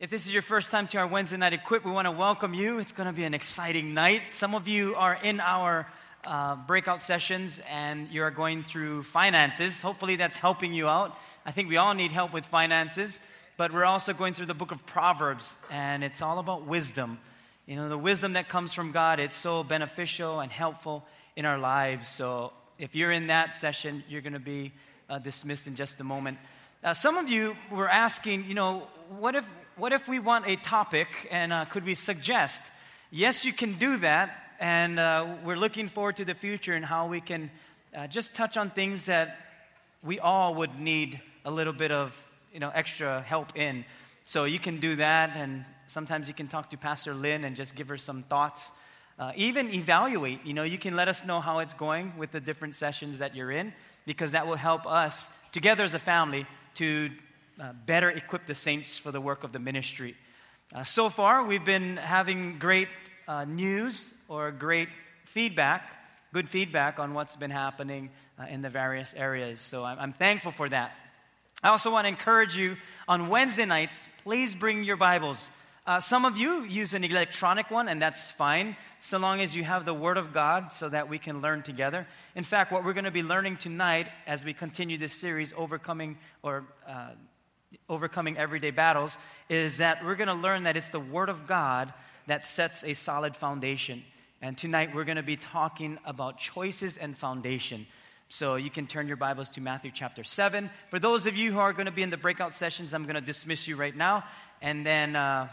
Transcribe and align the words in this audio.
If 0.00 0.08
this 0.08 0.24
is 0.24 0.32
your 0.32 0.40
first 0.40 0.70
time 0.70 0.86
to 0.86 0.98
our 0.98 1.06
Wednesday 1.06 1.36
night 1.36 1.52
equip, 1.52 1.84
we 1.84 1.90
want 1.90 2.06
to 2.06 2.10
welcome 2.10 2.54
you. 2.54 2.78
It's 2.78 2.90
going 2.90 3.06
to 3.06 3.12
be 3.12 3.24
an 3.24 3.34
exciting 3.34 3.92
night. 3.92 4.32
Some 4.32 4.54
of 4.54 4.66
you 4.66 4.94
are 4.94 5.18
in 5.22 5.40
our 5.40 5.86
uh, 6.24 6.56
breakout 6.56 7.02
sessions 7.02 7.60
and 7.70 8.08
you're 8.08 8.30
going 8.30 8.62
through 8.62 9.02
finances. 9.02 9.82
Hopefully, 9.82 10.16
that's 10.16 10.38
helping 10.38 10.72
you 10.72 10.88
out. 10.88 11.18
I 11.44 11.50
think 11.50 11.68
we 11.68 11.76
all 11.76 11.92
need 11.92 12.12
help 12.12 12.32
with 12.32 12.46
finances, 12.46 13.20
but 13.58 13.74
we're 13.74 13.84
also 13.84 14.14
going 14.14 14.32
through 14.32 14.46
the 14.46 14.54
book 14.54 14.70
of 14.70 14.86
Proverbs, 14.86 15.54
and 15.70 16.02
it's 16.02 16.22
all 16.22 16.38
about 16.38 16.64
wisdom. 16.64 17.18
You 17.66 17.76
know, 17.76 17.90
the 17.90 17.98
wisdom 17.98 18.32
that 18.32 18.48
comes 18.48 18.72
from 18.72 18.92
God, 18.92 19.20
it's 19.20 19.36
so 19.36 19.62
beneficial 19.62 20.40
and 20.40 20.50
helpful 20.50 21.04
in 21.36 21.44
our 21.44 21.58
lives. 21.58 22.08
So, 22.08 22.54
if 22.78 22.94
you're 22.94 23.12
in 23.12 23.26
that 23.26 23.54
session, 23.54 24.02
you're 24.08 24.22
going 24.22 24.32
to 24.32 24.38
be 24.38 24.72
uh, 25.10 25.18
dismissed 25.18 25.66
in 25.66 25.74
just 25.74 26.00
a 26.00 26.04
moment. 26.04 26.38
Uh, 26.82 26.94
some 26.94 27.18
of 27.18 27.28
you 27.28 27.54
were 27.70 27.90
asking, 27.90 28.46
you 28.46 28.54
know, 28.54 28.86
what 29.10 29.34
if 29.34 29.46
what 29.80 29.94
if 29.94 30.06
we 30.06 30.18
want 30.18 30.46
a 30.46 30.56
topic 30.56 31.08
and 31.30 31.54
uh, 31.54 31.64
could 31.64 31.86
we 31.86 31.94
suggest? 31.94 32.60
Yes, 33.10 33.46
you 33.46 33.52
can 33.54 33.78
do 33.78 33.96
that. 33.96 34.36
And 34.60 34.98
uh, 34.98 35.26
we're 35.42 35.56
looking 35.56 35.88
forward 35.88 36.16
to 36.16 36.24
the 36.26 36.34
future 36.34 36.74
and 36.74 36.84
how 36.84 37.08
we 37.08 37.22
can 37.22 37.50
uh, 37.96 38.06
just 38.06 38.34
touch 38.34 38.58
on 38.58 38.68
things 38.68 39.06
that 39.06 39.38
we 40.04 40.20
all 40.20 40.54
would 40.56 40.78
need 40.78 41.18
a 41.46 41.50
little 41.50 41.72
bit 41.72 41.92
of 41.92 42.14
you 42.52 42.60
know, 42.60 42.70
extra 42.74 43.22
help 43.22 43.56
in. 43.56 43.86
So 44.26 44.44
you 44.44 44.58
can 44.58 44.80
do 44.80 44.96
that. 44.96 45.34
And 45.34 45.64
sometimes 45.86 46.28
you 46.28 46.34
can 46.34 46.48
talk 46.48 46.68
to 46.70 46.76
Pastor 46.76 47.14
Lynn 47.14 47.44
and 47.44 47.56
just 47.56 47.74
give 47.74 47.88
her 47.88 47.96
some 47.96 48.22
thoughts. 48.24 48.72
Uh, 49.18 49.32
even 49.34 49.72
evaluate. 49.72 50.44
You 50.44 50.52
know, 50.52 50.62
you 50.62 50.76
can 50.76 50.94
let 50.94 51.08
us 51.08 51.24
know 51.24 51.40
how 51.40 51.60
it's 51.60 51.72
going 51.72 52.18
with 52.18 52.32
the 52.32 52.40
different 52.40 52.76
sessions 52.76 53.20
that 53.20 53.34
you're 53.34 53.50
in 53.50 53.72
because 54.04 54.32
that 54.32 54.46
will 54.46 54.56
help 54.56 54.86
us 54.86 55.32
together 55.52 55.84
as 55.84 55.94
a 55.94 55.98
family 55.98 56.44
to 56.74 57.10
uh, 57.60 57.72
better 57.84 58.08
equip 58.08 58.46
the 58.46 58.54
saints 58.54 58.96
for 58.96 59.12
the 59.12 59.20
work 59.20 59.44
of 59.44 59.52
the 59.52 59.58
ministry. 59.58 60.16
Uh, 60.74 60.82
so 60.82 61.10
far, 61.10 61.44
we've 61.44 61.64
been 61.64 61.96
having 61.96 62.58
great 62.58 62.88
uh, 63.28 63.44
news 63.44 64.14
or 64.28 64.50
great 64.50 64.88
feedback, 65.24 65.90
good 66.32 66.48
feedback 66.48 66.98
on 66.98 67.12
what's 67.12 67.36
been 67.36 67.50
happening 67.50 68.10
uh, 68.38 68.46
in 68.46 68.62
the 68.62 68.70
various 68.70 69.12
areas. 69.14 69.60
So 69.60 69.84
I'm, 69.84 69.98
I'm 69.98 70.12
thankful 70.12 70.52
for 70.52 70.68
that. 70.70 70.92
I 71.62 71.68
also 71.68 71.90
want 71.90 72.06
to 72.06 72.08
encourage 72.08 72.56
you 72.56 72.76
on 73.06 73.28
Wednesday 73.28 73.66
nights, 73.66 73.98
please 74.24 74.54
bring 74.54 74.82
your 74.82 74.96
Bibles. 74.96 75.50
Uh, 75.86 76.00
some 76.00 76.24
of 76.24 76.38
you 76.38 76.62
use 76.62 76.94
an 76.94 77.04
electronic 77.04 77.70
one, 77.70 77.88
and 77.88 78.00
that's 78.00 78.30
fine, 78.30 78.76
so 79.00 79.18
long 79.18 79.40
as 79.40 79.54
you 79.54 79.64
have 79.64 79.84
the 79.84 79.92
Word 79.92 80.16
of 80.16 80.32
God 80.32 80.72
so 80.72 80.88
that 80.88 81.08
we 81.08 81.18
can 81.18 81.40
learn 81.40 81.62
together. 81.62 82.06
In 82.34 82.44
fact, 82.44 82.70
what 82.70 82.84
we're 82.84 82.92
going 82.92 83.04
to 83.04 83.10
be 83.10 83.22
learning 83.22 83.56
tonight 83.56 84.06
as 84.26 84.44
we 84.44 84.54
continue 84.54 84.96
this 84.98 85.12
series, 85.12 85.52
Overcoming 85.56 86.16
or 86.42 86.64
uh, 86.86 87.10
overcoming 87.88 88.36
everyday 88.36 88.70
battles 88.70 89.18
is 89.48 89.78
that 89.78 90.04
we're 90.04 90.16
going 90.16 90.28
to 90.28 90.34
learn 90.34 90.64
that 90.64 90.76
it's 90.76 90.88
the 90.88 91.00
Word 91.00 91.28
of 91.28 91.46
God 91.46 91.92
that 92.26 92.44
sets 92.44 92.84
a 92.84 92.94
solid 92.94 93.36
foundation. 93.36 94.02
And 94.42 94.56
tonight 94.56 94.94
we're 94.94 95.04
going 95.04 95.16
to 95.16 95.22
be 95.22 95.36
talking 95.36 95.98
about 96.04 96.38
choices 96.38 96.96
and 96.96 97.16
foundation. 97.16 97.86
So 98.28 98.56
you 98.56 98.70
can 98.70 98.86
turn 98.86 99.06
your 99.06 99.16
Bibles 99.16 99.50
to 99.50 99.60
Matthew 99.60 99.90
chapter 99.92 100.24
7. 100.24 100.70
For 100.88 100.98
those 100.98 101.26
of 101.26 101.36
you 101.36 101.52
who 101.52 101.58
are 101.58 101.72
going 101.72 101.86
to 101.86 101.92
be 101.92 102.02
in 102.02 102.10
the 102.10 102.16
breakout 102.16 102.54
sessions, 102.54 102.94
I'm 102.94 103.04
going 103.04 103.16
to 103.16 103.20
dismiss 103.20 103.68
you 103.68 103.76
right 103.76 103.96
now 103.96 104.24
and 104.62 104.86
then 104.86 105.14
uh, 105.14 105.48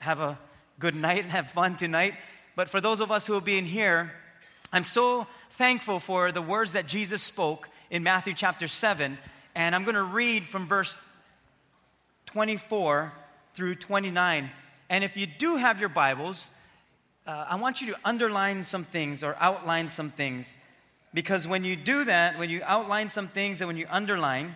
have 0.00 0.20
a 0.20 0.38
good 0.78 0.94
night 0.94 1.22
and 1.22 1.30
have 1.32 1.50
fun 1.50 1.76
tonight. 1.76 2.14
But 2.54 2.68
for 2.68 2.80
those 2.80 3.00
of 3.00 3.10
us 3.10 3.26
who 3.26 3.32
will 3.32 3.40
be 3.40 3.58
in 3.58 3.66
here, 3.66 4.12
I'm 4.72 4.84
so 4.84 5.26
thankful 5.50 6.00
for 6.00 6.32
the 6.32 6.42
words 6.42 6.72
that 6.74 6.86
Jesus 6.86 7.22
spoke 7.22 7.68
in 7.90 8.02
Matthew 8.02 8.34
chapter 8.34 8.68
7. 8.68 9.18
And 9.54 9.74
I'm 9.74 9.84
going 9.84 9.94
to 9.94 10.02
read 10.02 10.46
from 10.46 10.66
verse 10.66 10.96
24 12.36 13.14
through 13.54 13.74
29. 13.74 14.50
And 14.90 15.02
if 15.02 15.16
you 15.16 15.26
do 15.26 15.56
have 15.56 15.80
your 15.80 15.88
Bibles, 15.88 16.50
uh, 17.26 17.46
I 17.48 17.56
want 17.56 17.80
you 17.80 17.86
to 17.94 17.98
underline 18.04 18.62
some 18.62 18.84
things 18.84 19.24
or 19.24 19.34
outline 19.40 19.88
some 19.88 20.10
things. 20.10 20.58
Because 21.14 21.48
when 21.48 21.64
you 21.64 21.76
do 21.76 22.04
that, 22.04 22.38
when 22.38 22.50
you 22.50 22.60
outline 22.66 23.08
some 23.08 23.26
things 23.26 23.62
and 23.62 23.68
when 23.68 23.78
you 23.78 23.86
underline, 23.88 24.54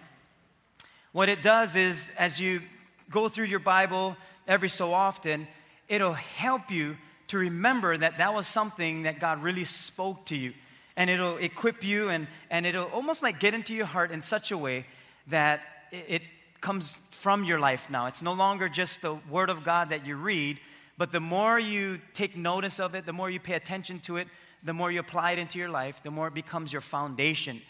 what 1.12 1.30
it 1.30 1.40
does 1.40 1.74
is 1.74 2.12
as 2.18 2.38
you 2.38 2.60
go 3.08 3.30
through 3.30 3.46
your 3.46 3.60
Bible 3.60 4.14
every 4.46 4.68
so 4.68 4.92
often, 4.92 5.48
it'll 5.88 6.12
help 6.12 6.70
you 6.70 6.98
to 7.28 7.38
remember 7.38 7.96
that 7.96 8.18
that 8.18 8.34
was 8.34 8.46
something 8.46 9.04
that 9.04 9.20
God 9.20 9.42
really 9.42 9.64
spoke 9.64 10.26
to 10.26 10.36
you. 10.36 10.52
And 10.98 11.08
it'll 11.08 11.38
equip 11.38 11.82
you 11.82 12.10
and, 12.10 12.26
and 12.50 12.66
it'll 12.66 12.88
almost 12.88 13.22
like 13.22 13.40
get 13.40 13.54
into 13.54 13.74
your 13.74 13.86
heart 13.86 14.10
in 14.10 14.20
such 14.20 14.50
a 14.50 14.58
way 14.58 14.84
that 15.28 15.62
it, 15.90 16.20
comes 16.60 16.98
from 17.10 17.44
your 17.44 17.58
life 17.58 17.88
now. 17.90 18.06
It's 18.06 18.22
no 18.22 18.32
longer 18.32 18.68
just 18.68 19.02
the 19.02 19.14
Word 19.28 19.50
of 19.50 19.64
God 19.64 19.90
that 19.90 20.06
you 20.06 20.16
read, 20.16 20.60
but 20.98 21.12
the 21.12 21.20
more 21.20 21.58
you 21.58 22.00
take 22.14 22.36
notice 22.36 22.80
of 22.80 22.94
it, 22.94 23.06
the 23.06 23.12
more 23.12 23.30
you 23.30 23.40
pay 23.40 23.54
attention 23.54 24.00
to 24.00 24.16
it, 24.16 24.28
the 24.62 24.74
more 24.74 24.92
you 24.92 25.00
apply 25.00 25.32
it 25.32 25.38
into 25.38 25.58
your 25.58 25.70
life, 25.70 26.02
the 26.02 26.10
more 26.10 26.28
it 26.28 26.34
becomes 26.34 26.72
your 26.72 26.82
foundation. 26.82 27.62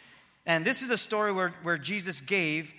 And 0.47 0.65
this 0.65 0.83
is 0.83 0.91
a 0.91 0.97
story 0.97 1.33
where, 1.33 1.55
where 1.62 1.79
Jesus 1.79 2.21
gave 2.21 2.73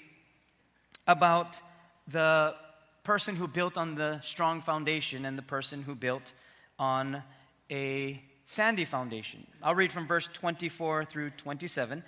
about 1.07 1.59
the 2.07 2.55
person 3.03 3.35
who 3.35 3.47
built 3.47 3.77
on 3.77 3.95
the 3.95 4.19
strong 4.21 4.61
foundation 4.61 5.25
and 5.25 5.37
the 5.37 5.43
person 5.43 5.83
who 5.83 5.95
built 5.95 6.33
on 6.77 7.23
a 7.69 8.21
sandy 8.45 8.85
foundation. 8.85 9.47
I'll 9.63 9.75
read 9.75 9.91
from 9.91 10.07
verse 10.07 10.27
24 10.33 11.05
through 11.05 11.31
27. 11.31 12.03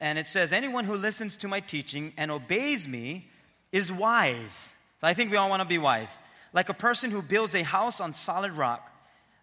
And 0.00 0.18
it 0.18 0.26
says, 0.26 0.52
Anyone 0.52 0.84
who 0.84 0.96
listens 0.96 1.36
to 1.38 1.48
my 1.48 1.60
teaching 1.60 2.12
and 2.16 2.30
obeys 2.30 2.86
me 2.86 3.26
is 3.72 3.92
wise. 3.92 4.72
So 5.00 5.06
I 5.06 5.14
think 5.14 5.30
we 5.30 5.36
all 5.36 5.50
want 5.50 5.62
to 5.62 5.68
be 5.68 5.78
wise. 5.78 6.18
Like 6.52 6.68
a 6.68 6.74
person 6.74 7.10
who 7.10 7.22
builds 7.22 7.54
a 7.54 7.62
house 7.62 8.00
on 8.00 8.12
solid 8.12 8.52
rock. 8.52 8.90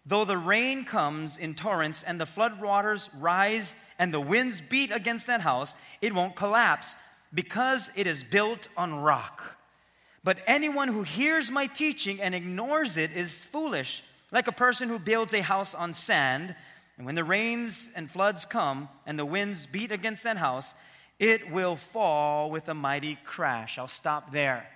Though 0.04 0.24
the 0.24 0.38
rain 0.38 0.84
comes 0.84 1.36
in 1.36 1.54
torrents 1.54 2.02
and 2.02 2.20
the 2.20 2.26
flood 2.26 2.60
waters 2.60 3.10
rise 3.18 3.74
and 3.98 4.14
the 4.14 4.20
winds 4.20 4.60
beat 4.60 4.92
against 4.92 5.26
that 5.26 5.40
house, 5.40 5.74
it 6.00 6.14
won't 6.14 6.36
collapse 6.36 6.96
because 7.34 7.90
it 7.96 8.06
is 8.06 8.22
built 8.22 8.68
on 8.76 8.94
rock. 8.94 9.56
But 10.22 10.38
anyone 10.46 10.88
who 10.88 11.02
hears 11.02 11.50
my 11.50 11.66
teaching 11.66 12.20
and 12.20 12.34
ignores 12.34 12.96
it 12.96 13.12
is 13.12 13.44
foolish, 13.44 14.02
like 14.32 14.48
a 14.48 14.52
person 14.52 14.88
who 14.88 14.98
builds 14.98 15.34
a 15.34 15.40
house 15.40 15.74
on 15.74 15.92
sand. 15.94 16.54
And 16.96 17.06
when 17.06 17.14
the 17.14 17.24
rains 17.24 17.90
and 17.94 18.10
floods 18.10 18.44
come 18.44 18.88
and 19.06 19.18
the 19.18 19.26
winds 19.26 19.66
beat 19.66 19.92
against 19.92 20.24
that 20.24 20.36
house, 20.36 20.74
it 21.18 21.50
will 21.50 21.76
fall 21.76 22.50
with 22.50 22.68
a 22.68 22.74
mighty 22.74 23.18
crash. 23.24 23.78
I'll 23.78 23.88
stop 23.88 24.32
there. 24.32 24.68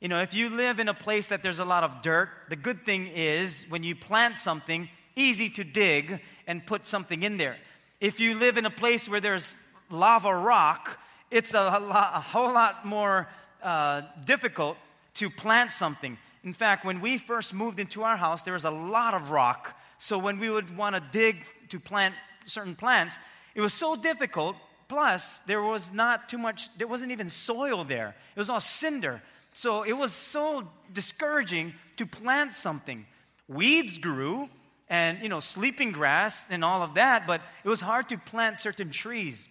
You 0.00 0.08
know, 0.08 0.20
if 0.20 0.34
you 0.34 0.50
live 0.50 0.78
in 0.78 0.88
a 0.88 0.94
place 0.94 1.28
that 1.28 1.42
there's 1.42 1.58
a 1.58 1.64
lot 1.64 1.84
of 1.84 2.02
dirt, 2.02 2.28
the 2.48 2.56
good 2.56 2.84
thing 2.84 3.08
is 3.08 3.64
when 3.68 3.82
you 3.82 3.94
plant 3.94 4.36
something, 4.36 4.88
easy 5.14 5.48
to 5.50 5.64
dig 5.64 6.20
and 6.46 6.66
put 6.66 6.86
something 6.86 7.22
in 7.22 7.38
there. 7.38 7.56
If 8.00 8.20
you 8.20 8.34
live 8.34 8.58
in 8.58 8.66
a 8.66 8.70
place 8.70 9.08
where 9.08 9.20
there's 9.20 9.56
lava 9.90 10.34
rock, 10.34 11.00
it's 11.30 11.54
a, 11.54 11.58
a 11.58 12.20
whole 12.20 12.52
lot 12.52 12.84
more 12.84 13.28
uh, 13.62 14.02
difficult 14.24 14.76
to 15.14 15.30
plant 15.30 15.72
something. 15.72 16.18
In 16.44 16.52
fact, 16.52 16.84
when 16.84 17.00
we 17.00 17.18
first 17.18 17.54
moved 17.54 17.80
into 17.80 18.02
our 18.02 18.16
house, 18.16 18.42
there 18.42 18.54
was 18.54 18.64
a 18.64 18.70
lot 18.70 19.14
of 19.14 19.30
rock. 19.30 19.76
So 19.98 20.18
when 20.18 20.38
we 20.38 20.50
would 20.50 20.76
want 20.76 20.94
to 20.94 21.02
dig 21.10 21.44
to 21.70 21.80
plant 21.80 22.14
certain 22.44 22.74
plants, 22.74 23.18
it 23.54 23.60
was 23.60 23.72
so 23.72 23.96
difficult 23.96 24.56
Plus, 24.88 25.38
there 25.40 25.62
was 25.62 25.92
not 25.92 26.28
too 26.28 26.38
much, 26.38 26.68
there 26.78 26.86
wasn't 26.86 27.10
even 27.12 27.28
soil 27.28 27.84
there. 27.84 28.14
It 28.34 28.38
was 28.38 28.50
all 28.50 28.60
cinder. 28.60 29.22
So 29.52 29.82
it 29.82 29.94
was 29.94 30.12
so 30.12 30.68
discouraging 30.92 31.74
to 31.96 32.06
plant 32.06 32.54
something. 32.54 33.06
Weeds 33.48 33.98
grew 33.98 34.48
and, 34.88 35.20
you 35.22 35.28
know, 35.28 35.40
sleeping 35.40 35.92
grass 35.92 36.44
and 36.50 36.64
all 36.64 36.82
of 36.82 36.94
that, 36.94 37.26
but 37.26 37.40
it 37.64 37.68
was 37.68 37.80
hard 37.80 38.08
to 38.10 38.18
plant 38.18 38.58
certain 38.58 38.90
trees. 38.90 39.48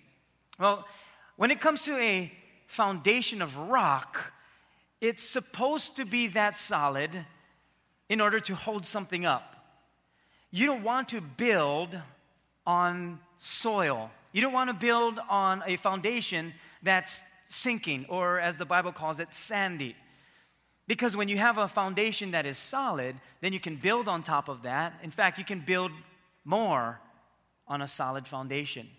Well, 0.59 0.87
when 1.35 1.51
it 1.51 1.59
comes 1.59 1.81
to 1.83 1.97
a 1.97 2.31
foundation 2.67 3.41
of 3.41 3.57
rock, 3.57 4.31
it's 5.01 5.27
supposed 5.27 5.97
to 5.97 6.05
be 6.05 6.27
that 6.27 6.55
solid 6.55 7.25
in 8.07 8.21
order 8.21 8.39
to 8.39 8.55
hold 8.55 8.85
something 8.85 9.25
up. 9.25 9.55
You 10.51 10.67
don't 10.67 10.83
want 10.83 11.09
to 11.09 11.19
build 11.19 11.97
on 12.65 13.19
soil. 13.37 14.11
You 14.35 14.41
don't 14.41 14.51
want 14.51 14.69
to 14.69 14.73
build 14.73 15.17
on 15.29 15.63
a 15.65 15.77
foundation 15.77 16.53
that's 16.83 17.21
sinking, 17.47 18.05
or 18.09 18.37
as 18.37 18.57
the 18.57 18.65
Bible 18.65 18.91
calls 18.91 19.21
it, 19.21 19.33
sandy. 19.33 19.95
Because 20.87 21.15
when 21.15 21.29
you 21.29 21.37
have 21.37 21.57
a 21.57 21.69
foundation 21.69 22.31
that 22.31 22.45
is 22.45 22.57
solid, 22.57 23.15
then 23.39 23.53
you 23.53 23.61
can 23.61 23.77
build 23.77 24.09
on 24.09 24.23
top 24.23 24.49
of 24.49 24.63
that. 24.63 24.99
In 25.01 25.09
fact, 25.09 25.39
you 25.39 25.45
can 25.45 25.61
build 25.61 25.93
more 26.43 26.99
on 27.65 27.81
a 27.81 27.87
solid 27.87 28.27
foundation. 28.27 28.89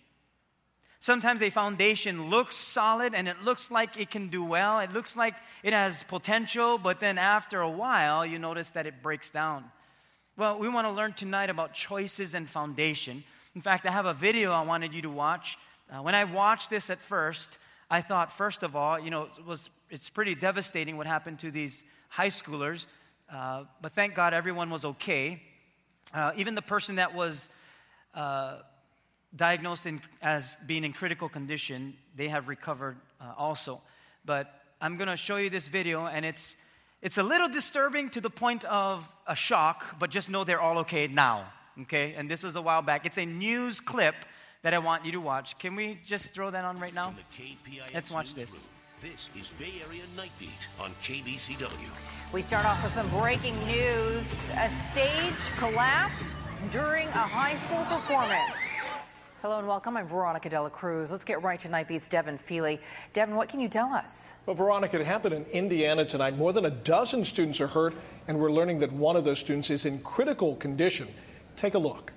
Sometimes 1.01 1.43
a 1.43 1.51
foundation 1.51 2.31
looks 2.31 2.57
solid 2.57 3.13
and 3.15 3.29
it 3.29 3.43
looks 3.43 3.71
like 3.71 4.01
it 4.01 4.11
can 4.11 4.29
do 4.29 4.43
well. 4.43 4.81
It 4.81 4.95
looks 4.95 5.17
like 5.17 5.35
it 5.63 5.75
has 5.75 6.03
potential, 6.03 6.79
but 6.79 6.99
then 6.99 7.19
after 7.19 7.61
a 7.61 7.69
while, 7.69 8.25
you 8.25 8.39
notice 8.39 8.71
that 8.71 8.87
it 8.87 9.03
breaks 9.03 9.29
down. 9.29 9.65
Well, 10.39 10.59
we 10.59 10.71
want 10.71 10.87
to 10.87 10.93
learn 10.93 11.13
tonight 11.13 11.51
about 11.51 11.75
choices 11.75 12.35
and 12.35 12.49
foundation. 12.49 13.25
In 13.57 13.63
fact, 13.63 13.87
I 13.87 13.91
have 13.91 14.05
a 14.05 14.13
video 14.13 14.53
I 14.53 14.61
wanted 14.61 14.93
you 14.93 15.01
to 15.01 15.09
watch. 15.09 15.57
Uh, 15.91 16.03
when 16.03 16.15
I 16.15 16.25
watched 16.25 16.69
this 16.69 16.91
at 16.91 16.99
first, 16.99 17.57
I 17.91 18.03
thought, 18.03 18.31
first 18.31 18.63
of 18.63 18.77
all, 18.77 19.01
you 19.01 19.09
know, 19.09 19.31
it 19.39 19.47
was, 19.47 19.71
it's 19.89 20.11
pretty 20.11 20.35
devastating 20.35 20.99
what 20.99 21.07
happened 21.07 21.39
to 21.39 21.51
these 21.51 21.83
high 22.11 22.29
schoolers. 22.29 22.85
Uh, 23.33 23.65
but 23.81 23.95
thank 23.95 24.15
God 24.15 24.35
everyone 24.35 24.69
was 24.69 24.85
okay. 24.85 25.43
Uh, 26.13 26.33
even 26.37 26.55
the 26.55 26.61
person 26.61 26.97
that 26.97 27.15
was 27.15 27.49
uh, 28.15 28.59
diagnosed 29.35 29.87
in, 29.87 30.03
as 30.21 30.59
being 30.67 30.85
in 30.85 30.93
critical 30.93 31.31
condition, 31.31 31.95
they 32.15 32.29
have 32.29 32.49
recovered 32.49 32.99
uh, 33.23 33.33
also. 33.39 33.81
But 34.27 34.53
I'm 34.83 34.99
going 34.99 35.09
to 35.09 35.17
show 35.17 35.37
you 35.37 35.49
this 35.49 35.69
video, 35.69 36.05
and 36.05 36.27
it's, 36.27 36.59
it's 37.01 37.17
a 37.17 37.23
little 37.23 37.49
disturbing 37.49 38.11
to 38.11 38.21
the 38.21 38.29
point 38.29 38.67
of 38.67 39.09
a 39.27 39.35
shock, 39.35 39.99
but 39.99 40.11
just 40.11 40.29
know 40.29 40.45
they're 40.45 40.61
all 40.61 40.81
okay 40.81 41.07
now. 41.07 41.47
Okay? 41.83 42.15
And 42.15 42.31
this 42.31 42.43
was 42.43 42.57
a 42.57 42.63
while 42.63 42.83
back. 42.83 43.07
It's 43.07 43.19
a 43.19 43.27
news 43.27 43.81
clip 43.81 44.15
that 44.63 44.75
I 44.75 44.79
want 44.79 45.05
you 45.05 45.13
to 45.13 45.21
watch. 45.21 45.59
Can 45.59 45.77
we 45.77 46.01
just 46.05 46.33
throw 46.33 46.51
that 46.51 46.65
on 46.65 46.79
right 46.81 46.95
now? 46.95 47.15
Let's 47.95 48.11
watch 48.11 48.35
this. 48.35 48.71
This 49.01 49.29
is 49.39 49.53
Bay 49.59 49.75
Area 49.87 50.03
Night 50.17 50.33
Beat 50.39 50.69
on 50.81 50.91
KBCW. 51.03 52.33
We 52.33 52.41
start 52.41 52.65
off 52.65 52.83
with 52.83 52.95
some 52.95 53.09
breaking 53.21 53.55
news. 53.67 54.25
A 54.57 54.71
stage 54.71 55.57
collapse 55.59 56.49
during 56.73 57.07
a 57.09 57.13
high 57.13 57.57
school 57.57 57.85
performance. 57.85 58.57
Hello 59.43 59.59
and 59.59 59.69
welcome. 59.69 59.99
I'm 59.99 60.07
Veronica 60.07 60.49
Dela 60.49 60.71
Cruz. 60.71 61.13
Let's 61.13 61.27
get 61.27 61.43
right 61.43 61.61
to 61.61 61.69
Night 61.69 61.89
Beat's 61.89 62.09
Devin 62.09 62.39
Fehely. 62.39 62.81
Devin, 63.13 63.37
what 63.37 63.51
can 63.51 63.61
you 63.61 63.69
tell 63.69 63.93
us? 63.93 64.33
Well, 64.47 64.57
Veronica, 64.57 64.99
it 64.99 65.07
happened 65.07 65.35
in 65.35 65.45
Indiana 65.53 66.05
tonight. 66.07 66.39
More 66.39 66.55
than 66.55 66.65
a 66.65 66.71
dozen 66.71 67.23
students 67.23 67.61
are 67.61 67.67
hurt, 67.67 67.95
and 68.27 68.39
we're 68.41 68.51
learning 68.51 68.79
that 68.79 68.91
one 68.93 69.15
of 69.15 69.25
those 69.25 69.39
students 69.39 69.69
is 69.71 69.85
in 69.85 69.99
critical 70.01 70.57
condition. 70.57 71.07
Take 71.57 71.75
a 71.75 71.79
look. 71.79 72.13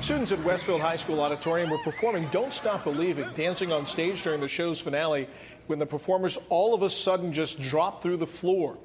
Students 0.00 0.30
at 0.30 0.38
Westfield 0.44 0.80
High 0.80 0.96
School 0.96 1.20
Auditorium 1.20 1.70
were 1.70 1.78
performing 1.78 2.28
Don't 2.28 2.54
Stop 2.54 2.84
Believing, 2.84 3.28
dancing 3.34 3.72
on 3.72 3.86
stage 3.86 4.22
during 4.22 4.40
the 4.40 4.48
show's 4.48 4.80
finale 4.80 5.28
when 5.66 5.78
the 5.78 5.86
performers 5.86 6.38
all 6.48 6.74
of 6.74 6.82
a 6.82 6.90
sudden 6.90 7.32
just 7.32 7.60
dropped 7.60 8.02
through 8.02 8.16
the 8.16 8.26
floor. 8.26 8.78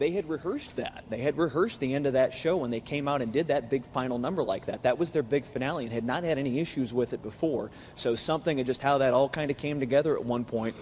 They 0.00 0.12
had 0.12 0.30
rehearsed 0.30 0.76
that. 0.76 1.04
They 1.10 1.18
had 1.18 1.36
rehearsed 1.36 1.78
the 1.78 1.94
end 1.94 2.06
of 2.06 2.14
that 2.14 2.32
show 2.32 2.56
when 2.56 2.70
they 2.70 2.80
came 2.80 3.06
out 3.06 3.20
and 3.20 3.30
did 3.30 3.48
that 3.48 3.68
big 3.68 3.84
final 3.84 4.18
number 4.18 4.42
like 4.42 4.64
that. 4.64 4.82
That 4.84 4.98
was 4.98 5.12
their 5.12 5.22
big 5.22 5.44
finale 5.44 5.84
and 5.84 5.92
had 5.92 6.04
not 6.04 6.24
had 6.24 6.38
any 6.38 6.58
issues 6.58 6.94
with 6.94 7.12
it 7.12 7.22
before. 7.22 7.70
So 7.96 8.14
something 8.14 8.58
of 8.58 8.66
just 8.66 8.80
how 8.80 8.96
that 8.96 9.12
all 9.12 9.28
kind 9.28 9.50
of 9.50 9.58
came 9.58 9.78
together 9.78 10.16
at 10.16 10.24
one 10.24 10.46
point 10.46 10.74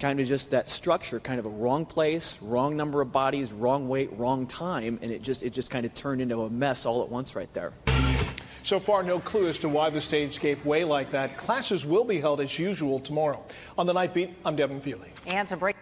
kind 0.00 0.18
of 0.18 0.26
just 0.26 0.50
that 0.50 0.66
structure, 0.66 1.20
kind 1.20 1.38
of 1.38 1.46
a 1.46 1.48
wrong 1.48 1.86
place, 1.86 2.42
wrong 2.42 2.76
number 2.76 3.00
of 3.00 3.12
bodies, 3.12 3.52
wrong 3.52 3.88
weight, 3.88 4.10
wrong 4.18 4.48
time, 4.48 4.98
and 5.00 5.12
it 5.12 5.22
just 5.22 5.44
it 5.44 5.50
just 5.50 5.70
kind 5.70 5.86
of 5.86 5.94
turned 5.94 6.20
into 6.20 6.42
a 6.42 6.50
mess 6.50 6.84
all 6.84 7.02
at 7.02 7.08
once 7.08 7.36
right 7.36 7.52
there. 7.54 7.72
So 8.64 8.80
far, 8.80 9.04
no 9.04 9.20
clue 9.20 9.46
as 9.46 9.60
to 9.60 9.68
why 9.68 9.90
the 9.90 10.00
stage 10.00 10.40
gave 10.40 10.66
way 10.66 10.82
like 10.82 11.10
that. 11.10 11.38
Classes 11.38 11.86
will 11.86 12.04
be 12.04 12.18
held 12.18 12.40
as 12.40 12.58
usual 12.58 12.98
tomorrow. 12.98 13.44
On 13.78 13.86
the 13.86 13.92
Night 13.92 14.12
Beat, 14.12 14.34
I'm 14.44 14.56
Devin 14.56 14.80
Fehely. 14.80 15.08
And 15.24 15.48
some 15.48 15.60
break. 15.60 15.76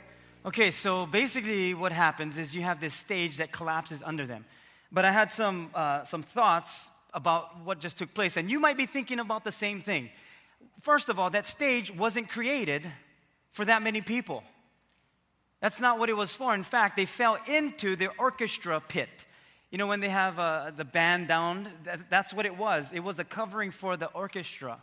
Okay, 0.47 0.71
so 0.71 1.07
basically, 1.07 1.73
what 1.73 1.91
happens 1.91 2.37
is 2.37 2.55
you 2.55 2.61
have 2.61 2.79
this 2.79 2.93
stage 2.93 3.39
that 3.39 3.51
collapses 3.51 4.03
under 4.05 4.27
them. 4.27 4.45
But 4.93 5.07
I 5.07 5.11
had 5.11 5.33
some, 5.33 5.71
uh, 5.75 6.05
some 6.05 6.23
thoughts 6.23 6.91
about 7.15 7.61
what 7.65 7.81
just 7.81 7.97
took 7.97 8.13
place, 8.13 8.37
and 8.37 8.51
you 8.51 8.61
might 8.61 8.77
be 8.77 8.85
thinking 8.85 9.21
about 9.21 9.45
the 9.45 9.53
same 9.53 9.81
thing. 9.81 10.11
First 10.83 11.09
of 11.09 11.19
all, 11.19 11.31
that 11.31 11.47
stage 11.47 11.91
wasn't 11.91 12.29
created 12.29 12.87
for 13.53 13.65
that 13.65 13.81
many 13.83 14.03
people. 14.03 14.45
That's 15.61 15.81
not 15.81 15.99
what 15.99 16.11
it 16.11 16.17
was 16.17 16.35
for. 16.35 16.55
In 16.55 16.63
fact, 16.63 16.97
they 16.97 17.07
fell 17.07 17.39
into 17.49 17.97
the 17.97 18.09
orchestra 18.19 18.83
pit. 18.87 19.25
You 19.71 19.79
know, 19.79 19.87
when 19.87 20.01
they 20.01 20.11
have 20.11 20.39
uh, 20.39 20.73
the 20.77 20.85
band 20.85 21.27
down, 21.27 21.69
that, 21.85 22.11
that's 22.11 22.35
what 22.35 22.45
it 22.45 22.59
was. 22.59 22.93
It 22.93 23.01
was 23.01 23.19
a 23.19 23.25
covering 23.25 23.71
for 23.71 23.97
the 23.97 24.09
orchestra. 24.09 24.83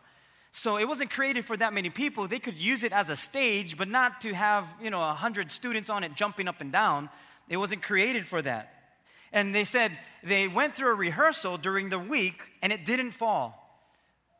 So 0.51 0.77
it 0.77 0.86
wasn't 0.86 1.12
created 1.12 1.45
for 1.45 1.56
that 1.57 1.74
many 1.74 1.89
people. 1.89 2.27
They 2.27 2.39
could 2.39 2.57
use 2.57 2.83
it 2.83 2.92
as 2.92 3.09
a 3.09 3.15
stage, 3.15 3.77
but 3.77 3.88
not 3.88 4.21
to 4.21 4.33
have, 4.33 4.68
you 4.81 4.89
know, 4.89 5.00
100 5.00 5.51
students 5.51 5.89
on 5.89 6.03
it 6.03 6.13
jumping 6.15 6.48
up 6.48 6.62
and 6.62 6.71
down. 6.71 7.09
It 7.50 7.57
wasn't 7.57 7.81
created 7.81 8.25
for 8.25 8.42
that. 8.42 8.74
And 9.31 9.56
they 9.56 9.63
said 9.63 9.98
they 10.24 10.48
went 10.48 10.75
through 10.75 10.92
a 10.92 10.95
rehearsal 10.95 11.57
during 11.57 11.89
the 11.89 12.00
week 12.00 12.42
and 12.62 12.74
it 12.74 12.86
didn't 12.86 13.12
fall. 13.12 13.57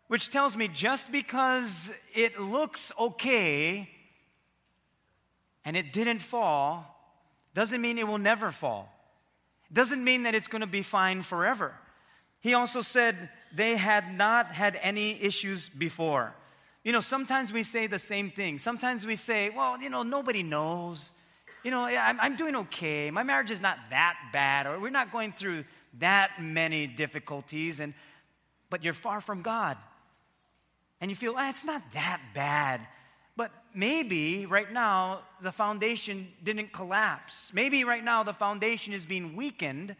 Which 0.08 0.30
tells 0.30 0.58
me 0.58 0.68
just 0.68 1.12
because 1.12 1.92
it 2.14 2.40
looks 2.40 2.92
okay 3.00 3.90
and 5.64 5.78
it 5.78 5.94
didn't 5.94 6.20
fall 6.20 6.86
doesn't 7.54 7.82
mean 7.82 7.98
it 7.98 8.08
will 8.08 8.18
never 8.18 8.52
fall 8.52 8.92
doesn't 9.74 10.04
mean 10.04 10.24
that 10.24 10.36
it's 10.36 10.48
going 10.48 10.62
to 10.62 10.68
be 10.68 10.82
fine 10.82 11.22
forever. 11.22 11.74
He 12.40 12.54
also 12.54 12.82
said 12.82 13.30
they 13.54 13.78
had 13.78 14.18
not 14.18 14.48
had 14.48 14.80
any 14.82 15.22
issues 15.22 15.70
before. 15.70 16.34
You 16.84 16.92
know, 16.92 17.00
sometimes 17.00 17.54
we 17.54 17.64
say 17.64 17.88
the 17.88 18.00
same 18.00 18.32
thing. 18.32 18.58
Sometimes 18.58 19.06
we 19.06 19.16
say, 19.16 19.50
well, 19.50 19.80
you 19.80 19.90
know, 19.90 20.04
nobody 20.04 20.42
knows. 20.42 21.12
You 21.64 21.72
know, 21.72 21.86
I'm, 21.86 22.20
I'm 22.20 22.36
doing 22.36 22.56
okay. 22.56 23.12
My 23.12 23.24
marriage 23.24 23.52
is 23.52 23.62
not 23.62 23.78
that 23.92 24.18
bad, 24.34 24.66
or 24.66 24.80
we're 24.80 24.90
not 24.90 25.12
going 25.12 25.32
through 25.32 25.66
that 26.00 26.42
many 26.42 26.88
difficulties. 26.88 27.80
And, 27.80 27.94
but 28.70 28.84
you're 28.84 28.94
far 28.94 29.22
from 29.22 29.42
God. 29.44 29.78
And 31.00 31.12
you 31.12 31.16
feel, 31.16 31.36
ah, 31.38 31.50
it's 31.50 31.66
not 31.66 31.84
that 31.94 32.22
bad. 32.34 32.82
But 33.36 33.52
maybe 33.74 34.46
right 34.46 34.72
now 34.72 35.22
the 35.42 35.52
foundation 35.52 36.30
didn't 36.44 36.74
collapse. 36.74 37.52
Maybe 37.54 37.84
right 37.84 38.04
now 38.04 38.24
the 38.24 38.34
foundation 38.34 38.94
is 38.94 39.06
being 39.06 39.36
weakened 39.36 39.96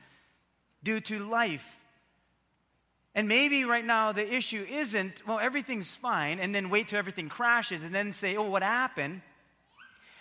due 0.84 1.00
to 1.02 1.20
life. 1.20 1.81
And 3.14 3.28
maybe 3.28 3.66
right 3.66 3.86
now 3.86 4.12
the 4.12 4.34
issue 4.34 4.66
isn't, 4.70 5.28
well, 5.28 5.40
everything's 5.40 5.96
fine, 5.96 6.40
and 6.40 6.56
then 6.56 6.70
wait 6.70 6.88
till 6.88 7.00
everything 7.00 7.30
crashes 7.30 7.84
and 7.84 7.94
then 7.94 8.14
say, 8.14 8.38
oh, 8.38 8.50
what 8.50 8.64
happened? 8.64 9.22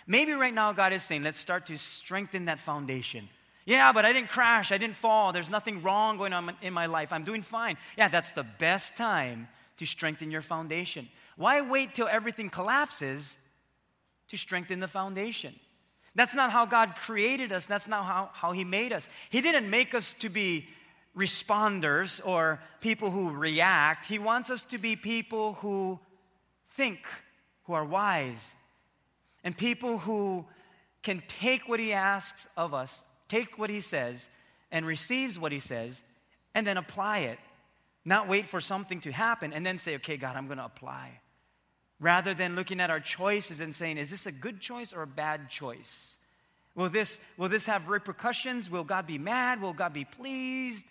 Maybe 0.07 0.33
right 0.33 0.53
now 0.53 0.73
God 0.73 0.91
is 0.91 1.03
saying, 1.03 1.23
let's 1.23 1.37
start 1.37 1.67
to 1.67 1.77
strengthen 1.77 2.45
that 2.45 2.59
foundation. 2.59 3.29
Yeah, 3.65 3.93
but 3.93 4.03
I 4.03 4.11
didn't 4.11 4.29
crash, 4.29 4.71
I 4.71 4.77
didn't 4.77 4.97
fall, 4.97 5.31
there's 5.31 5.49
nothing 5.49 5.83
wrong 5.83 6.17
going 6.17 6.33
on 6.33 6.51
in 6.61 6.73
my 6.73 6.87
life, 6.87 7.13
I'm 7.13 7.23
doing 7.23 7.43
fine. 7.43 7.77
Yeah, 7.97 8.07
that's 8.07 8.31
the 8.31 8.43
best 8.43 8.97
time 8.97 9.47
to 9.77 9.85
strengthen 9.85 10.31
your 10.31 10.41
foundation. 10.41 11.07
Why 11.37 11.61
wait 11.61 11.95
till 11.95 12.07
everything 12.07 12.49
collapses 12.49 13.37
to 14.27 14.37
strengthen 14.37 14.79
the 14.79 14.87
foundation? 14.87 15.55
That's 16.13 16.35
not 16.35 16.51
how 16.51 16.65
God 16.65 16.95
created 16.97 17.51
us. 17.51 17.65
That's 17.65 17.87
not 17.87 18.05
how, 18.05 18.29
how 18.33 18.51
He 18.51 18.63
made 18.63 18.91
us. 18.91 19.07
He 19.29 19.41
didn't 19.41 19.69
make 19.69 19.95
us 19.95 20.13
to 20.15 20.29
be 20.29 20.67
responders 21.15 22.25
or 22.25 22.61
people 22.79 23.11
who 23.11 23.31
react. 23.31 24.05
He 24.05 24.19
wants 24.19 24.49
us 24.49 24.63
to 24.63 24.77
be 24.77 24.95
people 24.95 25.53
who 25.53 25.99
think, 26.71 27.05
who 27.63 27.73
are 27.73 27.85
wise, 27.85 28.55
and 29.43 29.57
people 29.57 29.97
who 29.97 30.45
can 31.03 31.21
take 31.27 31.67
what 31.67 31.79
He 31.79 31.93
asks 31.93 32.47
of 32.55 32.73
us, 32.73 33.03
take 33.27 33.57
what 33.57 33.69
He 33.69 33.81
says, 33.81 34.29
and 34.71 34.85
receives 34.85 35.37
what 35.37 35.51
He 35.51 35.59
says, 35.59 36.03
and 36.53 36.65
then 36.65 36.77
apply 36.77 37.19
it 37.19 37.39
not 38.03 38.27
wait 38.27 38.47
for 38.47 38.59
something 38.59 38.99
to 39.01 39.11
happen 39.11 39.53
and 39.53 39.65
then 39.65 39.79
say, 39.79 39.95
okay, 39.95 40.17
God, 40.17 40.35
I'm 40.35 40.47
going 40.47 40.57
to 40.57 40.65
apply. 40.65 41.19
Rather 41.99 42.33
than 42.33 42.55
looking 42.55 42.79
at 42.79 42.89
our 42.89 42.99
choices 42.99 43.61
and 43.61 43.75
saying, 43.75 43.97
is 43.97 44.09
this 44.09 44.25
a 44.25 44.31
good 44.31 44.59
choice 44.59 44.91
or 44.91 45.03
a 45.03 45.07
bad 45.07 45.49
choice? 45.49 46.17
Will 46.73 46.89
this, 46.89 47.19
will 47.37 47.49
this 47.49 47.67
have 47.67 47.89
repercussions? 47.89 48.69
Will 48.69 48.83
God 48.83 49.05
be 49.05 49.19
mad? 49.19 49.61
Will 49.61 49.73
God 49.73 49.93
be 49.93 50.05
pleased? 50.05 50.85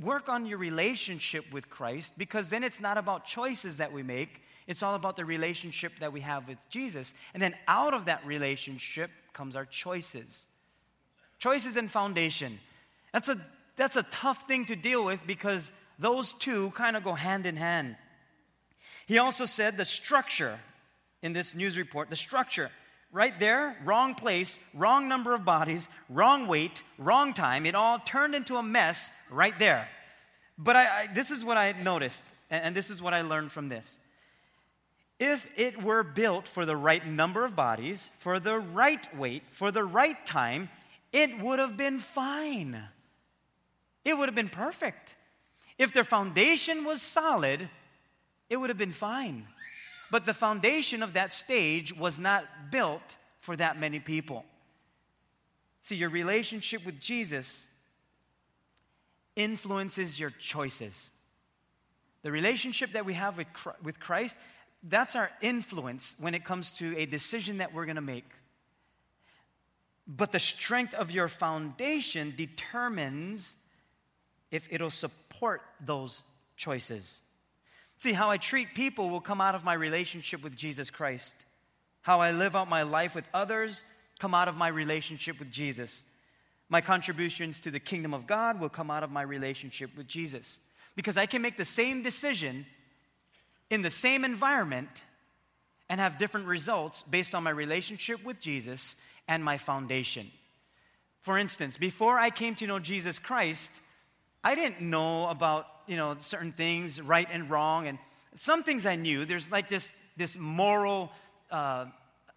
Work 0.00 0.28
on 0.28 0.46
your 0.46 0.58
relationship 0.58 1.52
with 1.52 1.68
Christ 1.68 2.14
because 2.16 2.48
then 2.48 2.64
it's 2.64 2.80
not 2.80 2.96
about 2.96 3.26
choices 3.26 3.76
that 3.76 3.92
we 3.92 4.02
make. 4.02 4.40
It's 4.66 4.82
all 4.82 4.94
about 4.94 5.16
the 5.16 5.26
relationship 5.26 5.92
that 6.00 6.12
we 6.12 6.20
have 6.20 6.48
with 6.48 6.58
Jesus. 6.70 7.12
And 7.34 7.42
then 7.42 7.54
out 7.68 7.92
of 7.92 8.06
that 8.06 8.24
relationship 8.24 9.10
comes 9.34 9.56
our 9.56 9.66
choices. 9.66 10.46
Choices 11.38 11.76
and 11.76 11.90
foundation. 11.90 12.60
That's 13.12 13.28
a, 13.28 13.38
that's 13.76 13.96
a 13.96 14.04
tough 14.04 14.48
thing 14.48 14.64
to 14.66 14.76
deal 14.76 15.04
with 15.04 15.20
because 15.26 15.70
those 15.98 16.32
two 16.32 16.70
kind 16.70 16.96
of 16.96 17.04
go 17.04 17.12
hand 17.12 17.44
in 17.44 17.56
hand. 17.56 17.96
He 19.06 19.18
also 19.18 19.44
said 19.44 19.76
the 19.76 19.84
structure 19.84 20.58
in 21.22 21.34
this 21.34 21.54
news 21.54 21.76
report, 21.76 22.08
the 22.08 22.16
structure, 22.16 22.70
right 23.14 23.38
there, 23.38 23.76
wrong 23.84 24.16
place, 24.16 24.58
wrong 24.74 25.08
number 25.08 25.34
of 25.34 25.44
bodies, 25.44 25.88
wrong 26.10 26.48
weight, 26.48 26.82
wrong 26.98 27.32
time. 27.32 27.64
It 27.64 27.76
all 27.76 28.00
turned 28.00 28.34
into 28.34 28.56
a 28.56 28.62
mess 28.62 29.12
right 29.30 29.56
there. 29.58 29.88
But 30.58 30.76
I, 30.76 31.02
I, 31.02 31.06
this 31.14 31.30
is 31.30 31.44
what 31.44 31.56
I 31.56 31.72
noticed, 31.72 32.24
and, 32.50 32.64
and 32.64 32.76
this 32.76 32.90
is 32.90 33.00
what 33.00 33.14
I 33.14 33.22
learned 33.22 33.52
from 33.52 33.68
this. 33.68 33.98
If 35.20 35.48
it 35.56 35.80
were 35.80 36.02
built 36.02 36.48
for 36.48 36.66
the 36.66 36.76
right 36.76 37.06
number 37.06 37.44
of 37.44 37.54
bodies, 37.54 38.10
for 38.18 38.40
the 38.40 38.58
right 38.58 39.16
weight, 39.16 39.44
for 39.52 39.70
the 39.70 39.84
right 39.84 40.26
time, 40.26 40.68
it 41.12 41.40
would 41.40 41.60
have 41.60 41.76
been 41.76 42.00
fine. 42.00 42.82
It 44.04 44.18
would 44.18 44.28
have 44.28 44.34
been 44.34 44.48
perfect. 44.48 45.14
If 45.78 45.92
their 45.92 46.04
foundation 46.04 46.84
was 46.84 47.00
solid, 47.00 47.68
it 48.50 48.56
would 48.56 48.70
have 48.70 48.76
been 48.76 48.92
fine. 48.92 49.46
But 50.14 50.26
the 50.26 50.32
foundation 50.32 51.02
of 51.02 51.14
that 51.14 51.32
stage 51.32 51.92
was 51.92 52.20
not 52.20 52.44
built 52.70 53.16
for 53.40 53.56
that 53.56 53.80
many 53.80 53.98
people. 53.98 54.44
See, 55.82 55.96
your 55.96 56.08
relationship 56.08 56.86
with 56.86 57.00
Jesus 57.00 57.66
influences 59.34 60.20
your 60.20 60.30
choices. 60.30 61.10
The 62.22 62.30
relationship 62.30 62.92
that 62.92 63.04
we 63.04 63.14
have 63.14 63.44
with 63.82 63.98
Christ, 63.98 64.36
that's 64.84 65.16
our 65.16 65.32
influence 65.40 66.14
when 66.20 66.32
it 66.32 66.44
comes 66.44 66.70
to 66.74 66.96
a 66.96 67.06
decision 67.06 67.58
that 67.58 67.74
we're 67.74 67.84
going 67.84 67.96
to 67.96 68.00
make. 68.00 68.30
But 70.06 70.30
the 70.30 70.38
strength 70.38 70.94
of 70.94 71.10
your 71.10 71.26
foundation 71.26 72.34
determines 72.36 73.56
if 74.52 74.68
it'll 74.70 74.92
support 74.92 75.62
those 75.84 76.22
choices. 76.56 77.20
See, 78.04 78.12
how 78.12 78.28
I 78.28 78.36
treat 78.36 78.74
people 78.74 79.08
will 79.08 79.22
come 79.22 79.40
out 79.40 79.54
of 79.54 79.64
my 79.64 79.72
relationship 79.72 80.42
with 80.42 80.54
Jesus 80.54 80.90
Christ. 80.90 81.34
How 82.02 82.20
I 82.20 82.32
live 82.32 82.54
out 82.54 82.68
my 82.68 82.82
life 82.82 83.14
with 83.14 83.24
others 83.32 83.82
come 84.18 84.34
out 84.34 84.46
of 84.46 84.58
my 84.58 84.68
relationship 84.68 85.38
with 85.38 85.50
Jesus. 85.50 86.04
My 86.68 86.82
contributions 86.82 87.60
to 87.60 87.70
the 87.70 87.80
kingdom 87.80 88.12
of 88.12 88.26
God 88.26 88.60
will 88.60 88.68
come 88.68 88.90
out 88.90 89.04
of 89.04 89.10
my 89.10 89.22
relationship 89.22 89.96
with 89.96 90.06
Jesus. 90.06 90.60
Because 90.94 91.16
I 91.16 91.24
can 91.24 91.40
make 91.40 91.56
the 91.56 91.64
same 91.64 92.02
decision 92.02 92.66
in 93.70 93.80
the 93.80 93.88
same 93.88 94.22
environment 94.22 95.02
and 95.88 95.98
have 95.98 96.18
different 96.18 96.46
results 96.46 97.04
based 97.04 97.34
on 97.34 97.42
my 97.42 97.48
relationship 97.48 98.22
with 98.22 98.38
Jesus 98.38 98.96
and 99.26 99.42
my 99.42 99.56
foundation. 99.56 100.30
For 101.22 101.38
instance, 101.38 101.78
before 101.78 102.18
I 102.18 102.28
came 102.28 102.54
to 102.56 102.66
know 102.66 102.80
Jesus 102.80 103.18
Christ, 103.18 103.80
I 104.44 104.54
didn't 104.54 104.82
know 104.82 105.28
about, 105.28 105.68
you 105.86 105.96
know, 105.96 106.16
certain 106.18 106.52
things, 106.52 107.00
right 107.00 107.28
and 107.30 107.50
wrong, 107.50 107.86
and 107.86 107.98
some 108.36 108.62
things 108.62 108.86
I 108.86 108.96
knew. 108.96 109.24
There's 109.24 109.50
like 109.50 109.68
this, 109.68 109.90
this 110.16 110.36
moral 110.36 111.12
uh, 111.50 111.86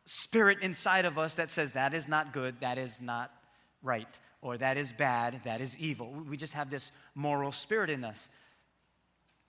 spirit 0.06 0.60
inside 0.62 1.06
of 1.06 1.18
us 1.18 1.36
that 1.36 1.52
says 1.52 1.74
that 1.74 1.94
is 1.94 2.08
not 2.08 2.34
good, 2.34 2.60
that 2.62 2.78
is 2.78 3.02
not 3.02 3.32
right, 3.82 4.08
or 4.42 4.58
that 4.58 4.78
is 4.78 4.92
bad, 4.92 5.42
that 5.44 5.62
is 5.62 5.78
evil. 5.78 6.12
We 6.30 6.38
just 6.38 6.54
have 6.54 6.70
this 6.70 6.92
moral 7.16 7.52
spirit 7.52 7.90
in 7.90 8.04
us. 8.04 8.30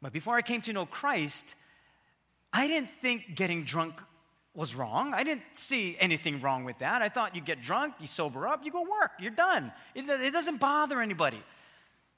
But 0.00 0.12
before 0.12 0.36
I 0.36 0.42
came 0.42 0.60
to 0.62 0.72
know 0.72 0.86
Christ, 0.86 1.54
I 2.52 2.66
didn't 2.66 2.90
think 2.90 3.34
getting 3.34 3.64
drunk 3.64 4.00
was 4.54 4.74
wrong. 4.74 5.14
I 5.14 5.22
didn't 5.22 5.42
see 5.52 5.96
anything 6.00 6.40
wrong 6.40 6.64
with 6.64 6.78
that. 6.78 7.02
I 7.02 7.08
thought 7.08 7.34
you 7.34 7.40
get 7.40 7.62
drunk, 7.62 7.94
you 8.00 8.06
sober 8.06 8.48
up, 8.48 8.64
you 8.64 8.72
go 8.72 8.82
work, 8.82 9.12
you're 9.20 9.30
done. 9.30 9.72
It, 9.94 10.08
it 10.08 10.32
doesn't 10.32 10.58
bother 10.58 11.00
anybody. 11.00 11.42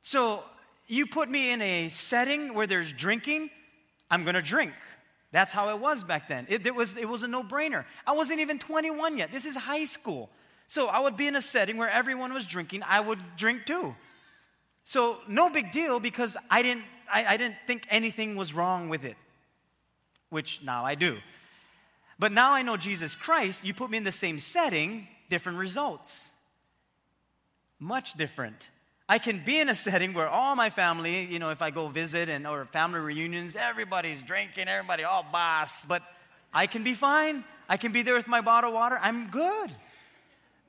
So 0.03 0.45
you 0.91 1.07
put 1.07 1.31
me 1.31 1.53
in 1.53 1.63
a 1.63 1.89
setting 1.89 2.55
where 2.55 2.67
there's 2.67 2.93
drinking, 2.93 3.51
I'm 4.11 4.25
going 4.25 4.35
to 4.35 4.43
drink. 4.43 4.73
That's 5.33 5.53
how 5.53 5.71
it 5.71 5.79
was 5.79 6.03
back 6.03 6.29
then. 6.29 6.47
It, 6.49 6.67
it, 6.67 6.75
was, 6.75 6.97
it 6.97 7.09
was 7.09 7.23
a 7.23 7.29
no 7.29 7.43
brainer. 7.43 7.85
I 8.07 8.13
wasn't 8.13 8.41
even 8.41 8.59
21 8.59 9.17
yet. 9.17 9.31
This 9.31 9.45
is 9.45 9.57
high 9.57 9.85
school. 9.85 10.31
So 10.67 10.89
I 10.89 11.01
would 11.01 11.17
be 11.17 11.27
in 11.27 11.37
a 11.37 11.43
setting 11.43 11.77
where 11.77 11.89
everyone 11.89 12.33
was 12.33 12.45
drinking, 12.45 12.83
I 12.87 13.01
would 13.01 13.19
drink 13.37 13.67
too. 13.67 13.95
So 14.85 15.19
no 15.29 15.51
big 15.51 15.71
deal 15.71 16.01
because 16.01 16.37
I 16.51 16.63
didn't, 16.63 16.85
I, 17.13 17.25
I 17.25 17.37
didn't 17.37 17.57
think 17.67 17.87
anything 17.91 18.35
was 18.35 18.53
wrong 18.55 18.89
with 18.89 19.05
it, 19.05 19.17
which 20.31 20.61
now 20.65 20.85
I 20.85 20.97
do. 20.97 21.19
But 22.19 22.33
now 22.33 22.53
I 22.53 22.63
know 22.63 22.77
Jesus 22.77 23.15
Christ, 23.15 23.65
you 23.65 23.73
put 23.73 23.91
me 23.91 23.97
in 23.97 24.05
the 24.05 24.13
same 24.13 24.39
setting, 24.41 25.07
different 25.29 25.59
results. 25.59 26.31
Much 27.79 28.15
different. 28.15 28.71
I 29.11 29.19
can 29.19 29.43
be 29.45 29.59
in 29.59 29.69
a 29.69 29.75
setting 29.87 30.15
where 30.15 30.29
all 30.29 30.55
my 30.55 30.71
family, 30.71 31.25
you 31.25 31.41
know, 31.41 31.51
if 31.51 31.61
I 31.61 31.71
go 31.71 31.89
visit 31.89 32.29
and 32.29 32.47
or 32.47 32.65
family 32.67 33.01
reunions, 33.01 33.57
everybody's 33.57 34.23
drinking, 34.23 34.69
everybody 34.69 35.03
all 35.03 35.27
boss, 35.33 35.85
but 35.85 36.03
I 36.55 36.69
can 36.69 36.85
be 36.85 36.95
fine. 36.95 37.43
I 37.69 37.77
can 37.77 37.91
be 37.91 38.03
there 38.03 38.15
with 38.15 38.29
my 38.29 38.41
bottle 38.41 38.71
of 38.71 38.75
water. 38.75 38.99
I'm 39.03 39.29
good. 39.29 39.73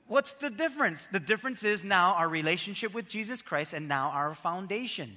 What's 0.08 0.32
the 0.32 0.50
difference? 0.50 1.06
The 1.06 1.20
difference 1.20 1.62
is 1.62 1.84
now 1.84 2.14
our 2.14 2.28
relationship 2.28 2.92
with 2.92 3.08
Jesus 3.08 3.42
Christ 3.42 3.74
and 3.74 3.86
now 3.86 4.10
our 4.10 4.34
foundation. 4.34 5.16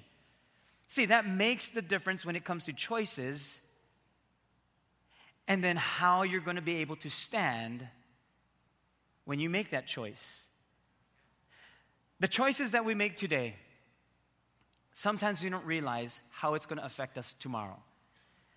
See, 0.88 1.05
that 1.05 1.27
makes 1.27 1.70
the 1.70 1.82
difference 1.82 2.27
when 2.27 2.36
it 2.36 2.46
comes 2.46 2.65
to 2.65 2.74
choices 2.74 3.60
and 5.48 5.63
then 5.63 5.77
how 5.77 6.22
you're 6.22 6.41
going 6.41 6.58
to 6.58 6.62
be 6.62 6.77
able 6.77 6.96
to 6.98 7.10
stand 7.10 7.88
when 9.25 9.39
you 9.39 9.50
make 9.50 9.72
that 9.72 9.88
choice. 9.88 10.48
The 12.19 12.27
choices 12.27 12.72
that 12.72 12.86
we 12.86 12.93
make 12.93 13.17
today, 13.17 13.55
sometimes 14.93 15.43
we 15.43 15.50
don't 15.50 15.65
realize 15.65 16.19
how 16.29 16.53
it's 16.53 16.65
going 16.65 16.79
to 16.79 16.86
affect 16.86 17.17
us 17.17 17.34
tomorrow. 17.34 17.77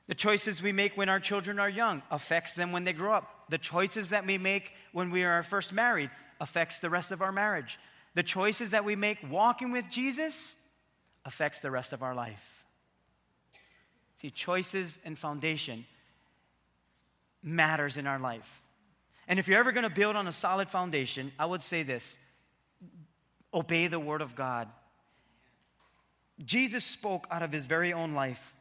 The 0.06 0.14
choices 0.14 0.62
we 0.62 0.72
make 0.72 0.96
when 0.96 1.08
our 1.08 1.20
children 1.20 1.58
are 1.58 1.68
young 1.68 2.02
affects 2.10 2.54
them 2.54 2.72
when 2.72 2.84
they 2.84 2.92
grow 2.94 3.14
up. 3.14 3.50
The 3.50 3.58
choices 3.58 4.10
that 4.10 4.26
we 4.26 4.38
make 4.38 4.72
when 4.92 5.10
we 5.10 5.24
are 5.24 5.42
first 5.42 5.72
married 5.72 6.10
affects 6.40 6.78
the 6.78 6.88
rest 6.88 7.12
of 7.12 7.20
our 7.20 7.32
marriage. 7.32 7.78
The 8.14 8.22
choices 8.22 8.70
that 8.70 8.84
we 8.84 8.96
make 8.96 9.18
walking 9.28 9.70
with 9.70 9.90
Jesus 9.90 10.56
affects 11.24 11.60
the 11.60 11.70
rest 11.70 11.92
of 11.92 12.02
our 12.02 12.14
life. 12.14 12.64
See, 14.16 14.30
choices 14.30 14.98
and 15.04 15.18
foundation 15.18 15.84
matters 17.42 17.98
in 17.98 18.06
our 18.06 18.18
life. 18.18 18.62
And 19.28 19.38
if 19.38 19.46
you're 19.46 19.58
ever 19.60 19.72
going 19.72 19.88
to 19.88 19.94
build 19.94 20.16
on 20.16 20.26
a 20.26 20.32
solid 20.32 20.70
foundation, 20.70 21.32
I 21.38 21.46
would 21.46 21.62
say 21.62 21.82
this 21.82 22.18
obey 23.52 23.86
the 23.86 24.00
word 24.00 24.22
of 24.22 24.34
God. 24.34 24.68
Jesus 26.44 26.84
spoke 26.84 27.26
out 27.30 27.42
of 27.42 27.52
his 27.52 27.66
very 27.66 27.92
own 27.92 28.14
life. 28.14 28.54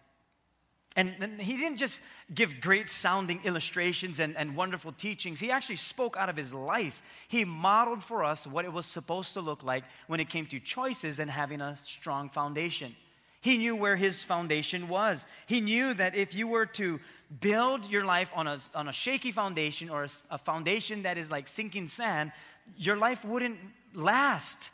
And, 0.95 1.39
he 1.39 1.57
didn't 1.57 1.77
just 1.77 2.01
give 2.33 2.59
great 2.59 2.89
sounding 2.89 3.39
illustrations 3.43 4.19
and, 4.19 4.35
and 4.35 4.55
wonderful 4.55 4.91
teachings. 4.91 5.39
He 5.39 5.51
actually 5.51 5.75
spoke 5.75 6.17
out 6.17 6.27
of 6.27 6.35
his 6.35 6.55
life. 6.55 7.03
He 7.27 7.45
modeled 7.45 8.03
for 8.03 8.23
us 8.23 8.47
what 8.47 8.65
it 8.65 8.73
was 8.73 8.87
supposed 8.87 9.35
to 9.35 9.41
look 9.41 9.63
like 9.63 9.83
when 10.07 10.19
it 10.19 10.27
came 10.27 10.47
to 10.47 10.59
choices 10.59 11.19
and 11.19 11.29
having 11.29 11.61
a 11.61 11.77
strong 11.83 12.29
foundation. 12.29 12.95
He 13.41 13.57
knew 13.57 13.75
where 13.75 13.95
his 13.95 14.23
foundation 14.23 14.87
was. 14.87 15.27
He 15.45 15.61
knew 15.61 15.93
that 15.93 16.15
if 16.15 16.33
you 16.33 16.47
were 16.47 16.65
to 16.65 16.99
build 17.39 17.85
your 17.85 18.03
life 18.03 18.31
on 18.33 18.47
a, 18.47 18.57
on 18.73 18.87
a 18.87 18.91
shaky 18.91 19.31
foundation 19.31 19.91
or 19.91 20.05
a, 20.05 20.09
a 20.31 20.37
foundation 20.39 21.03
that 21.03 21.19
is 21.19 21.29
like 21.29 21.47
sinking 21.47 21.89
sand, 21.89 22.31
your 22.75 22.97
life 22.97 23.23
wouldn't 23.23 23.59
last. 23.93 24.71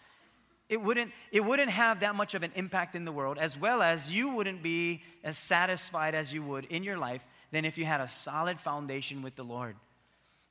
It 0.73 0.81
wouldn't, 0.81 1.11
it 1.31 1.45
wouldn't 1.45 1.69
have 1.69 1.99
that 1.99 2.15
much 2.15 2.33
of 2.33 2.41
an 2.41 2.51
impact 2.55 2.95
in 2.95 3.05
the 3.05 3.11
world, 3.11 3.37
as 3.37 3.55
well 3.55 3.83
as 3.83 4.11
you 4.11 4.29
wouldn't 4.33 4.63
be 4.63 5.03
as 5.23 5.37
satisfied 5.37 6.15
as 6.15 6.33
you 6.33 6.41
would 6.41 6.65
in 6.65 6.81
your 6.81 6.97
life 6.97 7.23
than 7.51 7.63
if 7.63 7.77
you 7.77 7.85
had 7.85 8.01
a 8.01 8.07
solid 8.07 8.59
foundation 8.59 9.21
with 9.21 9.35
the 9.35 9.43
Lord. 9.43 9.75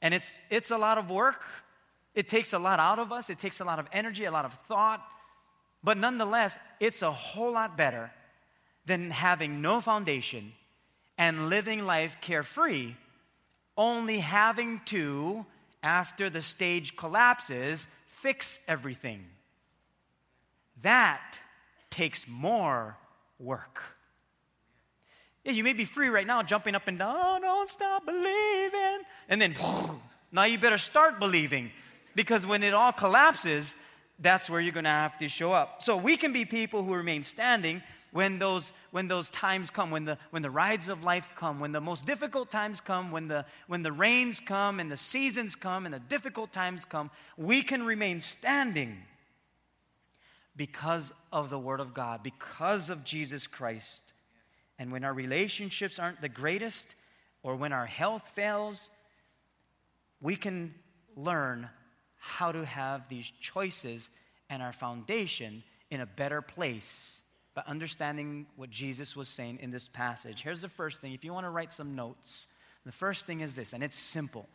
And 0.00 0.14
it's, 0.14 0.40
it's 0.48 0.70
a 0.70 0.78
lot 0.78 0.96
of 0.96 1.10
work. 1.10 1.42
It 2.14 2.28
takes 2.28 2.52
a 2.52 2.60
lot 2.60 2.78
out 2.78 3.00
of 3.00 3.10
us. 3.10 3.30
It 3.30 3.40
takes 3.40 3.58
a 3.58 3.64
lot 3.64 3.80
of 3.80 3.88
energy, 3.92 4.24
a 4.24 4.30
lot 4.30 4.44
of 4.44 4.54
thought. 4.68 5.04
But 5.82 5.98
nonetheless, 5.98 6.56
it's 6.78 7.02
a 7.02 7.10
whole 7.10 7.54
lot 7.54 7.76
better 7.76 8.12
than 8.86 9.10
having 9.10 9.60
no 9.60 9.80
foundation 9.80 10.52
and 11.18 11.48
living 11.48 11.84
life 11.84 12.18
carefree, 12.20 12.94
only 13.76 14.20
having 14.20 14.82
to, 14.84 15.46
after 15.82 16.30
the 16.30 16.42
stage 16.42 16.94
collapses, 16.94 17.88
fix 18.06 18.64
everything. 18.68 19.24
That 20.82 21.38
takes 21.90 22.26
more 22.28 22.96
work. 23.38 23.82
Yeah, 25.44 25.52
you 25.52 25.64
may 25.64 25.72
be 25.72 25.84
free 25.84 26.08
right 26.08 26.26
now, 26.26 26.42
jumping 26.42 26.74
up 26.74 26.86
and 26.86 26.98
down, 26.98 27.16
oh, 27.18 27.38
don't 27.40 27.70
stop 27.70 28.06
believing. 28.06 29.04
And 29.28 29.40
then, 29.40 29.56
now 30.32 30.44
you 30.44 30.58
better 30.58 30.78
start 30.78 31.18
believing. 31.18 31.70
Because 32.14 32.46
when 32.46 32.62
it 32.62 32.74
all 32.74 32.92
collapses, 32.92 33.74
that's 34.18 34.48
where 34.48 34.60
you're 34.60 34.72
going 34.72 34.84
to 34.84 34.90
have 34.90 35.18
to 35.18 35.28
show 35.28 35.52
up. 35.52 35.82
So 35.82 35.96
we 35.96 36.16
can 36.16 36.32
be 36.32 36.44
people 36.44 36.84
who 36.84 36.94
remain 36.94 37.24
standing 37.24 37.82
when 38.12 38.38
those, 38.38 38.72
when 38.90 39.08
those 39.08 39.28
times 39.30 39.70
come, 39.70 39.90
when 39.90 40.04
the, 40.04 40.18
when 40.30 40.42
the 40.42 40.50
rides 40.50 40.88
of 40.88 41.02
life 41.02 41.28
come, 41.34 41.58
when 41.58 41.72
the 41.72 41.80
most 41.80 42.06
difficult 42.06 42.50
times 42.50 42.80
come, 42.80 43.10
when 43.10 43.26
the, 43.26 43.44
when 43.66 43.82
the 43.82 43.90
rains 43.90 44.38
come 44.38 44.78
and 44.78 44.92
the 44.92 44.96
seasons 44.96 45.56
come 45.56 45.86
and 45.86 45.94
the 45.94 45.98
difficult 45.98 46.52
times 46.52 46.84
come, 46.84 47.10
we 47.36 47.62
can 47.62 47.84
remain 47.84 48.20
standing 48.20 48.98
because 50.54 51.12
of 51.32 51.50
the 51.50 51.58
Word 51.58 51.80
of 51.80 51.94
God, 51.94 52.22
because 52.22 52.90
of 52.90 53.04
Jesus 53.04 53.46
Christ. 53.46 54.12
And 54.78 54.92
when 54.92 55.04
our 55.04 55.14
relationships 55.14 55.98
aren't 55.98 56.20
the 56.20 56.28
greatest, 56.28 56.94
or 57.42 57.56
when 57.56 57.72
our 57.72 57.86
health 57.86 58.32
fails, 58.34 58.90
we 60.20 60.36
can 60.36 60.74
learn 61.16 61.68
how 62.16 62.52
to 62.52 62.64
have 62.64 63.08
these 63.08 63.30
choices 63.40 64.10
and 64.48 64.62
our 64.62 64.72
foundation 64.72 65.62
in 65.90 66.00
a 66.00 66.06
better 66.06 66.40
place 66.40 67.22
by 67.54 67.62
understanding 67.66 68.46
what 68.56 68.70
Jesus 68.70 69.16
was 69.16 69.28
saying 69.28 69.58
in 69.60 69.70
this 69.70 69.88
passage. 69.88 70.42
Here's 70.42 70.60
the 70.60 70.68
first 70.68 71.00
thing 71.00 71.12
if 71.12 71.24
you 71.24 71.32
want 71.32 71.46
to 71.46 71.50
write 71.50 71.72
some 71.72 71.94
notes, 71.94 72.48
the 72.84 72.92
first 72.92 73.26
thing 73.26 73.40
is 73.40 73.54
this, 73.54 73.72
and 73.72 73.82
it's 73.82 73.98
simple 73.98 74.48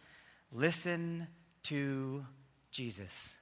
listen 0.51 1.27
to 1.63 2.25
Jesus. 2.71 3.35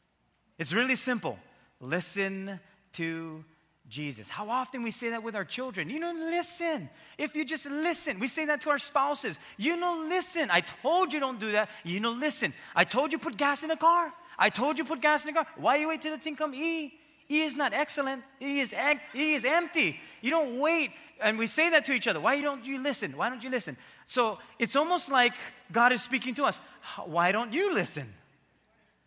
It's 0.58 0.74
really 0.74 0.96
simple. 0.96 1.38
Listen 1.86 2.60
to 2.94 3.44
Jesus. 3.88 4.30
How 4.30 4.50
often 4.50 4.82
we 4.82 4.92
say 4.92 5.12
that 5.12 5.24
with 5.24 5.36
our 5.36 5.46
children? 5.46 5.90
You 5.90 6.00
know, 6.00 6.12
listen. 6.12 6.90
If 7.18 7.36
you 7.36 7.46
just 7.46 7.66
listen, 7.68 8.20
we 8.20 8.28
say 8.28 8.46
that 8.46 8.62
to 8.62 8.72
our 8.72 8.80
spouses. 8.80 9.40
You 9.58 9.78
know, 9.78 10.06
listen. 10.10 10.50
I 10.52 10.62
told 10.62 11.14
you 11.14 11.20
don't 11.20 11.40
do 11.40 11.52
that. 11.52 11.70
You 11.84 12.00
know, 12.00 12.12
listen. 12.12 12.54
I 12.76 12.84
told 12.84 13.12
you 13.12 13.20
put 13.20 13.38
gas 13.38 13.64
in 13.64 13.70
the 13.70 13.76
car. 13.76 14.12
I 14.38 14.50
told 14.50 14.78
you 14.80 14.86
put 14.86 15.02
gas 15.02 15.26
in 15.26 15.34
the 15.34 15.44
car. 15.44 15.48
Why 15.58 15.76
you 15.78 15.88
wait 15.88 16.02
till 16.02 16.12
the 16.12 16.22
thing 16.22 16.36
come? 16.36 16.54
E 16.56 16.94
E 17.30 17.42
is 17.42 17.56
not 17.56 17.74
excellent. 17.74 18.24
E 18.42 18.60
is, 18.60 18.74
he 19.14 19.34
is 19.34 19.46
empty. 19.46 20.00
You 20.22 20.32
don't 20.32 20.60
wait. 20.60 20.92
And 21.22 21.38
we 21.38 21.48
say 21.48 21.70
that 21.70 21.86
to 21.86 21.94
each 21.94 22.08
other. 22.08 22.20
Why 22.20 22.42
don't 22.42 22.66
you 22.66 22.82
listen? 22.82 23.16
Why 23.16 23.30
don't 23.30 23.44
you 23.44 23.50
listen? 23.50 23.78
So 24.06 24.38
it's 24.60 24.76
almost 24.76 25.10
like 25.10 25.34
God 25.72 25.92
is 25.92 26.02
speaking 26.02 26.36
to 26.36 26.46
us. 26.46 26.60
Why 27.06 27.32
don't 27.32 27.54
you 27.54 27.74
listen? 27.74 28.14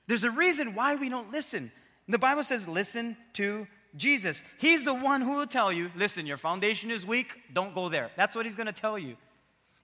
There's 0.06 0.24
a 0.24 0.30
reason 0.30 0.74
why 0.74 0.96
we 0.96 1.08
don't 1.08 1.30
listen. 1.30 1.70
The 2.08 2.18
Bible 2.18 2.42
says, 2.42 2.66
listen 2.66 3.16
to 3.34 3.66
Jesus. 3.96 4.42
He's 4.58 4.84
the 4.84 4.94
one 4.94 5.20
who 5.20 5.36
will 5.36 5.46
tell 5.46 5.72
you, 5.72 5.90
listen, 5.94 6.26
your 6.26 6.36
foundation 6.38 6.90
is 6.90 7.04
weak, 7.04 7.28
don't 7.52 7.74
go 7.74 7.88
there. 7.88 8.10
That's 8.16 8.34
what 8.34 8.46
he's 8.46 8.54
going 8.54 8.66
to 8.66 8.72
tell 8.72 8.98
you. 8.98 9.16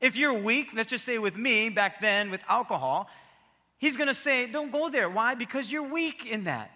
If 0.00 0.16
you're 0.16 0.32
weak, 0.32 0.72
let's 0.74 0.90
just 0.90 1.04
say 1.04 1.18
with 1.18 1.36
me 1.36 1.68
back 1.68 2.00
then 2.00 2.30
with 2.30 2.42
alcohol, 2.48 3.08
he's 3.78 3.96
going 3.96 4.08
to 4.08 4.14
say, 4.14 4.46
don't 4.46 4.72
go 4.72 4.88
there. 4.88 5.08
Why? 5.08 5.34
Because 5.34 5.70
you're 5.70 5.88
weak 5.88 6.26
in 6.26 6.44
that. 6.44 6.70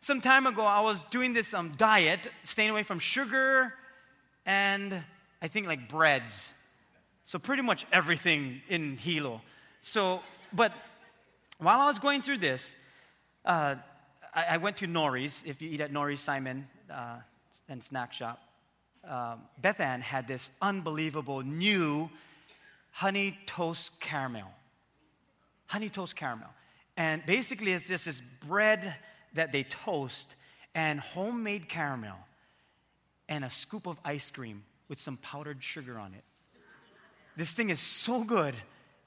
Some 0.00 0.20
time 0.20 0.46
ago, 0.46 0.62
I 0.62 0.80
was 0.80 1.02
doing 1.04 1.32
this 1.32 1.54
um, 1.54 1.72
diet, 1.76 2.28
staying 2.42 2.70
away 2.70 2.82
from 2.82 2.98
sugar 2.98 3.72
and 4.46 5.02
I 5.40 5.48
think 5.48 5.66
like 5.66 5.88
breads. 5.88 6.52
So, 7.24 7.38
pretty 7.38 7.62
much 7.62 7.86
everything 7.90 8.60
in 8.68 8.98
Hilo. 8.98 9.40
So, 9.80 10.20
but 10.52 10.72
while 11.58 11.80
I 11.80 11.86
was 11.86 11.98
going 11.98 12.20
through 12.20 12.38
this, 12.38 12.76
uh, 13.46 13.76
I, 14.34 14.44
I, 14.50 14.56
went 14.56 14.78
to 14.78 14.86
Nori's. 14.86 15.42
If 15.46 15.62
you 15.62 15.70
eat 15.70 15.80
at 15.80 15.92
Nori's 15.92 16.20
Saimin 16.20 16.64
uh, 16.90 17.16
and 17.68 17.82
Snack 17.82 18.12
Shop, 18.12 18.40
um, 19.08 19.40
Beth 19.60 19.80
Ann 19.80 20.00
had 20.00 20.26
this 20.26 20.50
unbelievable 20.60 21.42
new 21.42 22.10
honey 22.90 23.38
toast 23.46 24.00
caramel. 24.00 24.50
Honey 25.66 25.88
toast 25.88 26.16
caramel. 26.16 26.48
And 26.96 27.24
basically, 27.26 27.72
it's 27.72 27.88
just 27.88 28.04
this 28.06 28.20
bread 28.46 28.94
that 29.34 29.52
they 29.52 29.64
toast 29.64 30.36
and 30.74 31.00
homemade 31.00 31.68
caramel 31.68 32.16
and 33.28 33.44
a 33.44 33.50
scoop 33.50 33.86
of 33.86 33.98
ice 34.04 34.30
cream 34.30 34.64
with 34.88 35.00
some 35.00 35.16
powdered 35.16 35.62
sugar 35.62 35.98
on 35.98 36.14
it. 36.14 36.24
This 37.36 37.52
thing 37.52 37.70
is 37.70 37.80
so 37.80 38.22
good. 38.22 38.54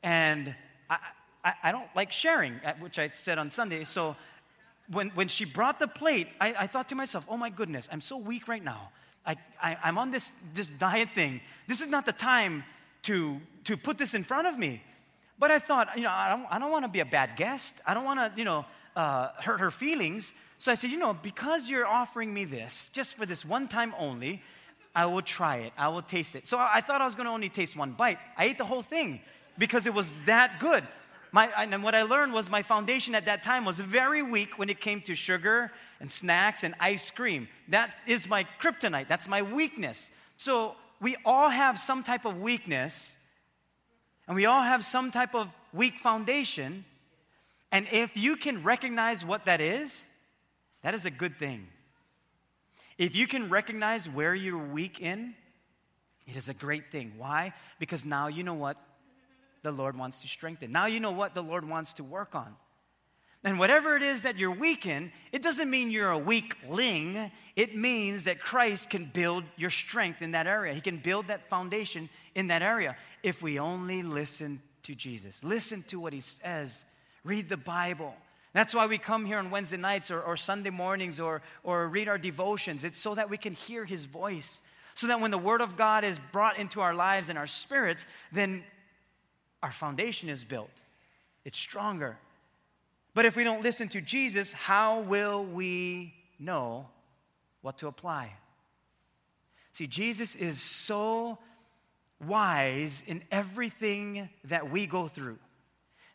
And 0.04 0.54
I, 0.90 0.98
I, 1.44 1.54
I 1.64 1.72
don't 1.72 1.90
like 1.96 2.12
sharing, 2.12 2.60
which 2.80 3.00
I 3.00 3.10
said 3.10 3.38
on 3.38 3.50
Sunday. 3.50 3.84
So 3.84 4.16
when, 4.92 5.10
when 5.10 5.28
she 5.28 5.46
brought 5.46 5.80
the 5.80 5.88
plate, 5.88 6.28
I, 6.40 6.54
I 6.60 6.68
thought 6.68 6.90
to 6.90 6.96
myself, 6.96 7.26
oh 7.30 7.38
my 7.38 7.50
goodness, 7.50 7.90
I'm 7.92 8.02
so 8.02 8.18
weak 8.18 8.48
right 8.48 8.64
now. 8.64 8.90
I, 9.26 9.36
I, 9.62 9.78
I'm 9.84 9.98
on 9.98 10.12
this, 10.12 10.32
this 10.54 10.70
diet 10.70 11.10
thing. 11.14 11.42
This 11.68 11.82
is 11.82 11.88
not 11.88 12.06
the 12.06 12.14
time 12.14 12.64
to, 13.04 13.40
to 13.66 13.76
put 13.76 13.98
this 13.98 14.14
in 14.14 14.24
front 14.24 14.48
of 14.48 14.58
me. 14.58 14.82
But 15.40 15.52
I 15.52 15.60
thought, 15.60 15.96
you 15.98 16.04
know, 16.04 16.10
I 16.10 16.30
don't, 16.30 16.48
I 16.50 16.58
don't 16.58 16.72
want 16.72 16.86
to 16.86 16.90
be 16.90 17.02
a 17.02 17.06
bad 17.06 17.36
guest. 17.36 17.82
I 17.86 17.94
don't 17.94 18.06
want 18.06 18.20
to, 18.20 18.40
you 18.40 18.46
know, 18.46 18.66
uh, 18.96 19.30
hurt 19.40 19.60
her 19.60 19.70
feelings. 19.70 20.34
So 20.58 20.72
I 20.72 20.76
said, 20.76 20.90
you 20.90 20.98
know, 20.98 21.14
because 21.14 21.70
you're 21.70 21.86
offering 21.86 22.34
me 22.34 22.46
this, 22.46 22.90
just 22.94 23.18
for 23.18 23.26
this 23.26 23.46
one 23.46 23.68
time 23.68 23.94
only, 24.00 24.42
I 24.96 25.06
will 25.06 25.22
try 25.22 25.58
it. 25.58 25.74
I 25.78 25.90
will 25.90 26.02
taste 26.02 26.36
it. 26.36 26.48
So 26.48 26.58
I 26.58 26.82
thought 26.82 27.02
I 27.02 27.06
was 27.06 27.14
going 27.14 27.28
to 27.28 27.32
only 27.32 27.50
taste 27.50 27.76
one 27.76 27.92
bite. 27.92 28.18
I 28.36 28.46
ate 28.46 28.58
the 28.58 28.66
whole 28.66 28.82
thing 28.82 29.22
because 29.58 29.86
it 29.86 29.94
was 29.94 30.12
that 30.26 30.60
good. 30.60 30.84
My, 31.32 31.48
and 31.58 31.84
what 31.84 31.94
I 31.94 32.04
learned 32.04 32.34
was 32.34 32.50
my 32.50 32.62
foundation 32.62 33.16
at 33.16 33.26
that 33.26 33.44
time 33.44 33.66
was 33.66 33.80
very 33.80 34.24
weak 34.24 34.58
when 34.58 34.70
it 34.70 34.80
came 34.80 35.02
to 35.02 35.16
sugar 35.16 35.72
and 36.00 36.12
snacks 36.12 36.64
and 36.64 36.74
ice 36.80 37.12
cream. 37.12 37.48
That 37.68 37.98
is 38.08 38.30
my 38.30 38.46
kryptonite. 38.62 39.08
That's 39.08 39.28
my 39.28 39.42
weakness. 39.42 40.12
So 40.38 40.76
we 41.02 41.18
all 41.26 41.50
have 41.50 41.80
some 41.80 42.04
type 42.04 42.26
of 42.26 42.40
weakness, 42.40 43.18
and 44.28 44.36
we 44.36 44.46
all 44.46 44.62
have 44.62 44.86
some 44.86 45.12
type 45.12 45.36
of 45.36 45.50
weak 45.74 46.00
foundation. 46.00 46.86
And 47.72 47.88
if 47.92 48.16
you 48.16 48.36
can 48.36 48.64
recognize 48.64 49.26
what 49.26 49.46
that 49.46 49.62
is, 49.62 50.06
that 50.84 50.94
is 50.94 51.06
a 51.06 51.12
good 51.12 51.38
thing. 51.38 51.68
If 52.98 53.16
you 53.16 53.28
can 53.28 53.50
recognize 53.50 54.10
where 54.10 54.34
you're 54.34 54.58
weak 54.58 55.00
in, 55.02 55.36
it 56.26 56.36
is 56.36 56.50
a 56.50 56.54
great 56.54 56.92
thing. 56.92 57.14
Why? 57.18 57.54
Because 57.80 58.06
now 58.06 58.28
you 58.28 58.44
know 58.44 58.54
what 58.54 58.78
the 59.68 59.72
Lord 59.74 59.98
wants 59.98 60.22
to 60.22 60.28
strengthen. 60.30 60.72
Now 60.72 60.86
you 60.86 61.02
know 61.02 61.12
what 61.12 61.36
the 61.36 61.44
Lord 61.44 61.68
wants 61.68 61.94
to 61.94 62.04
work 62.04 62.34
on. 62.36 62.56
And 63.44 63.60
whatever 63.60 63.96
it 63.96 64.02
is 64.02 64.24
that 64.24 64.38
you're 64.38 64.52
weak 64.52 64.86
in, 64.86 65.12
it 65.32 65.44
doesn't 65.44 65.70
mean 65.70 65.92
you're 65.92 66.10
a 66.10 66.18
weakling. 66.18 67.32
It 67.56 67.76
means 67.76 68.24
that 68.24 68.40
Christ 68.40 68.90
can 68.90 69.06
build 69.06 69.44
your 69.58 69.70
strength 69.70 70.22
in 70.22 70.32
that 70.32 70.48
area. 70.48 70.74
He 70.74 70.82
can 70.82 70.98
build 70.98 71.28
that 71.28 71.50
foundation 71.50 72.10
in 72.34 72.48
that 72.48 72.62
area 72.62 72.96
if 73.24 73.42
we 73.42 73.60
only 73.60 74.04
listen 74.04 74.62
to 74.84 74.96
Jesus. 74.96 75.44
Listen 75.44 75.84
to 75.84 76.00
what 76.00 76.14
He 76.14 76.22
says. 76.22 76.86
Read 77.24 77.50
the 77.50 77.58
Bible. 77.58 78.16
That's 78.54 78.74
why 78.74 78.88
we 78.88 78.98
come 78.98 79.26
here 79.26 79.38
on 79.38 79.52
Wednesday 79.52 79.78
nights 79.78 80.10
or, 80.10 80.22
or 80.22 80.38
Sunday 80.38 80.70
mornings 80.70 81.20
or, 81.20 81.42
or 81.64 81.88
read 81.88 82.08
our 82.08 82.18
devotions. 82.18 82.84
It's 82.84 83.00
so 83.00 83.16
that 83.16 83.30
we 83.30 83.38
can 83.38 83.54
hear 83.54 83.86
His 83.86 84.06
voice. 84.06 84.62
So 84.96 85.08
that 85.08 85.20
when 85.20 85.32
the 85.32 85.38
Word 85.38 85.62
of 85.62 85.76
God 85.76 86.04
is 86.04 86.20
brought 86.32 86.58
into 86.58 86.82
our 86.82 86.96
lives 86.96 87.30
and 87.30 87.38
our 87.38 87.48
spirits, 87.48 88.08
then 88.32 88.64
our 89.62 89.72
foundation 89.72 90.30
is 90.30 90.44
built. 90.44 90.82
It's 91.46 91.58
stronger. 91.58 92.18
But 93.14 93.26
if 93.26 93.36
we 93.36 93.44
don't 93.44 93.64
listen 93.64 93.90
to 93.90 94.02
Jesus, 94.02 94.54
how 94.54 95.02
will 95.02 95.44
we 95.44 96.14
know 96.40 96.88
what 97.62 97.80
to 97.80 97.88
apply? 97.88 98.34
See, 99.74 99.88
Jesus 99.88 100.36
is 100.36 100.62
so 100.62 101.40
wise 102.26 103.04
in 103.06 103.24
everything 103.32 104.30
that 104.46 104.70
we 104.70 104.88
go 104.88 105.08
through 105.08 105.38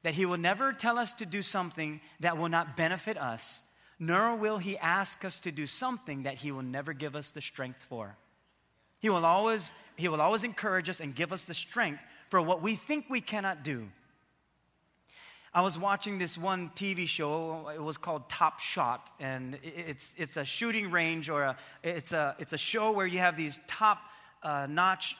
that 0.02 0.14
He 0.14 0.26
will 0.26 0.38
never 0.38 0.72
tell 0.72 0.98
us 0.98 1.12
to 1.14 1.26
do 1.26 1.42
something 1.42 2.00
that 2.20 2.36
will 2.36 2.48
not 2.48 2.76
benefit 2.76 3.16
us, 3.16 3.62
nor 3.98 4.34
will 4.34 4.58
He 4.58 4.76
ask 4.78 5.24
us 5.24 5.38
to 5.40 5.52
do 5.52 5.66
something 5.66 6.24
that 6.24 6.34
He 6.34 6.50
will 6.50 6.62
never 6.62 6.92
give 6.92 7.14
us 7.14 7.30
the 7.30 7.40
strength 7.40 7.84
for. 7.88 8.16
He 8.98 9.10
will 9.10 9.24
always, 9.24 9.72
he 9.96 10.08
will 10.08 10.20
always 10.20 10.44
encourage 10.44 10.88
us 10.88 11.00
and 11.00 11.14
give 11.14 11.32
us 11.32 11.44
the 11.44 11.54
strength 11.54 12.00
for 12.32 12.40
what 12.40 12.62
we 12.62 12.76
think 12.76 13.10
we 13.10 13.20
cannot 13.20 13.62
do. 13.62 13.86
I 15.52 15.60
was 15.60 15.78
watching 15.78 16.16
this 16.16 16.38
one 16.38 16.70
TV 16.74 17.06
show. 17.06 17.68
It 17.68 17.82
was 17.82 17.98
called 17.98 18.30
Top 18.30 18.58
Shot, 18.58 19.10
and 19.20 19.58
it's, 19.62 20.14
it's 20.16 20.38
a 20.38 20.44
shooting 20.46 20.90
range 20.90 21.28
or 21.28 21.42
a, 21.42 21.56
it's, 21.82 22.14
a, 22.14 22.34
it's 22.38 22.54
a 22.54 22.56
show 22.56 22.90
where 22.92 23.06
you 23.06 23.18
have 23.18 23.36
these 23.36 23.60
top 23.66 23.98
uh, 24.42 24.66
notch 24.66 25.14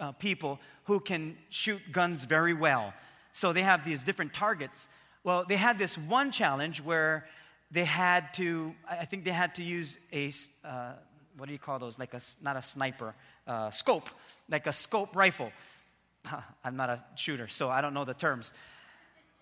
uh, 0.00 0.10
people 0.10 0.58
who 0.86 0.98
can 0.98 1.36
shoot 1.50 1.80
guns 1.92 2.24
very 2.24 2.52
well. 2.52 2.92
So 3.30 3.52
they 3.52 3.62
have 3.62 3.84
these 3.84 4.02
different 4.02 4.34
targets. 4.34 4.88
Well, 5.22 5.44
they 5.48 5.56
had 5.56 5.78
this 5.78 5.96
one 5.96 6.32
challenge 6.32 6.80
where 6.80 7.28
they 7.70 7.84
had 7.84 8.34
to, 8.34 8.74
I 8.90 9.04
think 9.04 9.24
they 9.24 9.30
had 9.30 9.54
to 9.54 9.62
use 9.62 9.98
a, 10.12 10.32
uh, 10.64 10.94
what 11.36 11.46
do 11.46 11.52
you 11.52 11.60
call 11.60 11.78
those? 11.78 11.96
Like 11.96 12.12
a, 12.12 12.20
not 12.42 12.56
a 12.56 12.62
sniper, 12.62 13.14
uh, 13.46 13.70
scope, 13.70 14.10
like 14.48 14.66
a 14.66 14.72
scope 14.72 15.14
rifle. 15.14 15.52
I'm 16.64 16.76
not 16.76 16.90
a 16.90 17.04
shooter, 17.16 17.48
so 17.48 17.70
I 17.70 17.80
don't 17.80 17.94
know 17.94 18.04
the 18.04 18.14
terms. 18.14 18.52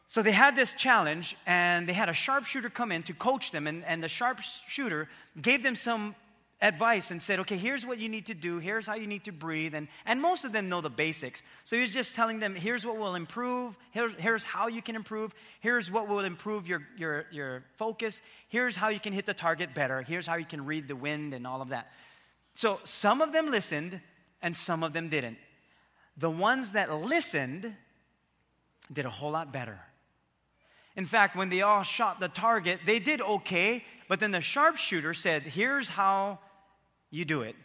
So 0.08 0.22
they 0.22 0.32
had 0.32 0.54
this 0.54 0.74
challenge, 0.74 1.36
and 1.46 1.88
they 1.88 1.94
had 1.94 2.08
a 2.08 2.12
sharpshooter 2.12 2.68
come 2.68 2.92
in 2.92 3.02
to 3.04 3.14
coach 3.14 3.50
them, 3.50 3.66
and, 3.66 3.84
and 3.84 4.02
the 4.02 4.08
sharpshooter 4.08 5.08
gave 5.40 5.62
them 5.62 5.74
some 5.74 6.14
advice 6.60 7.10
and 7.10 7.20
said, 7.20 7.40
okay, 7.40 7.56
here's 7.56 7.84
what 7.84 7.98
you 7.98 8.08
need 8.08 8.26
to 8.26 8.34
do, 8.34 8.58
here's 8.58 8.86
how 8.86 8.94
you 8.94 9.06
need 9.06 9.24
to 9.24 9.32
breathe. 9.32 9.74
And, 9.74 9.88
and 10.06 10.22
most 10.22 10.44
of 10.44 10.52
them 10.52 10.68
know 10.68 10.80
the 10.80 10.90
basics. 10.90 11.42
So 11.64 11.76
he 11.76 11.82
was 11.82 11.92
just 11.92 12.14
telling 12.14 12.38
them, 12.38 12.54
here's 12.54 12.86
what 12.86 12.96
will 12.96 13.16
improve, 13.16 13.76
here's, 13.90 14.44
how 14.44 14.68
you 14.68 14.80
can 14.80 14.94
improve, 14.94 15.34
here's 15.60 15.90
what 15.90 16.08
will 16.08 16.20
improve 16.20 16.68
your, 16.68 16.86
your, 16.96 17.26
your 17.32 17.64
focus, 17.74 18.22
here's 18.48 18.76
how 18.76 18.88
you 18.88 19.00
can 19.00 19.12
hit 19.12 19.26
the 19.26 19.34
target 19.34 19.74
better, 19.74 20.02
here's 20.02 20.26
how 20.26 20.36
you 20.36 20.44
can 20.44 20.64
read 20.64 20.86
the 20.86 20.96
wind 20.96 21.34
and 21.34 21.46
all 21.46 21.60
of 21.60 21.70
that. 21.70 21.90
So 22.54 22.78
some 22.84 23.20
of 23.20 23.32
them 23.32 23.50
listened, 23.50 24.00
and 24.40 24.56
some 24.56 24.82
of 24.82 24.92
them 24.92 25.08
didn't. 25.08 25.38
The 26.16 26.30
ones 26.30 26.72
that 26.72 26.92
listened 26.92 27.74
did 28.92 29.04
a 29.04 29.10
whole 29.10 29.30
lot 29.30 29.52
better. 29.52 29.80
In 30.94 31.06
fact, 31.06 31.36
when 31.36 31.48
they 31.48 31.62
all 31.62 31.82
shot 31.82 32.20
the 32.20 32.28
target, 32.28 32.80
they 32.84 32.98
did 32.98 33.20
okay, 33.20 33.84
but 34.08 34.20
then 34.20 34.30
the 34.30 34.42
sharpshooter 34.42 35.14
said, 35.14 35.42
Here's 35.42 35.88
how 35.88 36.38
you 37.10 37.24
do 37.24 37.42
it. 37.42 37.56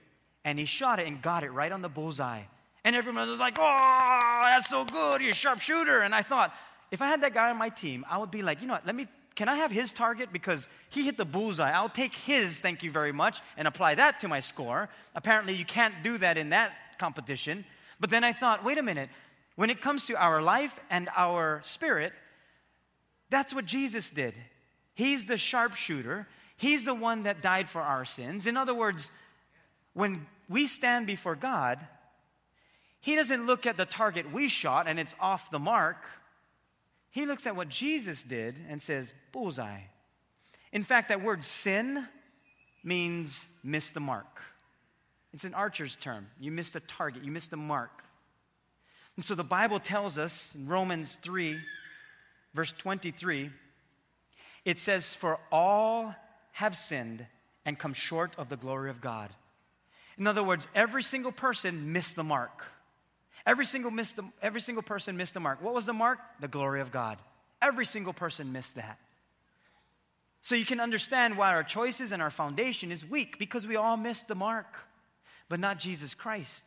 And 0.46 0.58
he 0.58 0.66
shot 0.66 1.00
it 1.00 1.08
and 1.08 1.22
got 1.22 1.44
it 1.44 1.50
right 1.50 1.72
on 1.72 1.82
the 1.82 1.90
bullseye. 1.90 2.44
And 2.88 2.96
everyone 2.96 3.28
was 3.30 3.38
like, 3.38 3.58
oh, 3.60 4.42
that's 4.44 4.70
so 4.70 4.86
good, 4.86 5.22
you're 5.22 5.32
a 5.32 5.36
sharpshooter. 5.36 6.02
And 6.02 6.16
I 6.16 6.22
thought, 6.22 6.54
if 6.90 7.02
I 7.02 7.08
had 7.08 7.22
that 7.22 7.34
guy 7.34 7.50
on 7.50 7.58
my 7.58 7.68
team, 7.68 8.06
I 8.10 8.18
would 8.18 8.32
be 8.32 8.42
like, 8.42 8.62
you 8.62 8.68
know 8.68 8.76
what, 8.76 8.86
let 8.86 8.96
me, 8.96 9.08
can 9.36 9.50
I 9.50 9.56
have 9.56 9.72
his 9.72 9.92
target? 9.92 10.32
Because 10.32 10.70
he 10.90 11.04
hit 11.04 11.18
the 11.18 11.26
bullseye. 11.26 11.72
I'll 11.72 11.90
take 11.90 12.16
his, 12.16 12.62
thank 12.62 12.84
you 12.84 12.92
very 12.92 13.12
much, 13.12 13.42
and 13.58 13.68
apply 13.68 13.96
that 13.96 14.22
to 14.22 14.30
my 14.30 14.40
score. 14.40 14.88
Apparently, 15.16 15.54
you 15.54 15.66
can't 15.66 15.96
do 16.02 16.18
that 16.20 16.38
in 16.38 16.52
that 16.52 16.72
competition. 16.98 17.66
But 18.00 18.10
then 18.10 18.24
I 18.24 18.34
thought, 18.34 18.64
wait 18.64 18.78
a 18.78 18.84
minute, 18.84 19.10
when 19.56 19.70
it 19.70 19.82
comes 19.82 20.06
to 20.08 20.16
our 20.16 20.42
life 20.42 20.80
and 20.90 21.10
our 21.16 21.62
spirit, 21.64 22.14
that's 23.30 23.54
what 23.54 23.66
Jesus 23.66 24.10
did. 24.10 24.34
He's 24.94 25.26
the 25.26 25.38
sharpshooter, 25.38 26.28
He's 26.60 26.86
the 26.86 26.96
one 26.96 27.24
that 27.24 27.44
died 27.44 27.70
for 27.70 27.82
our 27.82 28.04
sins. 28.04 28.48
In 28.48 28.58
other 28.58 28.74
words, 28.74 29.12
when 29.94 30.26
we 30.50 30.66
stand 30.66 31.06
before 31.06 31.36
God, 31.36 31.86
He 33.00 33.16
doesn't 33.16 33.46
look 33.46 33.68
at 33.68 33.78
the 33.78 33.86
target 33.86 34.32
we 34.34 34.48
shot 34.48 34.88
and 34.88 35.00
it's 35.00 35.16
off 35.20 35.52
the 35.52 35.60
mark. 35.60 36.04
He 37.12 37.26
looks 37.26 37.46
at 37.46 37.56
what 37.56 37.70
Jesus 37.70 38.24
did 38.24 38.56
and 38.70 38.82
says, 38.82 39.14
bullseye. 39.32 39.82
In 40.72 40.84
fact, 40.84 41.10
that 41.10 41.24
word 41.24 41.44
sin 41.44 42.08
means 42.84 43.46
miss 43.64 43.92
the 43.92 44.00
mark. 44.00 44.42
It's 45.34 45.44
an 45.44 45.54
archer's 45.54 45.96
term. 45.96 46.28
You 46.40 46.52
missed 46.52 46.76
a 46.76 46.80
target, 46.80 47.24
you 47.24 47.32
missed 47.32 47.52
the 47.52 47.58
mark. 47.58 48.04
And 49.16 49.26
so 49.26 49.36
the 49.36 49.44
Bible 49.44 49.80
tells 49.80 50.18
us 50.18 50.54
in 50.56 50.68
Romans 50.68 51.18
3, 51.22 51.58
verse 52.54 52.72
23, 52.72 53.50
it 54.64 54.80
says, 54.80 55.16
For 55.16 55.40
all 55.52 56.16
have 56.54 56.76
sinned 56.76 57.26
and 57.66 57.80
come 57.80 57.94
short 57.94 58.36
of 58.38 58.50
the 58.50 58.58
glory 58.58 58.90
of 58.90 59.02
God. 59.02 59.30
In 60.18 60.28
other 60.28 60.44
words, 60.44 60.68
every 60.74 61.04
single 61.04 61.32
person 61.32 61.92
missed 61.94 62.16
the 62.16 62.24
mark. 62.24 62.66
Every 63.46 63.66
single, 63.66 63.92
missed 63.92 64.18
the, 64.18 64.24
every 64.42 64.62
single 64.62 64.84
person 64.84 65.16
missed 65.16 65.34
the 65.34 65.40
mark. 65.40 65.62
What 65.62 65.74
was 65.74 65.86
the 65.86 65.94
mark? 65.94 66.20
The 66.40 66.48
glory 66.48 66.82
of 66.82 66.92
God. 66.92 67.18
Every 67.62 67.86
single 67.86 68.14
person 68.14 68.52
missed 68.52 68.76
that. 68.76 69.00
So 70.42 70.56
you 70.56 70.66
can 70.66 70.80
understand 70.80 71.38
why 71.38 71.54
our 71.54 71.64
choices 71.64 72.12
and 72.12 72.22
our 72.22 72.30
foundation 72.30 72.92
is 72.92 73.06
weak 73.06 73.40
because 73.40 73.68
we 73.68 73.76
all 73.76 73.98
missed 73.98 74.28
the 74.28 74.36
mark, 74.36 74.78
but 75.50 75.60
not 75.60 75.80
Jesus 75.80 76.14
Christ. 76.14 76.66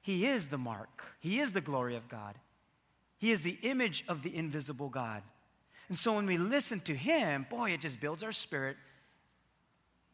He 0.00 0.26
is 0.26 0.48
the 0.48 0.58
mark, 0.58 1.04
He 1.20 1.40
is 1.40 1.52
the 1.52 1.60
glory 1.60 1.96
of 1.96 2.08
God, 2.08 2.36
He 3.18 3.30
is 3.30 3.42
the 3.42 3.58
image 3.62 4.04
of 4.08 4.22
the 4.22 4.34
invisible 4.34 4.88
God. 4.88 5.22
And 5.88 5.98
so 5.98 6.14
when 6.14 6.26
we 6.26 6.38
listen 6.38 6.80
to 6.80 6.94
Him, 6.94 7.46
boy, 7.50 7.72
it 7.72 7.80
just 7.80 8.00
builds 8.00 8.22
our 8.22 8.32
spirit, 8.32 8.76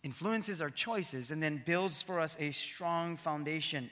influences 0.02 0.62
our 0.62 0.70
choices, 0.70 1.30
and 1.30 1.42
then 1.42 1.62
builds 1.64 2.02
for 2.02 2.18
us 2.18 2.36
a 2.40 2.50
strong 2.50 3.16
foundation. 3.16 3.90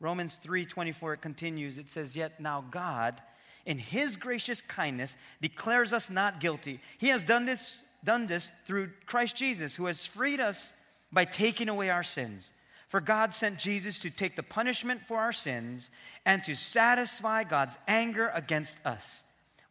Romans 0.00 0.38
3:24 0.42 1.14
it 1.14 1.20
continues 1.22 1.78
it 1.78 1.90
says 1.90 2.16
yet 2.16 2.38
now 2.38 2.64
God 2.70 3.22
in 3.64 3.78
his 3.78 4.16
gracious 4.16 4.60
kindness 4.60 5.16
declares 5.40 5.92
us 5.92 6.10
not 6.10 6.38
guilty 6.38 6.80
he 6.98 7.08
has 7.08 7.22
done 7.22 7.46
this 7.46 7.76
done 8.04 8.26
this 8.26 8.52
through 8.66 8.90
Christ 9.06 9.36
Jesus 9.36 9.74
who 9.74 9.86
has 9.86 10.04
freed 10.04 10.38
us 10.38 10.74
by 11.12 11.24
taking 11.24 11.68
away 11.68 11.90
our 11.90 12.02
sins. 12.02 12.52
For 12.88 13.00
God 13.00 13.34
sent 13.34 13.58
Jesus 13.58 13.98
to 14.00 14.10
take 14.10 14.36
the 14.36 14.42
punishment 14.42 15.02
for 15.06 15.18
our 15.18 15.32
sins 15.32 15.90
and 16.24 16.44
to 16.44 16.54
satisfy 16.54 17.44
God's 17.44 17.78
anger 17.88 18.30
against 18.34 18.78
us. 18.86 19.24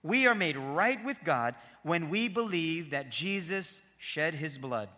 We 0.04 0.28
are 0.28 0.36
made 0.36 0.58
right 0.58 1.04
with 1.04 1.24
God 1.24 1.56
when 1.84 2.10
we 2.10 2.28
believe 2.28 2.89
that 2.89 3.12
Jesus 3.12 3.82
shed 3.98 4.36
his 4.36 4.58
blood 4.58 4.89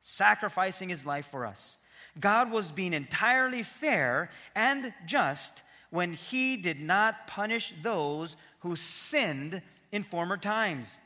sacrificing 0.00 0.88
his 0.88 1.04
life 1.04 1.26
for 1.26 1.44
us. 1.44 1.78
God 2.18 2.50
was 2.50 2.70
being 2.70 2.92
entirely 2.92 3.62
fair 3.62 4.30
and 4.54 4.92
just 5.06 5.62
when 5.90 6.14
he 6.14 6.56
did 6.56 6.80
not 6.80 7.26
punish 7.26 7.74
those 7.82 8.36
who 8.60 8.76
sinned 8.76 9.62
in 9.92 10.02
former 10.02 10.36
times. 10.36 11.00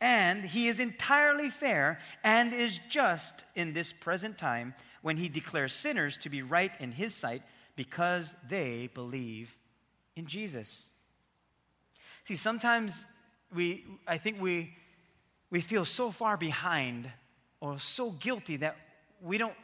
And 0.00 0.44
he 0.44 0.68
is 0.68 0.78
entirely 0.78 1.48
fair 1.48 1.98
and 2.22 2.52
is 2.52 2.78
just 2.90 3.44
in 3.54 3.72
this 3.72 3.92
present 3.92 4.36
time 4.36 4.74
when 5.02 5.16
he 5.16 5.28
declares 5.28 5.72
sinners 5.72 6.18
to 6.18 6.28
be 6.28 6.42
right 6.42 6.72
in 6.80 6.92
his 6.92 7.14
sight 7.14 7.42
because 7.76 8.34
they 8.48 8.90
believe 8.92 9.56
in 10.16 10.26
Jesus. 10.26 10.90
See, 12.24 12.36
sometimes 12.36 13.06
we, 13.54 13.84
I 14.06 14.18
think 14.18 14.40
we, 14.40 14.74
we 15.50 15.60
feel 15.60 15.84
so 15.84 16.10
far 16.10 16.36
behind 16.36 17.10
or 17.60 17.78
so 17.78 18.10
guilty 18.10 18.56
that 18.56 18.76
we 19.22 19.38
don't 19.38 19.54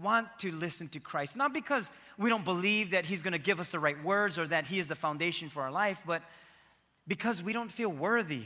want 0.00 0.28
to 0.40 0.52
listen 0.52 0.88
to 0.88 1.00
Christ. 1.00 1.36
Not 1.36 1.54
because 1.54 1.90
we 2.18 2.28
don't 2.28 2.44
believe 2.44 2.90
that 2.90 3.06
He's 3.06 3.22
going 3.22 3.32
to 3.32 3.38
give 3.38 3.60
us 3.60 3.70
the 3.70 3.78
right 3.78 4.02
words 4.04 4.38
or 4.38 4.46
that 4.48 4.66
He 4.66 4.78
is 4.78 4.86
the 4.86 4.94
foundation 4.94 5.48
for 5.48 5.62
our 5.62 5.70
life, 5.70 6.02
but 6.06 6.22
because 7.08 7.42
we 7.42 7.52
don't 7.52 7.72
feel 7.72 7.88
worthy. 7.88 8.44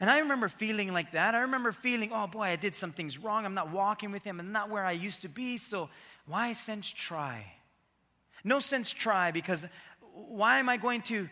And 0.00 0.10
I 0.10 0.18
remember 0.18 0.48
feeling 0.48 0.92
like 0.92 1.12
that. 1.12 1.34
I 1.34 1.40
remember 1.40 1.72
feeling, 1.72 2.10
oh 2.12 2.26
boy, 2.26 2.42
I 2.42 2.56
did 2.56 2.74
some 2.74 2.90
things 2.90 3.18
wrong. 3.18 3.44
I'm 3.44 3.54
not 3.54 3.70
walking 3.70 4.10
with 4.10 4.24
Him. 4.24 4.40
I'm 4.40 4.52
not 4.52 4.70
where 4.70 4.84
I 4.84 4.92
used 4.92 5.22
to 5.22 5.28
be. 5.28 5.56
So 5.56 5.88
why 6.26 6.52
sense 6.52 6.90
try? 6.90 7.44
No 8.42 8.58
sense 8.58 8.90
try 8.90 9.30
because 9.30 9.66
why 10.12 10.58
am 10.58 10.68
I 10.68 10.76
going 10.76 11.02
to 11.02 11.28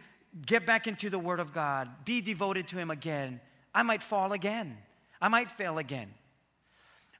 get 0.47 0.65
back 0.65 0.87
into 0.87 1.11
the 1.11 1.19
Word 1.19 1.41
of 1.41 1.53
God, 1.53 1.89
be 2.05 2.21
devoted 2.21 2.69
to 2.69 2.77
Him 2.77 2.91
again? 2.91 3.41
I 3.75 3.83
might 3.83 4.03
fall 4.03 4.33
again. 4.33 4.79
I 5.21 5.29
might 5.29 5.51
fail 5.51 5.79
again. 5.79 6.15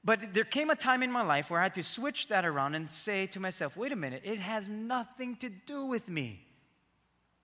But 0.05 0.33
there 0.33 0.43
came 0.43 0.69
a 0.69 0.75
time 0.75 1.03
in 1.03 1.11
my 1.11 1.21
life 1.21 1.49
where 1.49 1.59
I 1.59 1.63
had 1.63 1.75
to 1.75 1.83
switch 1.83 2.27
that 2.27 2.45
around 2.45 2.75
and 2.75 2.89
say 2.91 3.27
to 3.27 3.39
myself, 3.39 3.77
wait 3.77 3.91
a 3.91 3.95
minute, 3.95 4.21
it 4.25 4.39
has 4.39 4.69
nothing 4.69 5.37
to 5.37 5.49
do 5.49 5.85
with 5.85 6.09
me. 6.09 6.45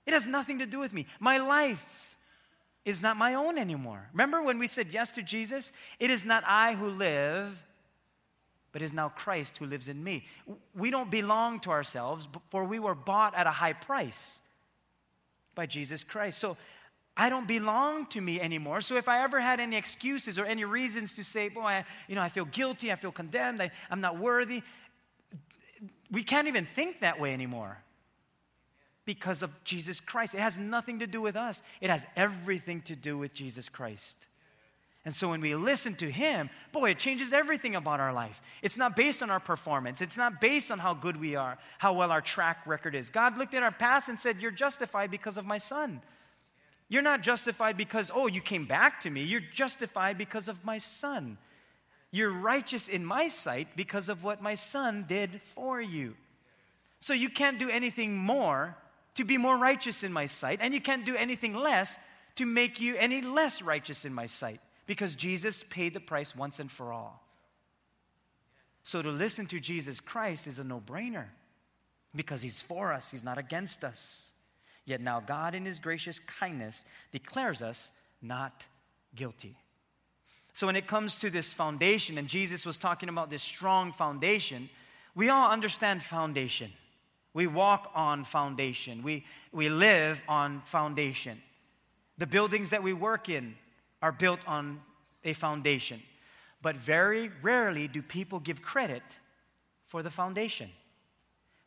It 0.06 0.14
has 0.14 0.28
nothing 0.28 0.60
to 0.60 0.66
do 0.66 0.80
with 0.80 0.92
me. 0.92 1.06
My 1.20 1.38
life 1.38 2.09
is 2.86 3.02
not 3.02 3.18
my 3.18 3.34
own 3.34 3.58
anymore. 3.58 4.10
Remember 4.14 4.42
when 4.42 4.58
we 4.58 4.68
said 4.68 4.88
yes 4.92 5.10
to 5.12 5.22
Jesus? 5.22 5.72
It 6.00 6.10
is 6.10 6.26
not 6.26 6.44
I 6.46 6.74
who 6.74 6.90
live, 6.90 7.66
but 8.72 8.82
is 8.82 8.94
now 8.94 9.10
Christ 9.10 9.58
who 9.58 9.66
lives 9.66 9.88
in 9.88 10.04
me. 10.04 10.26
We 10.76 10.90
don't 10.90 11.12
belong 11.12 11.60
to 11.62 11.72
ourselves, 11.72 12.28
for 12.50 12.64
we 12.64 12.80
were 12.80 12.96
bought 12.96 13.36
at 13.36 13.48
a 13.48 13.52
high 13.52 13.74
price 13.74 14.40
by 15.56 15.66
Jesus 15.66 16.04
Christ. 16.04 16.40
So 16.40 16.58
I 17.18 17.30
don't 17.30 17.48
belong 17.48 18.06
to 18.08 18.22
me 18.22 18.40
anymore. 18.40 18.82
So 18.82 18.96
if 18.96 19.10
I 19.10 19.24
ever 19.24 19.42
had 19.42 19.60
any 19.60 19.76
excuses 19.76 20.40
or 20.40 20.46
any 20.46 20.64
reasons 20.64 21.14
to 21.18 21.24
say, 21.24 21.50
boy, 21.50 21.62
I, 21.62 21.86
you 22.08 22.16
know, 22.16 22.22
I 22.22 22.30
feel 22.30 22.46
guilty, 22.46 22.92
I 22.92 22.96
feel 22.96 23.12
condemned, 23.12 23.62
I, 23.62 23.72
I'm 23.92 24.02
not 24.02 24.18
worthy, 24.18 24.64
we 26.12 26.24
can't 26.24 26.48
even 26.48 26.68
think 26.76 27.02
that 27.02 27.20
way 27.20 27.34
anymore 27.34 27.78
because 29.10 29.42
of 29.42 29.64
Jesus 29.64 30.00
Christ. 30.00 30.36
It 30.36 30.40
has 30.40 30.60
nothing 30.60 31.00
to 31.00 31.08
do 31.08 31.20
with 31.20 31.36
us, 31.36 31.64
it 31.82 31.90
has 31.90 32.06
everything 32.16 32.82
to 32.82 32.96
do 32.96 33.18
with 33.18 33.34
Jesus 33.34 33.68
Christ. 33.68 34.28
And 35.04 35.16
so 35.16 35.30
when 35.30 35.42
we 35.42 35.56
listen 35.56 35.96
to 35.96 36.12
Him, 36.12 36.52
boy, 36.72 36.92
it 36.92 37.00
changes 37.00 37.34
everything 37.34 37.76
about 37.76 38.00
our 38.00 38.14
life. 38.14 38.40
It's 38.62 38.78
not 38.78 38.96
based 38.96 39.24
on 39.24 39.32
our 39.32 39.40
performance, 39.40 40.00
it's 40.00 40.16
not 40.16 40.40
based 40.40 40.70
on 40.70 40.78
how 40.78 40.94
good 40.94 41.20
we 41.20 41.36
are, 41.36 41.58
how 41.80 41.94
well 41.94 42.12
our 42.12 42.22
track 42.22 42.68
record 42.68 42.94
is. 42.94 43.10
God 43.10 43.36
looked 43.36 43.56
at 43.56 43.64
our 43.64 43.72
past 43.72 44.10
and 44.10 44.20
said, 44.20 44.44
You're 44.44 44.52
justified 44.52 45.10
because 45.10 45.38
of 45.38 45.46
my 45.48 45.58
Son. 45.58 46.02
You're 46.88 47.02
not 47.02 47.24
justified 47.24 47.78
because, 47.78 48.12
oh, 48.14 48.28
you 48.28 48.42
came 48.42 48.66
back 48.66 49.02
to 49.02 49.10
me. 49.10 49.24
You're 49.24 49.42
justified 49.42 50.20
because 50.20 50.48
of 50.48 50.64
my 50.64 50.78
son. 50.78 51.38
You're 52.12 52.32
righteous 52.32 52.88
in 52.88 53.06
my 53.06 53.28
sight 53.28 53.70
because 53.76 54.10
of 54.10 54.24
what 54.24 54.42
my 54.42 54.56
son 54.56 55.06
did 55.08 55.42
for 55.56 55.80
you. 55.80 56.16
So 57.00 57.14
you 57.14 57.30
can't 57.30 57.60
do 57.60 57.70
anything 57.70 58.18
more 58.18 58.76
to 59.20 59.26
be 59.26 59.38
more 59.38 59.58
righteous 59.58 60.02
in 60.02 60.14
my 60.14 60.26
sight, 60.26 60.60
and 60.62 60.74
you 60.74 60.80
can't 60.80 61.06
do 61.06 61.14
anything 61.14 61.54
less 61.54 61.98
to 62.36 62.46
make 62.46 62.80
you 62.80 62.96
any 62.96 63.22
less 63.22 63.62
righteous 63.62 64.06
in 64.06 64.14
my 64.14 64.26
sight 64.26 64.62
because 64.88 65.14
Jesus 65.14 65.66
paid 65.70 65.94
the 65.94 66.00
price 66.00 66.34
once 66.34 66.58
and 66.58 66.72
for 66.72 66.94
all. 66.94 67.22
So 68.82 69.02
to 69.02 69.10
listen 69.10 69.46
to 69.48 69.60
Jesus 69.60 70.00
Christ 70.00 70.48
is 70.48 70.58
a 70.58 70.64
no 70.64 70.80
brainer 70.80 71.26
because 72.16 72.42
he's 72.42 72.62
for 72.62 72.94
us, 72.94 73.12
he's 73.12 73.26
not 73.26 73.38
against 73.38 73.84
us. 73.84 74.32
Yet 74.86 75.02
now 75.02 75.20
God, 75.20 75.54
in 75.54 75.66
his 75.66 75.80
gracious 75.80 76.20
kindness, 76.20 76.86
declares 77.12 77.62
us 77.62 77.92
not 78.22 78.68
guilty. 79.18 79.58
So 80.54 80.66
when 80.66 80.78
it 80.78 80.88
comes 80.88 81.18
to 81.18 81.30
this 81.30 81.52
foundation, 81.52 82.18
and 82.18 82.30
Jesus 82.30 82.66
was 82.66 82.78
talking 82.78 83.10
about 83.10 83.30
this 83.30 83.44
strong 83.44 83.92
foundation, 83.92 84.70
we 85.14 85.28
all 85.28 85.52
understand 85.52 86.04
foundation. 86.04 86.72
We 87.34 87.48
walk 87.48 87.92
on 87.94 88.24
foundation. 88.24 89.04
We, 89.04 89.26
we 89.52 89.70
live 89.70 90.24
on 90.28 90.62
foundation. 90.66 91.42
The 92.18 92.28
buildings 92.28 92.72
that 92.72 92.84
we 92.84 92.94
work 92.94 93.30
in 93.30 93.56
are 94.02 94.12
built 94.12 94.40
on 94.48 94.82
a 95.24 95.34
foundation. 95.34 96.02
But 96.62 96.76
very 96.76 97.32
rarely 97.42 97.88
do 97.88 98.02
people 98.02 98.40
give 98.40 98.62
credit 98.62 99.04
for 99.86 100.04
the 100.04 100.10
foundation. 100.10 100.70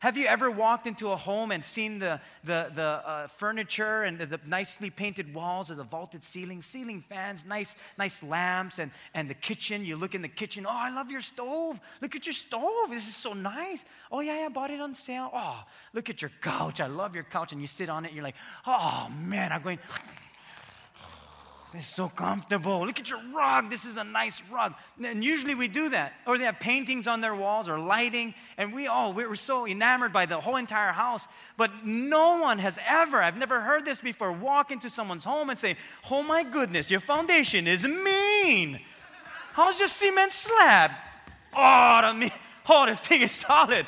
Have 0.03 0.17
you 0.17 0.25
ever 0.25 0.51
walked 0.51 0.85
into 0.85 1.13
a 1.13 1.15
home 1.15 1.49
and 1.49 1.63
seen 1.63 1.99
the, 1.99 2.19
the, 2.43 2.69
the 2.75 2.83
uh, 2.83 3.27
furniture 3.27 4.03
and 4.03 4.19
the, 4.19 4.25
the, 4.25 4.39
nicely 4.45 4.89
painted 4.89 5.33
walls 5.33 5.71
or 5.71 5.75
the 5.75 5.85
vaulted 5.85 6.25
ceiling, 6.25 6.59
ceiling 6.59 7.05
fans, 7.07 7.45
nice, 7.45 7.77
nice 7.97 8.21
lamps, 8.21 8.79
and, 8.79 8.91
and 9.13 9.29
the 9.29 9.33
kitchen? 9.33 9.85
You 9.85 9.95
look 9.95 10.13
in 10.13 10.21
the 10.21 10.27
kitchen, 10.27 10.65
oh, 10.65 10.73
I 10.73 10.93
love 10.93 11.09
your 11.09 11.21
stove. 11.21 11.79
Look 12.01 12.17
at 12.17 12.25
your 12.25 12.33
stove. 12.33 12.89
This 12.89 13.07
is 13.07 13.15
so 13.15 13.31
nice. 13.31 13.85
Oh, 14.11 14.19
yeah, 14.19 14.43
I 14.45 14.49
bought 14.49 14.71
it 14.71 14.81
on 14.81 14.93
sale. 14.93 15.29
Oh, 15.33 15.63
look 15.93 16.09
at 16.09 16.21
your 16.21 16.31
couch. 16.41 16.81
I 16.81 16.87
love 16.87 17.15
your 17.15 17.23
couch. 17.23 17.53
And 17.53 17.61
you 17.61 17.67
sit 17.67 17.87
on 17.87 18.03
it, 18.03 18.09
and 18.09 18.15
you're 18.17 18.25
like, 18.25 18.35
oh, 18.67 19.09
man, 19.21 19.53
I'm 19.53 19.61
going, 19.61 19.79
it's 21.75 21.87
so 21.87 22.07
comfortable. 22.07 22.85
Look 22.85 22.99
at 22.99 23.09
your 23.09 23.21
rug. 23.35 23.69
This 23.69 23.83
is 23.83 23.97
a 23.97 24.03
nice 24.03 24.43
rug. 24.51 24.75
And 25.03 25.23
usually 25.23 25.55
we 25.55 25.67
do 25.67 25.89
that. 25.89 26.13
Or 26.27 26.37
they 26.37 26.43
have 26.45 26.59
paintings 26.59 27.07
on 27.07 27.21
their 27.21 27.35
walls 27.35 27.67
or 27.67 27.79
lighting. 27.79 28.35
And 28.57 28.73
we 28.73 28.85
all, 28.85 29.11
we're 29.11 29.35
so 29.35 29.65
enamored 29.65 30.13
by 30.13 30.27
the 30.27 30.39
whole 30.39 30.57
entire 30.57 30.91
house. 30.91 31.27
But 31.57 31.83
no 31.83 32.39
one 32.41 32.59
has 32.59 32.77
ever, 32.87 33.21
I've 33.21 33.37
never 33.37 33.59
heard 33.59 33.85
this 33.85 34.01
before, 34.01 34.31
walk 34.31 34.69
into 34.69 34.89
someone's 34.89 35.23
home 35.23 35.49
and 35.49 35.57
say, 35.57 35.75
Oh 36.11 36.21
my 36.21 36.43
goodness, 36.43 36.91
your 36.91 36.99
foundation 36.99 37.65
is 37.65 37.83
mean. 37.85 38.79
How's 39.53 39.79
your 39.79 39.87
cement 39.87 40.31
slab? 40.31 40.91
Oh, 41.55 42.15
the, 42.19 42.31
oh 42.69 42.85
this 42.85 42.99
thing 42.99 43.21
is 43.21 43.31
solid. 43.31 43.87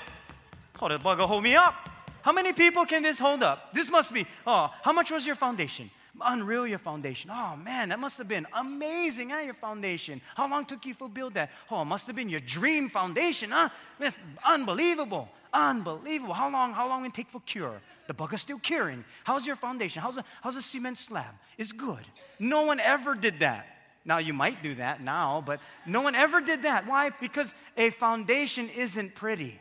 Oh, 0.81 0.89
the 0.89 0.97
bugger 0.97 1.27
hold 1.27 1.43
me 1.43 1.55
up. 1.55 1.75
How 2.23 2.31
many 2.31 2.53
people 2.53 2.85
can 2.85 3.03
this 3.03 3.19
hold 3.19 3.43
up? 3.43 3.73
This 3.73 3.91
must 3.91 4.11
be, 4.11 4.25
oh, 4.47 4.71
how 4.81 4.91
much 4.91 5.11
was 5.11 5.27
your 5.27 5.35
foundation? 5.35 5.91
Unreal, 6.21 6.65
your 6.65 6.79
foundation. 6.79 7.29
Oh 7.33 7.55
man, 7.55 7.89
that 7.89 7.99
must 7.99 8.17
have 8.17 8.27
been 8.27 8.47
amazing, 8.53 9.31
huh? 9.31 9.39
Your 9.39 9.53
foundation. 9.53 10.21
How 10.35 10.49
long 10.49 10.65
took 10.65 10.85
you 10.85 10.93
to 10.93 11.07
build 11.07 11.33
that? 11.33 11.51
Oh, 11.69 11.81
it 11.81 11.85
must 11.85 12.07
have 12.07 12.15
been 12.15 12.29
your 12.29 12.39
dream 12.39 12.89
foundation, 12.89 13.51
huh? 13.51 13.69
It's 13.99 14.15
unbelievable. 14.45 15.29
Unbelievable. 15.53 16.33
How 16.33 16.51
long, 16.51 16.73
how 16.73 16.87
long 16.87 17.05
it 17.05 17.13
take 17.13 17.29
for 17.29 17.41
cure? 17.41 17.81
The 18.07 18.13
bug 18.13 18.33
is 18.33 18.41
still 18.41 18.59
curing. 18.59 19.03
How's 19.23 19.47
your 19.47 19.55
foundation? 19.55 20.01
How's 20.01 20.15
the, 20.15 20.23
how's 20.41 20.55
the 20.55 20.61
cement 20.61 20.97
slab? 20.97 21.33
It's 21.57 21.71
good. 21.71 22.05
No 22.39 22.65
one 22.65 22.79
ever 22.79 23.15
did 23.15 23.39
that. 23.39 23.65
Now, 24.03 24.19
you 24.19 24.33
might 24.33 24.61
do 24.61 24.75
that 24.75 25.01
now, 25.01 25.41
but 25.45 25.59
no 25.85 26.01
one 26.01 26.13
ever 26.13 26.39
did 26.39 26.63
that. 26.63 26.85
Why? 26.85 27.09
Because 27.09 27.55
a 27.75 27.89
foundation 27.89 28.69
isn't 28.69 29.15
pretty. 29.15 29.59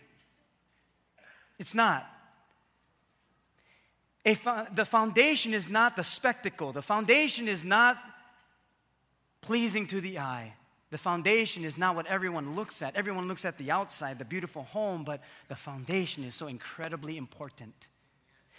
It's 1.59 1.75
not. 1.75 2.07
Fo- 4.25 4.67
the 4.75 4.87
foundation 4.87 5.53
is 5.53 5.69
not 5.69 5.97
the 5.97 6.05
spectacle, 6.05 6.73
the 6.73 6.83
foundation 6.83 7.47
is 7.47 7.63
not 7.63 7.99
pleasing 9.43 9.87
to 9.89 10.01
the 10.01 10.19
eye. 10.19 10.55
The 10.91 10.99
foundation 10.99 11.65
is 11.65 11.77
not 11.77 11.97
what 11.97 12.07
everyone 12.07 12.55
looks 12.55 12.81
at. 12.81 12.95
Everyone 12.95 13.27
looks 13.27 13.45
at 13.45 13.59
the 13.59 13.73
outside, 13.73 14.19
the 14.21 14.25
beautiful 14.25 14.63
home, 14.63 15.03
but 15.03 15.21
the 15.49 15.57
foundation 15.57 16.23
is 16.23 16.37
so 16.37 16.47
incredibly 16.47 17.17
important. 17.17 17.75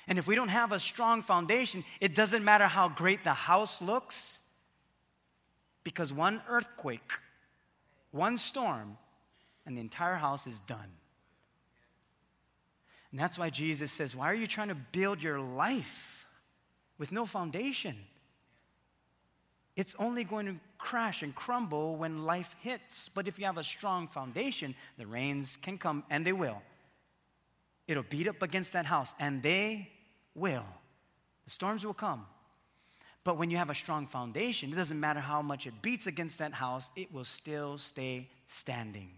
And 0.06 0.20
if 0.20 0.28
we 0.28 0.36
don't 0.36 0.50
have 0.50 0.74
a 0.74 0.80
strong 0.80 1.22
foundation, 1.22 1.86
it 2.02 2.14
doesn't 2.14 2.44
matter 2.44 2.68
how 2.68 2.90
great 2.90 3.24
the 3.24 3.34
house 3.34 3.82
looks, 3.82 4.42
because 5.86 6.12
one 6.12 6.42
earthquake, 6.50 7.14
one 8.12 8.38
storm, 8.38 8.98
and 9.66 9.78
the 9.78 9.82
entire 9.82 10.16
house 10.16 10.46
is 10.46 10.60
done. 10.60 10.92
And 13.16 13.20
that's 13.22 13.40
why 13.40 13.50
Jesus 13.50 13.94
says, 13.94 14.14
Why 14.14 14.30
are 14.30 14.36
you 14.36 14.46
trying 14.46 14.68
to 14.68 14.76
build 14.76 15.24
your 15.24 15.40
life 15.40 16.28
with 16.98 17.14
no 17.14 17.26
foundation? 17.26 17.96
It's 19.78 19.96
only 19.98 20.26
going 20.26 20.48
to 20.48 20.56
crash 20.78 21.24
and 21.24 21.34
crumble 21.34 21.96
when 21.96 22.26
life 22.26 22.54
hits. 22.60 23.08
But 23.08 23.30
if 23.30 23.40
you 23.40 23.46
have 23.46 23.58
a 23.58 23.64
strong 23.64 24.10
foundation, 24.10 24.76
the 24.98 25.08
rains 25.08 25.56
can 25.56 25.78
come, 25.78 26.04
and 26.10 26.28
they 26.28 26.34
will. 26.34 26.62
It'll 27.88 28.04
beat 28.04 28.28
up 28.28 28.42
against 28.42 28.74
that 28.74 28.86
house, 28.86 29.16
and 29.18 29.42
they 29.42 29.88
will. 30.34 30.66
The 31.46 31.52
storms 31.52 31.86
will 31.86 31.94
come. 31.94 32.26
But 33.24 33.38
when 33.38 33.50
you 33.50 33.56
have 33.56 33.70
a 33.70 33.76
strong 33.76 34.08
foundation, 34.08 34.74
it 34.74 34.76
doesn't 34.76 35.00
matter 35.00 35.22
how 35.22 35.42
much 35.42 35.68
it 35.68 35.82
beats 35.82 36.06
against 36.06 36.40
that 36.40 36.52
house, 36.52 36.92
it 36.98 37.14
will 37.14 37.24
still 37.24 37.78
stay 37.78 38.28
standing. 38.46 39.12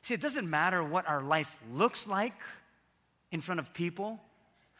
See, 0.00 0.14
it 0.14 0.22
doesn't 0.22 0.48
matter 0.48 0.82
what 0.82 1.06
our 1.06 1.22
life 1.22 1.54
looks 1.74 2.06
like 2.06 2.32
in 3.30 3.40
front 3.40 3.60
of 3.60 3.72
people. 3.72 4.20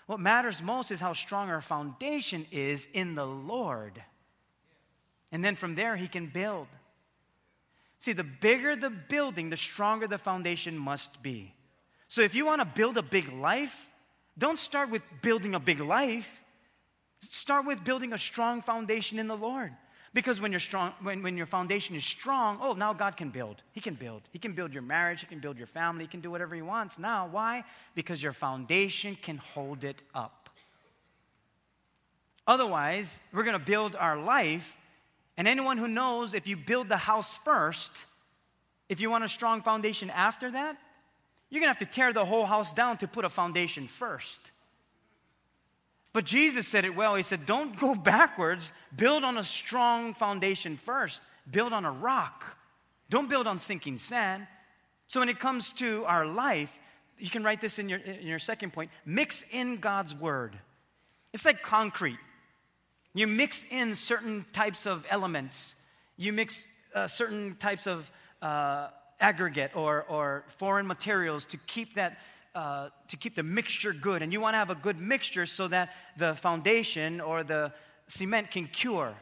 What 0.07 0.21
matters 0.21 0.63
most 0.63 0.91
is 0.91 1.01
how 1.01 1.13
strong 1.13 1.51
our 1.51 1.61
foundation 1.61 2.47
is 2.51 2.89
in 2.93 3.15
the 3.15 3.27
Lord. 3.27 4.03
And 5.31 5.45
then 5.45 5.55
from 5.55 5.75
there, 5.77 5.97
He 5.97 6.09
can 6.09 6.27
build. 6.27 6.67
See, 8.01 8.13
the 8.13 8.25
bigger 8.25 8.75
the 8.75 8.91
building, 8.91 9.51
the 9.51 9.57
stronger 9.57 10.09
the 10.09 10.19
foundation 10.19 10.77
must 10.77 11.23
be. 11.23 11.55
So 12.09 12.23
if 12.23 12.35
you 12.35 12.47
want 12.47 12.61
to 12.61 12.65
build 12.65 12.99
a 12.99 13.03
big 13.03 13.31
life, 13.33 13.89
don't 14.37 14.59
start 14.59 14.91
with 14.91 15.03
building 15.23 15.55
a 15.55 15.61
big 15.61 15.81
life. 15.81 16.41
Start 17.21 17.67
with 17.67 17.85
building 17.85 18.13
a 18.13 18.19
strong 18.19 18.63
foundation 18.63 19.19
in 19.19 19.29
the 19.29 19.37
Lord. 19.37 19.73
Because 20.13 20.41
when, 20.41 20.51
you're 20.51 20.61
strong, 20.61 20.93
when, 21.03 21.23
when 21.23 21.37
your 21.37 21.47
foundation 21.47 21.95
is 21.95 22.05
strong, 22.05 22.59
oh, 22.61 22.73
now 22.73 22.93
God 22.93 23.17
can 23.17 23.31
build. 23.31 23.63
He 23.73 23.81
can 23.81 23.95
build. 23.95 24.23
He 24.33 24.41
can 24.41 24.55
build 24.55 24.73
your 24.73 24.83
marriage. 24.83 25.21
He 25.21 25.27
can 25.27 25.39
build 25.39 25.57
your 25.57 25.69
family. 25.69 26.05
He 26.05 26.09
can 26.09 26.21
do 26.21 26.31
whatever 26.31 26.55
He 26.55 26.63
wants. 26.63 26.99
Now, 26.99 27.29
why? 27.31 27.65
Because 27.95 28.21
your 28.21 28.33
foundation 28.33 29.17
can 29.21 29.37
hold 29.37 29.85
it 29.85 30.03
up. 30.15 30.51
Otherwise, 32.47 33.21
we're 33.33 33.45
going 33.45 33.59
to 33.59 33.65
build 33.65 33.95
our 33.95 34.17
life, 34.21 34.77
and 35.37 35.47
anyone 35.47 35.79
who 35.79 35.87
knows 35.87 36.35
if 36.35 36.49
you 36.49 36.57
build 36.57 36.89
the 36.89 36.97
house 36.97 37.37
first, 37.37 38.07
if 38.89 39.01
you 39.01 39.09
want 39.09 39.23
a 39.23 39.29
strong 39.29 39.63
foundation 39.63 40.11
after 40.11 40.51
that, 40.51 40.77
you're 41.49 41.61
going 41.61 41.73
to 41.73 41.79
have 41.79 41.89
to 41.89 41.95
tear 41.95 42.13
the 42.13 42.25
whole 42.25 42.47
house 42.47 42.73
down 42.73 42.97
to 42.99 43.07
put 43.07 43.25
a 43.25 43.29
foundation 43.29 43.87
first. 43.87 44.51
But 46.13 46.25
Jesus 46.25 46.67
said 46.67 46.85
it 46.85 46.97
well. 46.97 47.15
He 47.15 47.23
said, 47.23 47.47
Don't 47.47 47.79
go 47.79 47.95
backwards. 47.95 48.73
Build 48.95 49.25
on 49.25 49.39
a 49.39 49.45
strong 49.45 50.15
foundation 50.15 50.77
first. 50.77 51.23
Build 51.51 51.73
on 51.73 51.85
a 51.85 51.93
rock. 51.93 52.57
Don't 53.09 53.29
build 53.29 53.47
on 53.47 53.61
sinking 53.61 53.99
sand. 53.99 54.47
So 55.09 55.21
when 55.21 55.29
it 55.29 55.39
comes 55.39 55.73
to 55.73 56.05
our 56.05 56.27
life, 56.27 56.79
you 57.19 57.31
can 57.31 57.43
write 57.43 57.61
this 57.61 57.79
in 57.79 57.89
your, 57.89 57.99
in 57.99 58.27
your 58.27 58.39
second 58.39 58.73
point 58.73 58.91
mix 59.05 59.45
in 59.53 59.79
God's 59.79 60.15
word. 60.15 60.57
It's 61.33 61.45
like 61.45 61.63
concrete. 61.63 62.19
You 63.15 63.27
mix 63.27 63.65
in 63.71 63.95
certain 63.95 64.47
types 64.53 64.87
of 64.87 65.05
elements, 65.11 65.75
you 66.17 66.33
mix 66.33 66.65
uh, 66.95 67.09
certain 67.09 67.57
types 67.57 67.87
of 67.87 68.11
uh, 68.41 68.89
aggregate 69.21 69.73
or, 69.75 70.05
or 70.09 70.45
foreign 70.59 70.87
materials 70.87 71.45
to 71.47 71.57
keep 71.57 71.95
that 71.95 72.19
uh, 72.55 72.89
to 73.09 73.17
keep 73.17 73.35
the 73.35 73.43
mixture 73.43 73.93
good. 73.93 74.23
And 74.23 74.33
you 74.33 74.41
want 74.41 74.55
to 74.55 74.59
have 74.59 74.71
a 74.71 74.75
good 74.75 74.99
mixture 74.99 75.47
so 75.47 75.69
that 75.69 75.91
the 76.17 76.35
foundation 76.35 77.21
or 77.21 77.45
the 77.45 77.73
cement 78.07 78.51
can 78.51 78.67
cure. 78.67 79.15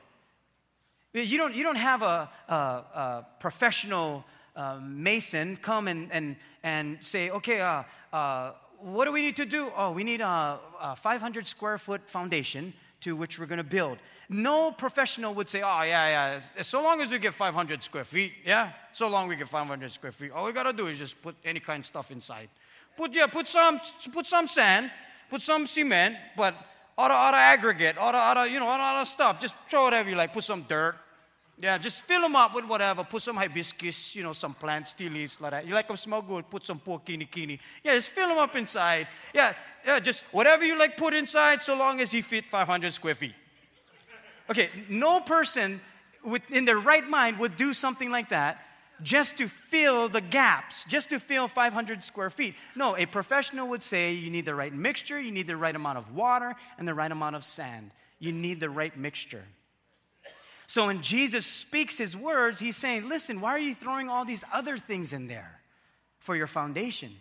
You 1.12 1.38
don't, 1.38 1.54
you 1.54 1.64
don't 1.64 1.76
have 1.76 2.02
a, 2.02 2.30
a, 2.48 2.54
a 2.54 3.26
professional 3.40 4.24
uh, 4.54 4.78
mason 4.82 5.56
come 5.56 5.88
and, 5.88 6.12
and, 6.12 6.36
and 6.62 6.98
say, 7.00 7.30
okay, 7.30 7.60
uh, 7.60 7.82
uh 8.12 8.52
what 8.80 9.06
do 9.06 9.12
we 9.12 9.22
need 9.22 9.36
to 9.36 9.44
do? 9.44 9.72
Oh, 9.76 9.90
we 9.90 10.04
need 10.04 10.20
a, 10.20 10.60
a 10.80 10.96
500 10.96 11.46
square 11.46 11.78
foot 11.78 12.08
foundation 12.08 12.72
to 13.00 13.16
which 13.16 13.38
we're 13.38 13.46
going 13.46 13.58
to 13.58 13.64
build. 13.64 13.98
No 14.28 14.72
professional 14.72 15.34
would 15.34 15.48
say, 15.48 15.62
oh, 15.62 15.82
yeah, 15.82 16.38
yeah, 16.56 16.62
so 16.62 16.82
long 16.82 17.00
as 17.00 17.10
we 17.10 17.18
get 17.18 17.32
500 17.34 17.82
square 17.82 18.04
feet, 18.04 18.32
yeah, 18.44 18.72
so 18.92 19.08
long 19.08 19.28
we 19.28 19.36
get 19.36 19.48
500 19.48 19.90
square 19.90 20.12
feet, 20.12 20.32
all 20.32 20.44
we 20.44 20.52
got 20.52 20.64
to 20.64 20.72
do 20.72 20.86
is 20.86 20.98
just 20.98 21.20
put 21.22 21.34
any 21.44 21.60
kind 21.60 21.80
of 21.80 21.86
stuff 21.86 22.10
inside. 22.10 22.48
Put, 22.98 23.14
yeah, 23.14 23.28
put 23.28 23.46
some, 23.46 23.80
put 24.12 24.26
some 24.26 24.48
sand, 24.48 24.90
put 25.30 25.40
some 25.40 25.68
cement, 25.68 26.16
but 26.36 26.52
all 26.98 27.04
auto, 27.04 27.14
auto 27.14 27.36
aggregate, 27.36 27.96
all 27.96 28.08
auto, 28.08 28.18
auto, 28.18 28.42
you 28.42 28.58
know, 28.58 28.66
auto, 28.66 28.82
auto 28.82 29.04
stuff. 29.04 29.40
Just 29.40 29.54
throw 29.68 29.84
whatever 29.84 30.10
you 30.10 30.16
like. 30.16 30.32
Put 30.32 30.42
some 30.42 30.62
dirt. 30.62 30.96
Yeah, 31.60 31.78
just 31.78 32.00
fill 32.00 32.22
them 32.22 32.34
up 32.34 32.56
with 32.56 32.64
whatever. 32.64 33.04
Put 33.04 33.22
some 33.22 33.36
hibiscus, 33.36 34.16
you 34.16 34.24
know, 34.24 34.32
some 34.32 34.52
plants, 34.52 34.94
tea 34.94 35.08
leaves, 35.08 35.40
like 35.40 35.52
that. 35.52 35.64
You 35.64 35.74
like 35.74 35.86
them 35.86 35.96
smell 35.96 36.22
good? 36.22 36.50
Put 36.50 36.66
some 36.66 36.80
porcini 36.80 37.30
kini. 37.30 37.60
Yeah, 37.84 37.94
just 37.94 38.10
fill 38.10 38.30
them 38.30 38.38
up 38.38 38.56
inside. 38.56 39.06
Yeah, 39.32 39.54
yeah, 39.86 40.00
just 40.00 40.24
whatever 40.32 40.64
you 40.64 40.76
like 40.76 40.96
put 40.96 41.14
inside, 41.14 41.62
so 41.62 41.76
long 41.76 42.00
as 42.00 42.12
you 42.12 42.24
fit 42.24 42.46
500 42.46 42.92
square 42.92 43.14
feet. 43.14 43.34
Okay, 44.50 44.70
no 44.88 45.20
person 45.20 45.80
in 46.50 46.64
their 46.64 46.78
right 46.80 47.08
mind 47.08 47.38
would 47.38 47.56
do 47.56 47.72
something 47.72 48.10
like 48.10 48.30
that 48.30 48.60
just 49.02 49.38
to 49.38 49.48
fill 49.48 50.08
the 50.08 50.20
gaps, 50.20 50.84
just 50.84 51.10
to 51.10 51.20
fill 51.20 51.48
500 51.48 52.02
square 52.02 52.30
feet. 52.30 52.54
No, 52.74 52.96
a 52.96 53.06
professional 53.06 53.68
would 53.68 53.82
say 53.82 54.12
you 54.12 54.30
need 54.30 54.44
the 54.44 54.54
right 54.54 54.72
mixture, 54.72 55.20
you 55.20 55.30
need 55.30 55.46
the 55.46 55.56
right 55.56 55.74
amount 55.74 55.98
of 55.98 56.14
water, 56.14 56.54
and 56.78 56.86
the 56.86 56.94
right 56.94 57.10
amount 57.10 57.36
of 57.36 57.44
sand. 57.44 57.92
You 58.18 58.32
need 58.32 58.60
the 58.60 58.70
right 58.70 58.96
mixture. 58.96 59.44
So 60.66 60.86
when 60.86 61.00
Jesus 61.00 61.46
speaks 61.46 61.96
his 61.96 62.16
words, 62.16 62.58
he's 62.58 62.76
saying, 62.76 63.08
Listen, 63.08 63.40
why 63.40 63.52
are 63.52 63.58
you 63.58 63.74
throwing 63.74 64.08
all 64.08 64.24
these 64.24 64.44
other 64.52 64.76
things 64.76 65.12
in 65.12 65.26
there 65.26 65.60
for 66.18 66.36
your 66.36 66.46
foundation? 66.46 67.12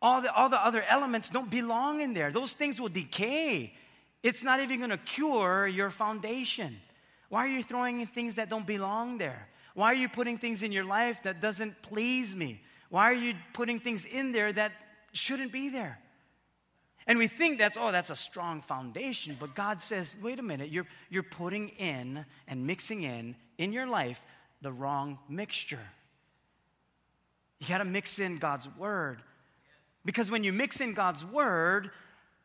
All 0.00 0.22
the, 0.22 0.32
all 0.32 0.48
the 0.48 0.64
other 0.64 0.82
elements 0.88 1.28
don't 1.28 1.50
belong 1.50 2.00
in 2.00 2.14
there. 2.14 2.32
Those 2.32 2.54
things 2.54 2.80
will 2.80 2.88
decay. 2.88 3.74
It's 4.22 4.42
not 4.42 4.60
even 4.60 4.78
going 4.78 4.90
to 4.90 4.96
cure 4.96 5.68
your 5.68 5.90
foundation. 5.90 6.80
Why 7.28 7.44
are 7.44 7.50
you 7.50 7.62
throwing 7.62 8.00
in 8.00 8.06
things 8.06 8.36
that 8.36 8.48
don't 8.48 8.66
belong 8.66 9.18
there? 9.18 9.49
Why 9.74 9.86
are 9.86 9.94
you 9.94 10.08
putting 10.08 10.38
things 10.38 10.62
in 10.62 10.72
your 10.72 10.84
life 10.84 11.22
that 11.22 11.40
doesn't 11.40 11.82
please 11.82 12.34
me? 12.34 12.60
Why 12.88 13.04
are 13.04 13.14
you 13.14 13.34
putting 13.52 13.78
things 13.80 14.04
in 14.04 14.32
there 14.32 14.52
that 14.52 14.72
shouldn't 15.12 15.52
be 15.52 15.68
there? 15.68 15.98
And 17.06 17.18
we 17.18 17.28
think 17.28 17.58
that's, 17.58 17.76
oh, 17.76 17.92
that's 17.92 18.10
a 18.10 18.16
strong 18.16 18.62
foundation. 18.62 19.36
But 19.38 19.54
God 19.54 19.80
says, 19.80 20.16
wait 20.22 20.38
a 20.38 20.42
minute, 20.42 20.70
you're, 20.70 20.86
you're 21.08 21.22
putting 21.22 21.70
in 21.70 22.24
and 22.46 22.66
mixing 22.66 23.02
in 23.02 23.36
in 23.58 23.72
your 23.72 23.86
life 23.86 24.22
the 24.60 24.72
wrong 24.72 25.18
mixture. 25.28 25.86
You 27.60 27.68
got 27.68 27.78
to 27.78 27.84
mix 27.84 28.18
in 28.18 28.36
God's 28.36 28.68
word. 28.76 29.22
Because 30.04 30.30
when 30.30 30.44
you 30.44 30.52
mix 30.52 30.80
in 30.80 30.94
God's 30.94 31.24
word 31.24 31.90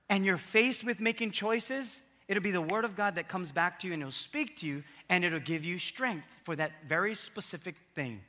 and 0.10 0.26
you're 0.26 0.38
faced 0.38 0.84
with 0.84 1.00
making 1.00 1.32
choices, 1.32 2.02
It'll 2.28 2.44
be 2.44 2.52
the 2.52 2.62
word 2.62 2.86
of 2.86 2.96
God 2.96 3.16
that 3.16 3.28
comes 3.28 3.52
back 3.52 3.80
to 3.80 3.88
you 3.88 3.94
and 3.94 4.02
it'll 4.02 4.12
speak 4.12 4.58
to 4.58 4.68
you 4.68 4.84
and 5.10 5.24
it'll 5.24 5.40
give 5.40 5.64
you 5.64 5.80
strength 5.80 6.28
for 6.44 6.56
that 6.56 6.72
very 6.88 7.16
specific 7.16 7.76
thing. 7.94 8.22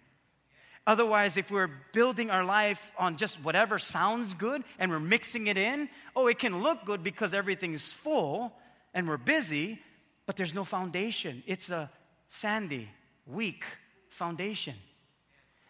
Otherwise, 0.87 1.37
if 1.37 1.51
we're 1.51 1.71
building 1.93 2.31
our 2.31 2.45
life 2.45 2.93
on 2.97 3.17
just 3.17 3.43
whatever 3.43 3.79
sounds 3.79 4.35
good 4.35 4.62
and 4.79 4.91
we're 4.91 5.01
mixing 5.01 5.49
it 5.49 5.59
in, 5.59 5.89
oh, 6.15 6.29
it 6.29 6.39
can 6.39 6.62
look 6.62 6.85
good 6.85 7.03
because 7.03 7.35
everything's 7.35 7.93
full 7.93 8.53
and 8.95 9.09
we're 9.09 9.17
busy, 9.17 9.81
but 10.27 10.37
there's 10.37 10.55
no 10.55 10.62
foundation. 10.62 11.43
It's 11.47 11.71
a 11.71 11.91
sandy, 12.29 12.89
weak 13.27 13.65
foundation. 14.11 14.75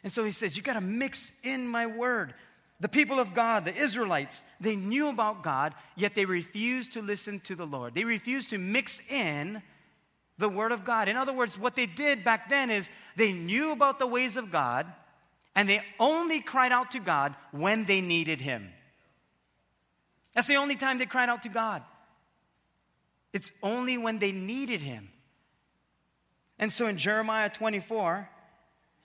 And 0.05 0.13
so 0.13 0.23
he 0.23 0.31
says, 0.31 0.57
You 0.57 0.63
got 0.63 0.75
to 0.75 0.83
mix 0.83 1.33
in 1.43 1.67
my 1.67 1.87
word. 1.87 2.35
The 2.79 2.89
people 2.89 3.19
of 3.19 3.35
God, 3.35 3.65
the 3.65 3.75
Israelites, 3.75 4.45
they 4.61 4.77
knew 4.77 5.09
about 5.09 5.43
God, 5.43 5.75
yet 5.97 6.15
they 6.15 6.27
refused 6.27 6.93
to 6.93 7.01
listen 7.01 7.41
to 7.41 7.55
the 7.55 7.67
Lord. 7.67 7.95
They 7.95 8.05
refused 8.05 8.51
to 8.51 8.59
mix 8.59 9.01
in 9.11 9.63
the 10.39 10.49
Word 10.49 10.73
of 10.73 10.85
God. 10.85 11.09
In 11.09 11.17
other 11.17 11.33
words, 11.33 11.59
what 11.59 11.77
they 11.77 11.87
did 11.87 12.25
back 12.25 12.49
then 12.49 12.71
is 12.71 12.91
they 13.17 13.33
knew 13.33 13.73
about 13.73 13.99
the 13.99 14.07
ways 14.07 14.37
of 14.37 14.51
God, 14.51 14.87
and 15.55 15.69
they 15.69 15.83
only 15.99 16.41
cried 16.41 16.73
out 16.73 16.91
to 16.93 17.01
God 17.01 17.35
when 17.53 17.85
they 17.85 18.01
needed 18.01 18.41
Him. 18.41 18.69
That's 20.35 20.49
the 20.49 20.57
only 20.57 20.77
time 20.77 20.99
they 20.99 21.07
cried 21.07 21.31
out 21.31 21.43
to 21.45 21.49
God. 21.49 21.83
It's 23.33 23.51
only 23.63 23.97
when 23.97 24.19
they 24.19 24.33
needed 24.33 24.81
Him. 24.81 25.09
And 26.59 26.73
so 26.73 26.87
in 26.87 26.99
Jeremiah 26.99 27.49
24, 27.49 28.29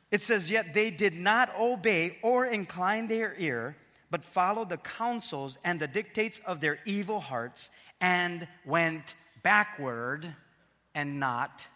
it 0.09 0.21
says, 0.21 0.51
Yet 0.51 0.73
they 0.73 0.91
did 0.91 1.13
not 1.13 1.57
obey 1.57 2.17
or 2.21 2.45
incline 2.45 3.07
their 3.07 3.33
ear, 3.37 3.77
but 4.09 4.25
followed 4.25 4.69
the 4.69 4.77
counsels 4.77 5.57
and 5.63 5.79
the 5.79 5.87
dictates 5.87 6.41
of 6.45 6.59
their 6.59 6.79
evil 6.85 7.21
hearts 7.21 7.69
and 8.01 8.47
went 8.65 9.15
backward 9.41 10.33
and 10.93 11.19
not 11.19 11.67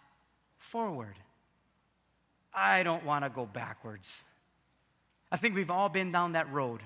forward. 0.57 1.15
I 2.53 2.83
don't 2.83 3.05
want 3.05 3.25
to 3.25 3.29
go 3.29 3.45
backwards. 3.45 4.25
I 5.31 5.37
think 5.37 5.55
we've 5.55 5.71
all 5.71 5.89
been 5.89 6.11
down 6.11 6.33
that 6.33 6.51
road. 6.51 6.81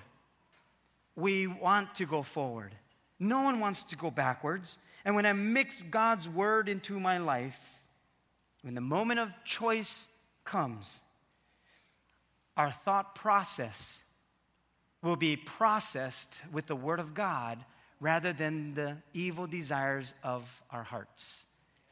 We 1.16 1.48
want 1.48 1.96
to 1.96 2.06
go 2.06 2.24
forward. 2.24 2.74
No 3.20 3.42
one 3.42 3.60
wants 3.60 3.84
to 3.84 3.96
go 3.96 4.10
backwards. 4.10 4.78
And 5.06 5.16
when 5.16 5.26
I 5.26 5.34
mix 5.34 5.84
God's 5.84 6.28
word 6.28 6.70
into 6.70 7.00
my 7.00 7.18
life, 7.18 7.60
when 8.62 8.76
the 8.76 8.82
moment 8.82 9.20
of 9.20 9.32
choice 9.46 10.10
comes, 10.44 11.02
our 12.58 12.72
thought 12.72 13.16
process 13.16 14.04
will 15.02 15.16
be 15.16 15.36
processed 15.36 16.42
with 16.52 16.68
the 16.68 16.76
Word 16.76 17.00
of 17.00 17.14
God 17.14 17.64
rather 18.02 18.34
than 18.34 18.74
the 18.74 18.98
evil 19.14 19.48
desires 19.48 20.14
of 20.24 20.62
our 20.72 20.84
hearts. 20.84 21.46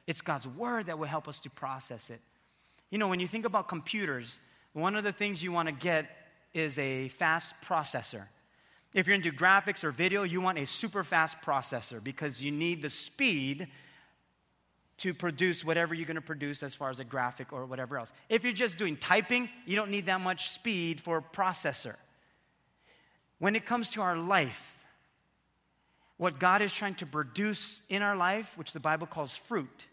It's 0.08 0.22
God's 0.22 0.48
Word 0.48 0.88
that 0.88 0.98
will 0.98 1.08
help 1.08 1.28
us 1.28 1.40
to 1.42 1.50
process 1.50 2.10
it. 2.10 2.22
You 2.90 2.98
know, 2.98 3.10
when 3.10 3.20
you 3.20 3.28
think 3.28 3.46
about 3.46 3.68
computers, 3.68 4.40
one 4.74 4.96
of 4.96 5.04
the 5.04 5.12
things 5.12 5.44
you 5.44 5.52
want 5.52 5.68
to 5.68 5.74
get 5.74 6.10
is 6.54 6.80
a 6.80 7.10
fast 7.10 7.54
processor. 7.68 8.24
If 8.94 9.06
you're 9.06 9.16
into 9.16 9.32
graphics 9.32 9.84
or 9.84 9.92
video, 9.92 10.24
you 10.24 10.40
want 10.40 10.58
a 10.58 10.66
super 10.66 11.04
fast 11.04 11.38
processor 11.46 12.02
because 12.02 12.42
you 12.42 12.52
need 12.52 12.82
the 12.82 12.90
speed 12.90 13.68
to 15.00 15.14
produce 15.14 15.64
whatever 15.64 15.94
you're 15.94 16.08
going 16.08 16.16
to 16.16 16.22
produce 16.22 16.64
as 16.64 16.74
far 16.74 16.90
as 16.90 17.00
a 17.00 17.04
graphic 17.04 17.54
or 17.54 17.66
whatever 17.66 17.98
else. 17.98 18.14
If 18.30 18.44
you're 18.44 18.54
just 18.54 18.78
doing 18.78 18.98
typing, 18.98 19.50
you 19.66 19.76
don't 19.76 19.92
need 19.92 20.08
that 20.08 20.22
much 20.22 20.50
speed 20.50 21.02
for 21.02 21.18
a 21.18 21.22
processor. 21.22 21.96
When 23.40 23.56
it 23.56 23.66
comes 23.66 23.90
to 23.90 24.02
our 24.02 24.18
life, 24.18 24.74
what 26.18 26.40
God 26.40 26.64
is 26.64 26.74
trying 26.74 26.96
to 26.96 27.06
produce 27.06 27.82
in 27.90 28.02
our 28.02 28.16
life, 28.16 28.58
which 28.58 28.74
the 28.74 28.80
Bible 28.80 29.06
calls 29.06 29.36
fruit, 29.36 29.86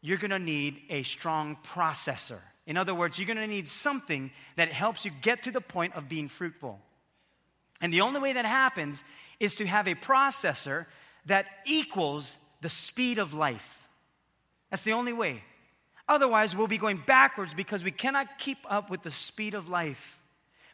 you're 0.00 0.18
to 0.18 0.38
need 0.38 0.80
a 0.88 1.02
strong 1.02 1.56
processor. 1.64 2.38
In 2.66 2.76
other 2.76 2.94
words, 2.94 3.18
you're 3.18 3.26
to 3.34 3.46
need 3.46 3.68
something 3.68 4.30
that 4.56 4.70
helps 4.70 5.04
you 5.04 5.10
get 5.22 5.42
to 5.44 5.50
the 5.50 5.60
point 5.60 5.94
of 5.94 6.08
being 6.08 6.28
fruitful. 6.28 6.80
And 7.80 7.92
the 7.92 8.02
only 8.02 8.20
way 8.20 8.32
that 8.34 8.44
happens 8.44 9.02
is 9.38 9.54
to 9.56 9.66
have 9.66 9.88
a 9.88 9.94
processor 9.94 10.86
that 11.26 11.46
equals 11.66 12.36
the 12.60 12.68
speed 12.68 13.18
of 13.18 13.34
life. 13.34 13.88
That's 14.70 14.84
the 14.84 14.92
only 14.92 15.12
way. 15.12 15.42
Otherwise, 16.08 16.56
we'll 16.56 16.66
be 16.66 16.78
going 16.78 17.02
backwards 17.06 17.54
because 17.54 17.84
we 17.84 17.90
cannot 17.90 18.38
keep 18.38 18.58
up 18.68 18.90
with 18.90 19.02
the 19.02 19.10
speed 19.10 19.54
of 19.54 19.68
life. 19.68 20.20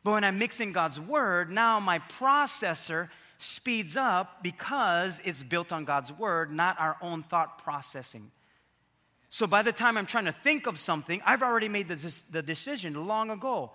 But 0.03 0.13
when 0.13 0.25
I'm 0.25 0.39
mixing 0.39 0.73
God's 0.73 1.01
word, 1.01 1.51
now 1.51 1.81
my 1.81 1.99
processor 1.99 3.09
speeds 3.39 3.97
up 3.97 4.43
because 4.43 5.21
it's 5.25 5.43
built 5.43 5.73
on 5.73 5.85
God's 5.85 6.13
word, 6.13 6.53
not 6.53 6.81
our 6.81 6.97
own 7.03 7.23
thought 7.23 7.63
processing. 7.63 8.31
So 9.37 9.47
by 9.47 9.61
the 9.61 9.71
time 9.71 9.99
I'm 9.99 10.07
trying 10.07 10.25
to 10.25 10.33
think 10.33 10.67
of 10.67 10.79
something, 10.79 11.21
I've 11.23 11.43
already 11.43 11.69
made 11.69 11.89
the, 11.89 12.23
the 12.31 12.41
decision 12.41 13.07
long 13.07 13.29
ago. 13.29 13.71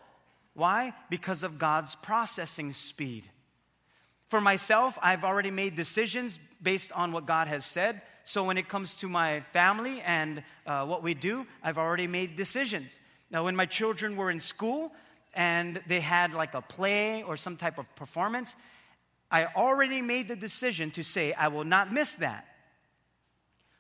Why? 0.56 0.92
Because 1.08 1.44
of 1.44 1.60
God's 1.60 1.94
processing 1.94 2.74
speed. 2.74 3.30
For 4.30 4.42
myself, 4.42 4.98
I've 5.04 5.24
already 5.24 5.52
made 5.52 5.76
decisions 5.76 6.40
based 6.64 6.92
on 6.94 7.12
what 7.12 7.28
God 7.28 7.48
has 7.48 7.64
said. 7.64 8.02
So 8.24 8.44
when 8.44 8.58
it 8.58 8.70
comes 8.70 8.96
to 8.96 9.08
my 9.08 9.42
family 9.54 10.02
and 10.02 10.42
uh, 10.66 10.88
what 10.88 11.04
we 11.04 11.14
do, 11.14 11.46
I've 11.62 11.78
already 11.78 12.08
made 12.08 12.36
decisions. 12.36 13.00
Now, 13.30 13.44
when 13.44 13.56
my 13.56 13.68
children 13.68 14.16
were 14.16 14.32
in 14.32 14.40
school 14.40 14.92
and 15.36 15.80
they 15.86 16.00
had 16.00 16.34
like 16.34 16.56
a 16.56 16.64
play 16.64 17.22
or 17.22 17.38
some 17.38 17.56
type 17.56 17.78
of 17.78 17.86
performance, 17.96 18.56
I 19.30 19.46
already 19.46 20.02
made 20.02 20.28
the 20.28 20.36
decision 20.36 20.90
to 20.90 21.04
say, 21.04 21.34
I 21.34 21.50
will 21.50 21.66
not 21.66 21.94
miss 21.94 22.16
that. 22.16 22.48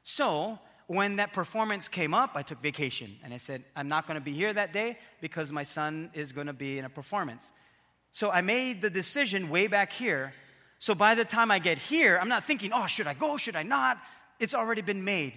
So, 0.03 0.59
when 0.91 1.17
that 1.17 1.33
performance 1.33 1.87
came 1.87 2.13
up, 2.13 2.31
I 2.35 2.41
took 2.41 2.61
vacation 2.61 3.15
and 3.23 3.33
I 3.33 3.37
said, 3.37 3.63
I'm 3.75 3.87
not 3.87 4.07
going 4.07 4.15
to 4.19 4.23
be 4.23 4.33
here 4.33 4.53
that 4.53 4.73
day 4.73 4.97
because 5.21 5.51
my 5.51 5.63
son 5.63 6.11
is 6.13 6.31
going 6.31 6.47
to 6.47 6.53
be 6.53 6.77
in 6.77 6.85
a 6.85 6.89
performance. 6.89 7.51
So 8.11 8.29
I 8.29 8.41
made 8.41 8.81
the 8.81 8.89
decision 8.89 9.49
way 9.49 9.67
back 9.67 9.93
here. 9.93 10.33
So 10.79 10.95
by 10.95 11.15
the 11.15 11.25
time 11.25 11.51
I 11.51 11.59
get 11.59 11.77
here, 11.77 12.17
I'm 12.19 12.29
not 12.29 12.43
thinking, 12.43 12.71
oh, 12.73 12.87
should 12.87 13.07
I 13.07 13.13
go? 13.13 13.37
Should 13.37 13.55
I 13.55 13.63
not? 13.63 13.97
it's 14.41 14.55
already 14.55 14.81
been 14.81 15.05
made. 15.05 15.33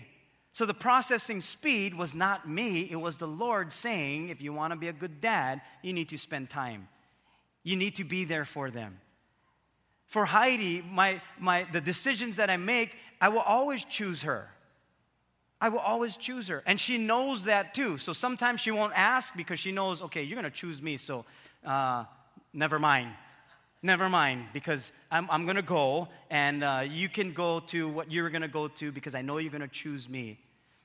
So 0.53 0.67
the 0.67 0.75
processing 0.75 1.41
speed 1.41 1.95
was 1.95 2.15
not 2.15 2.49
me, 2.49 2.89
it 2.91 2.97
was 2.97 3.19
the 3.19 3.29
Lord 3.29 3.73
saying, 3.73 4.31
if 4.31 4.41
you 4.41 4.53
want 4.53 4.73
to 4.73 4.79
be 4.79 4.89
a 4.89 4.93
good 4.93 5.21
dad, 5.21 5.61
you 5.83 5.93
need 5.93 6.09
to 6.09 6.19
spend 6.19 6.49
time. 6.49 6.89
You 7.63 7.77
need 7.77 7.97
to 7.97 8.05
be 8.05 8.25
there 8.25 8.45
for 8.45 8.71
them. 8.71 9.01
For 10.07 10.25
Heidi, 10.25 10.83
my, 10.83 11.21
my, 11.39 11.67
the 11.73 11.81
decisions 11.81 12.37
that 12.37 12.51
I 12.51 12.57
make, 12.57 12.97
I 13.21 13.29
will 13.29 13.41
always 13.41 13.85
choose 13.85 14.23
her. 14.23 14.49
I 15.65 15.69
will 15.71 15.79
always 15.79 16.17
choose 16.19 16.49
her. 16.49 16.63
And 16.67 16.79
she 16.79 16.99
knows 16.99 17.45
that 17.45 17.73
too. 17.73 17.97
So 17.97 18.13
sometimes 18.13 18.61
she 18.61 18.71
won't 18.71 18.93
ask 18.95 19.35
because 19.35 19.59
she 19.59 19.73
knows, 19.73 20.03
okay, 20.03 20.23
you're 20.23 20.39
going 20.39 20.53
to 20.53 20.59
choose 20.63 20.83
me, 20.83 20.99
so 20.99 21.25
uh, 21.65 22.05
never 22.53 22.79
mind 22.79 23.11
never 23.85 24.09
mind, 24.09 24.47
because 24.55 24.93
I'm, 25.11 25.29
I'm 25.31 25.45
going 25.45 25.57
to 25.57 25.63
go, 25.63 26.09
and 26.31 26.65
uh, 26.65 26.85
you 26.89 27.07
can 27.07 27.35
go 27.35 27.61
to 27.61 27.87
what 27.87 28.11
you're 28.11 28.31
going 28.31 28.41
to 28.41 28.49
go 28.49 28.67
to 28.67 28.91
because 28.91 29.15
I 29.15 29.21
know 29.21 29.37
you're 29.37 29.53
going 29.53 29.61
to 29.61 29.69
choose 29.69 30.09
me. 30.09 30.39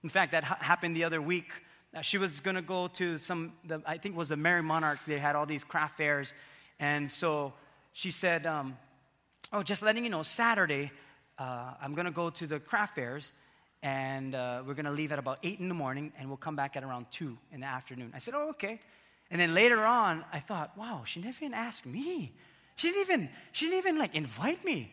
In 0.04 0.10
fact, 0.10 0.34
that 0.34 0.44
ha- 0.44 0.58
happened 0.60 0.98
the 0.98 1.06
other 1.06 1.22
week. 1.22 1.50
Uh, 1.96 2.02
she 2.02 2.18
was 2.18 2.42
going 2.42 2.58
to 2.58 2.62
go 2.62 2.90
to 2.90 3.18
some, 3.18 3.54
the, 3.66 3.82
I 3.86 3.98
think 3.98 4.16
it 4.16 4.18
was 4.18 4.30
the 4.30 4.36
Merrie 4.36 4.66
Monarch. 4.66 5.00
They 5.08 5.18
had 5.18 5.38
all 5.38 5.46
these 5.46 5.64
craft 5.64 5.96
fairs. 5.96 6.34
And 6.78 7.10
so 7.10 7.54
she 7.94 8.12
said, 8.12 8.46
um, 8.46 8.78
Oh, 9.54 9.64
just 9.64 9.82
letting 9.82 10.04
you 10.04 10.10
know, 10.10 10.22
Saturday, 10.22 10.92
uh, 11.40 11.74
I'm 11.82 11.96
going 11.96 12.06
to 12.06 12.12
go 12.12 12.30
to 12.30 12.46
the 12.46 12.60
craft 12.60 12.96
fairs, 12.96 13.32
and 13.82 14.36
uh, 14.36 14.64
we're 14.66 14.74
going 14.74 14.86
to 14.86 14.92
leave 14.92 15.12
at 15.12 15.20
about 15.20 15.40
8 15.44 15.60
in 15.60 15.68
the 15.68 15.74
morning, 15.74 16.12
and 16.18 16.28
we'll 16.28 16.38
come 16.38 16.56
back 16.56 16.76
at 16.76 16.84
around 16.84 17.06
2 17.12 17.38
in 17.52 17.62
the 17.62 17.68
afternoon. 17.68 18.12
I 18.14 18.20
said, 18.20 18.34
Oh, 18.36 18.50
okay. 18.50 18.80
And 19.32 19.40
then 19.40 19.54
later 19.54 19.86
on, 19.86 20.26
I 20.34 20.40
thought, 20.40 20.78
wow, 20.78 21.04
she 21.06 21.20
never 21.22 21.38
even 21.42 21.54
asked 21.54 21.86
me. 21.86 22.32
She 22.76 22.90
didn't 22.90 23.02
even, 23.02 23.30
she 23.52 23.66
didn't 23.66 23.80
even 23.80 23.98
like 24.00 24.16
invite 24.16 24.66
me. 24.66 24.92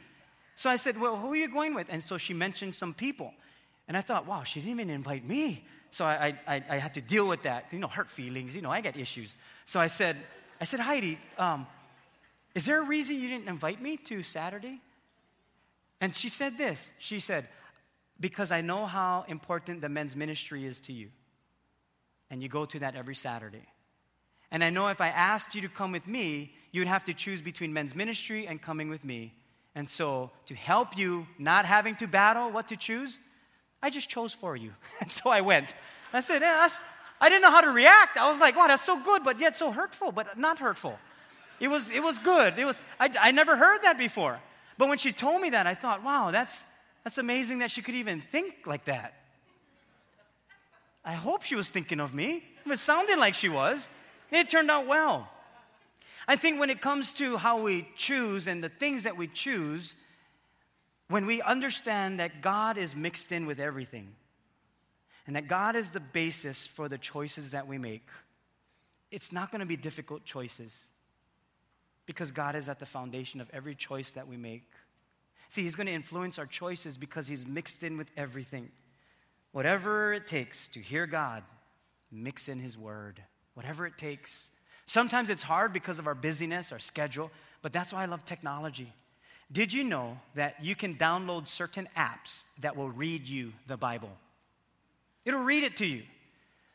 So 0.57 0.71
I 0.71 0.77
said, 0.77 1.01
Well, 1.01 1.17
who 1.17 1.33
are 1.33 1.37
you 1.37 1.49
going 1.49 1.75
with? 1.75 1.89
And 1.91 2.03
so 2.03 2.19
she 2.19 2.35
mentioned 2.35 2.75
some 2.75 2.95
people. 2.95 3.33
And 3.89 3.97
I 3.97 4.01
thought, 4.01 4.27
wow, 4.27 4.43
she 4.43 4.61
didn't 4.61 4.81
even 4.81 4.91
invite 4.91 5.27
me. 5.27 5.65
So 5.91 6.05
I, 6.05 6.35
I, 6.47 6.63
I 6.69 6.77
had 6.77 6.95
to 6.95 7.01
deal 7.01 7.27
with 7.27 7.43
that. 7.43 7.67
You 7.71 7.79
know, 7.79 7.87
hurt 7.87 8.11
feelings. 8.11 8.57
You 8.57 8.63
know, 8.63 8.71
I 8.71 8.81
got 8.81 8.97
issues. 8.97 9.37
So 9.65 9.79
I 9.79 9.87
said, 9.87 10.17
I 10.61 10.65
said, 10.65 10.81
Heidi, 10.81 11.19
um, 11.39 11.67
is 12.55 12.67
there 12.67 12.81
a 12.81 12.85
reason 12.85 13.17
you 13.17 13.29
didn't 13.29 13.49
invite 13.49 13.81
me 13.81 13.97
to 13.99 14.23
Saturday? 14.23 14.81
And 16.01 16.15
she 16.15 16.29
said 16.29 16.59
this. 16.59 16.91
She 16.99 17.21
said, 17.21 17.47
because 18.19 18.51
I 18.51 18.61
know 18.61 18.87
how 18.87 19.25
important 19.29 19.81
the 19.81 19.89
men's 19.89 20.17
ministry 20.17 20.65
is 20.65 20.81
to 20.81 20.93
you. 20.93 21.11
And 22.31 22.43
you 22.43 22.49
go 22.49 22.65
to 22.65 22.79
that 22.81 22.97
every 22.97 23.15
Saturday. 23.15 23.67
And 24.51 24.65
I 24.65 24.71
know 24.71 24.89
if 24.89 25.01
I 25.01 25.09
asked 25.09 25.55
you 25.55 25.61
to 25.63 25.69
come 25.69 25.93
with 25.93 26.07
me, 26.07 26.53
you 26.73 26.81
would 26.81 26.89
have 26.89 27.05
to 27.07 27.15
choose 27.15 27.41
between 27.41 27.73
men's 27.73 27.95
ministry 27.95 28.47
and 28.47 28.61
coming 28.61 28.89
with 28.89 29.05
me. 29.05 29.35
And 29.75 29.89
so, 29.89 30.31
to 30.47 30.55
help 30.55 30.97
you 30.97 31.27
not 31.39 31.67
having 31.67 31.97
to 31.97 32.07
battle 32.07 32.51
what 32.51 32.69
to 32.69 32.77
choose, 32.77 33.19
I 33.83 33.91
just 33.91 34.09
chose 34.09 34.33
for 34.33 34.57
you. 34.57 34.73
And 35.01 35.13
so 35.13 35.31
I 35.31 35.43
went. 35.43 35.75
I 36.13 36.21
said, 36.21 36.41
yeah, 36.41 36.69
I 37.21 37.29
didn't 37.29 37.43
know 37.43 37.51
how 37.51 37.61
to 37.61 37.71
react. 37.71 38.17
I 38.17 38.31
was 38.31 38.41
like, 38.41 38.57
wow, 38.57 38.69
that's 38.69 38.83
so 38.83 39.03
good, 39.03 39.23
but 39.23 39.39
yet 39.39 39.57
so 39.57 39.71
hurtful, 39.71 40.13
but 40.13 40.39
not 40.39 40.59
hurtful. 40.59 40.99
It 41.61 41.69
was, 41.69 41.91
it 41.91 42.03
was 42.03 42.19
good. 42.19 42.59
It 42.59 42.65
was, 42.65 42.79
I, 42.99 43.11
I 43.21 43.31
never 43.33 43.57
heard 43.57 43.83
that 43.83 43.99
before. 43.99 44.41
But 44.79 44.89
when 44.89 44.99
she 44.99 45.13
told 45.13 45.41
me 45.41 45.51
that, 45.51 45.67
I 45.67 45.75
thought, 45.75 46.03
wow, 46.03 46.31
that's, 46.31 46.65
that's 47.07 47.19
amazing 47.19 47.61
that 47.61 47.71
she 47.71 47.83
could 47.83 47.95
even 47.95 48.21
think 48.21 48.67
like 48.67 48.87
that. 48.87 49.15
I 51.05 51.13
hope 51.13 51.45
she 51.45 51.55
was 51.55 51.69
thinking 51.69 52.01
of 52.01 52.13
me. 52.13 52.43
It 52.69 52.81
sounded 52.81 53.17
like 53.17 53.37
she 53.37 53.49
was. 53.49 53.89
It 54.33 54.51
turned 54.51 54.73
out 54.73 54.89
well. 54.89 55.29
I 56.27 56.35
think 56.35 56.59
when 56.59 56.69
it 56.69 56.81
comes 56.81 57.13
to 57.13 57.37
how 57.37 57.63
we 57.63 57.89
choose 57.95 58.49
and 58.49 58.63
the 58.63 58.69
things 58.69 59.05
that 59.05 59.17
we 59.17 59.29
choose, 59.29 59.95
when 61.07 61.27
we 61.27 61.41
understand 61.41 62.19
that 62.19 62.43
God 62.43 62.77
is 62.77 62.97
mixed 62.97 63.31
in 63.31 63.47
with 63.47 63.61
everything 63.61 64.09
and 65.29 65.37
that 65.37 65.47
God 65.47 65.77
is 65.77 65.93
the 65.93 66.01
basis 66.01 66.67
for 66.67 66.89
the 66.89 66.99
choices 66.99 67.53
that 67.53 67.69
we 67.69 67.79
make, 67.79 68.09
it's 69.13 69.31
not 69.31 69.53
going 69.53 69.61
to 69.61 69.65
be 69.65 69.77
difficult 69.77 70.25
choices. 70.25 70.83
Because 72.05 72.33
God 72.33 72.57
is 72.57 72.69
at 72.69 72.81
the 72.81 72.87
foundation 72.87 73.41
of 73.41 73.49
every 73.53 73.77
choice 73.77 74.11
that 74.11 74.27
we 74.27 74.37
make. 74.37 74.65
See, 75.49 75.63
He's 75.63 75.75
going 75.75 75.87
to 75.87 75.93
influence 75.93 76.39
our 76.39 76.47
choices 76.47 76.97
because 76.97 77.29
He's 77.29 77.47
mixed 77.47 77.83
in 77.83 77.97
with 77.97 78.11
everything. 78.17 78.71
Whatever 79.53 80.13
it 80.13 80.27
takes 80.27 80.69
to 80.69 80.81
hear 80.81 81.07
God, 81.07 81.43
mix 82.11 82.49
in 82.49 82.59
His 82.59 82.77
Word. 82.77 83.23
Whatever 83.55 83.87
it 83.87 83.97
takes. 83.97 84.51
Sometimes 84.87 85.31
it's 85.31 85.43
hard 85.43 85.73
because 85.73 85.99
of 85.99 86.07
our 86.07 86.15
busyness, 86.15 86.73
our 86.73 86.79
schedule, 86.79 87.31
but 87.63 87.73
that's 87.73 87.93
why 87.93 88.03
I 88.03 88.07
love 88.07 88.25
technology. 88.25 88.93
Did 89.51 89.73
you 89.73 89.85
know 89.85 90.19
that 90.35 90.63
you 90.63 90.75
can 90.75 90.95
download 90.95 91.49
certain 91.49 91.89
apps 91.97 92.45
that 92.61 92.77
will 92.77 92.91
read 92.91 93.27
you 93.29 93.53
the 93.67 93.77
Bible? 93.77 94.11
It'll 95.25 95.43
read 95.43 95.65
it 95.65 95.77
to 95.79 95.87
you. 95.87 96.03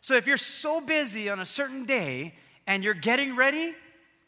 So 0.01 0.15
if 0.15 0.25
you're 0.25 0.37
so 0.37 0.81
busy 0.81 1.29
on 1.29 1.39
a 1.39 1.45
certain 1.45 1.85
day 1.85 2.33
and 2.65 2.83
you're 2.83 2.93
getting 2.93 3.35
ready, 3.35 3.73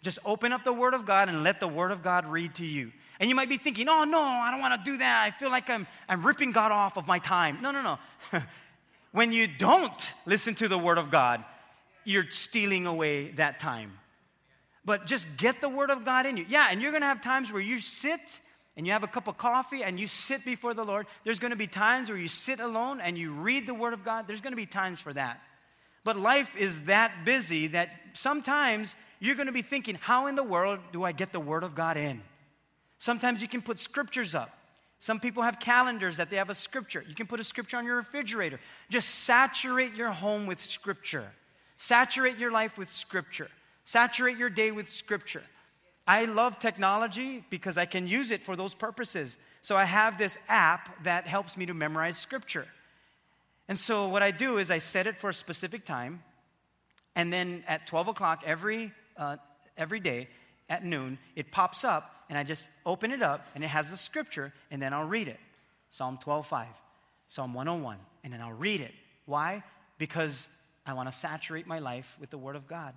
just 0.02 0.20
open 0.26 0.54
up 0.54 0.64
the 0.64 0.74
Word 0.74 0.94
of 0.94 1.06
God 1.06 1.30
and 1.30 1.44
let 1.44 1.60
the 1.60 1.68
Word 1.68 1.92
of 1.92 2.04
God 2.04 2.26
read 2.26 2.56
to 2.56 2.66
you. 2.66 2.92
And 3.20 3.30
you 3.30 3.36
might 3.36 3.50
be 3.50 3.58
thinking, 3.58 3.88
oh 3.90 4.04
no, 4.04 4.22
I 4.22 4.52
don't 4.52 4.60
want 4.60 4.84
to 4.84 4.92
do 4.92 4.98
that. 4.98 5.24
I 5.24 5.32
feel 5.32 5.50
like 5.50 5.70
I'm, 5.70 5.88
I'm 6.10 6.26
ripping 6.26 6.52
God 6.52 6.72
off 6.72 6.98
of 6.98 7.08
my 7.08 7.20
time. 7.20 7.60
No, 7.62 7.72
no, 7.72 7.82
no. 7.82 8.00
when 9.12 9.32
you 9.32 9.48
don't 9.48 10.12
listen 10.26 10.56
to 10.56 10.68
the 10.68 10.78
Word 10.78 10.98
of 10.98 11.12
God, 11.12 11.44
you're 12.04 12.30
stealing 12.32 12.86
away 12.86 13.32
that 13.32 13.60
time. 13.60 14.00
But 14.86 15.06
just 15.06 15.38
get 15.38 15.62
the 15.62 15.70
Word 15.70 15.90
of 15.90 16.04
God 16.04 16.26
in 16.26 16.38
you. 16.38 16.46
Yeah, 16.50 16.68
and 16.70 16.82
you're 16.82 16.92
going 16.92 17.02
to 17.02 17.08
have 17.08 17.22
times 17.22 17.52
where 17.52 17.62
you 17.62 17.80
sit 17.80 18.42
and 18.76 18.86
you 18.86 18.92
have 18.94 19.04
a 19.04 19.08
cup 19.08 19.28
of 19.28 19.38
coffee 19.38 19.84
and 19.84 20.00
you 20.00 20.08
sit 20.08 20.44
before 20.44 20.74
the 20.74 20.84
Lord. 20.84 21.06
There's 21.24 21.40
going 21.40 21.52
to 21.52 21.58
be 21.58 21.68
times 21.68 22.10
where 22.10 22.18
you 22.18 22.28
sit 22.28 22.60
alone 22.60 23.00
and 23.00 23.18
you 23.18 23.32
read 23.32 23.68
the 23.68 23.74
Word 23.74 23.94
of 23.94 24.04
God. 24.04 24.28
There's 24.28 24.42
going 24.42 24.52
to 24.52 24.58
be 24.58 24.66
times 24.66 25.00
for 25.00 25.14
that. 25.14 25.40
But 26.04 26.18
life 26.18 26.58
is 26.58 26.82
that 26.82 27.24
busy 27.24 27.68
that 27.68 27.90
sometimes 28.14 28.96
you're 29.20 29.36
going 29.36 29.48
to 29.48 29.54
be 29.54 29.62
thinking, 29.62 29.96
how 30.02 30.28
in 30.28 30.36
the 30.36 30.44
world 30.44 30.80
do 30.92 31.04
I 31.04 31.14
get 31.14 31.32
the 31.32 31.40
Word 31.40 31.64
of 31.64 31.76
God 31.76 31.96
in? 31.96 32.22
Sometimes 33.04 33.42
you 33.42 33.50
can 33.50 33.62
put 33.62 33.82
scriptures 33.82 34.34
up. 34.34 34.58
Some 34.98 35.20
people 35.20 35.44
have 35.44 35.60
calendars 35.60 36.16
that 36.16 36.30
they 36.30 36.38
have 36.38 36.50
a 36.50 36.56
scripture. 36.56 37.04
You 37.06 37.14
can 37.14 37.28
put 37.28 37.42
a 37.42 37.44
scripture 37.44 37.76
on 37.76 37.86
your 37.86 37.98
refrigerator. 37.98 38.62
Just 38.90 39.10
saturate 39.10 39.94
your 39.94 40.12
home 40.12 40.48
with 40.48 40.62
scripture. 40.62 41.30
Saturate 41.78 42.38
your 42.38 42.50
life 42.50 42.78
with 42.78 42.90
scripture. 42.90 43.50
Saturate 43.84 44.38
your 44.38 44.50
day 44.50 44.72
with 44.72 44.90
scripture. 44.90 45.44
I 46.08 46.24
love 46.24 46.60
technology 46.60 47.44
because 47.50 47.78
I 47.78 47.86
can 47.86 48.08
use 48.08 48.32
it 48.32 48.42
for 48.42 48.56
those 48.56 48.74
purposes. 48.74 49.38
So 49.64 49.76
I 49.76 49.84
have 49.84 50.18
this 50.18 50.38
app 50.48 51.04
that 51.04 51.28
helps 51.28 51.58
me 51.58 51.66
to 51.66 51.74
memorize 51.74 52.18
scripture. 52.18 52.68
And 53.68 53.78
so 53.78 54.08
what 54.08 54.24
I 54.24 54.32
do 54.32 54.60
is 54.60 54.72
I 54.72 54.78
set 54.78 55.08
it 55.08 55.20
for 55.20 55.30
a 55.30 55.34
specific 55.34 55.84
time, 55.84 56.24
and 57.18 57.34
then 57.34 57.66
at 57.68 57.86
12 57.86 58.08
o'clock 58.08 58.44
every, 58.46 58.94
uh, 59.18 59.36
every 59.78 60.00
day 60.00 60.30
at 60.70 60.86
noon, 60.86 61.18
it 61.36 61.52
pops 61.52 61.84
up, 61.84 62.13
and 62.30 62.38
I 62.38 62.44
just 62.44 62.66
open 62.86 63.12
it 63.12 63.22
up, 63.22 63.48
and 63.56 63.64
it 63.64 63.68
has 63.68 63.92
the 63.92 63.98
scripture, 63.98 64.54
and 64.72 64.82
then 64.82 64.94
I'll 64.94 65.08
read 65.08 65.28
it. 65.28 65.40
Psalm 65.90 66.18
12:5, 66.18 66.68
Psalm 67.28 67.54
101, 67.54 67.98
and 68.24 68.34
then 68.34 68.42
I'll 68.42 68.52
read 68.52 68.82
it. 68.82 68.94
Why? 69.26 69.64
Because 69.98 70.48
I 70.86 70.94
want 70.94 71.10
to 71.10 71.16
saturate 71.18 71.68
my 71.68 71.80
life 71.80 72.18
with 72.20 72.30
the 72.30 72.38
Word 72.38 72.56
of 72.56 72.68
God. 72.68 72.94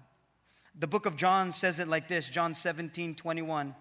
The 0.78 0.86
book 0.86 1.06
of 1.06 1.16
John 1.16 1.52
says 1.52 1.80
it 1.80 1.88
like 1.88 2.08
this 2.08 2.28
John 2.28 2.54
17, 2.54 3.14
21. 3.14 3.74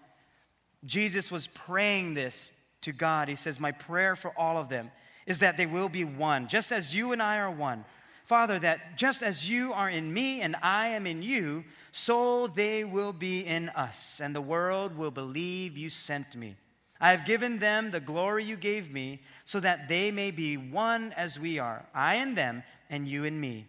Jesus 0.86 1.32
was 1.32 1.48
praying 1.48 2.14
this 2.14 2.54
to 2.82 2.92
God. 2.92 3.28
He 3.28 3.36
says, 3.36 3.60
My 3.60 3.72
prayer 3.72 4.16
for 4.16 4.32
all 4.38 4.58
of 4.58 4.70
them 4.70 4.92
is 5.26 5.40
that 5.40 5.58
they 5.58 5.66
will 5.66 5.90
be 5.90 6.04
one, 6.04 6.48
just 6.48 6.72
as 6.72 6.96
you 6.96 7.12
and 7.12 7.22
I 7.22 7.38
are 7.40 7.52
one. 7.52 7.84
Father, 8.26 8.58
that 8.60 8.98
just 8.98 9.22
as 9.22 9.50
you 9.50 9.72
are 9.72 9.90
in 9.90 10.12
me 10.12 10.42
and 10.42 10.56
I 10.62 10.88
am 10.90 11.06
in 11.06 11.22
you, 11.22 11.64
so 11.92 12.48
they 12.48 12.84
will 12.84 13.14
be 13.14 13.42
in 13.46 13.70
us, 13.70 14.20
and 14.20 14.36
the 14.36 14.42
world 14.42 14.98
will 14.98 15.12
believe 15.12 15.78
you 15.78 15.90
sent 15.90 16.36
me. 16.36 16.56
I 17.00 17.12
have 17.12 17.26
given 17.26 17.60
them 17.60 17.92
the 17.92 18.00
glory 18.00 18.44
you 18.44 18.56
gave 18.56 18.92
me, 18.92 19.22
so 19.46 19.60
that 19.60 19.88
they 19.88 20.12
may 20.12 20.32
be 20.32 20.58
one 20.58 21.14
as 21.14 21.40
we 21.40 21.60
are, 21.60 21.86
I 21.94 22.16
and 22.16 22.36
them, 22.36 22.64
and 22.90 23.08
you 23.08 23.26
and 23.26 23.40
me, 23.40 23.68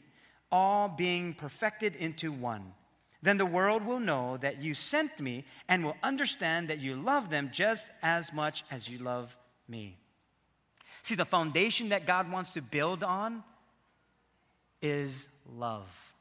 all 0.50 0.88
being 0.88 1.34
perfected 1.34 1.94
into 1.94 2.32
one. 2.32 2.72
Then 3.22 3.36
the 3.36 3.46
world 3.46 3.84
will 3.84 4.00
know 4.00 4.38
that 4.38 4.62
you 4.62 4.72
sent 4.72 5.20
me 5.20 5.44
and 5.68 5.84
will 5.84 5.96
understand 6.02 6.68
that 6.68 6.80
you 6.80 6.96
love 6.96 7.28
them 7.28 7.50
just 7.52 7.90
as 8.02 8.32
much 8.32 8.64
as 8.70 8.88
you 8.88 8.98
love 8.98 9.36
me. 9.68 9.98
See, 11.02 11.14
the 11.14 11.24
foundation 11.24 11.90
that 11.90 12.06
God 12.06 12.30
wants 12.30 12.52
to 12.52 12.62
build 12.62 13.04
on 13.04 13.42
is 14.82 15.28
love. 15.46 16.14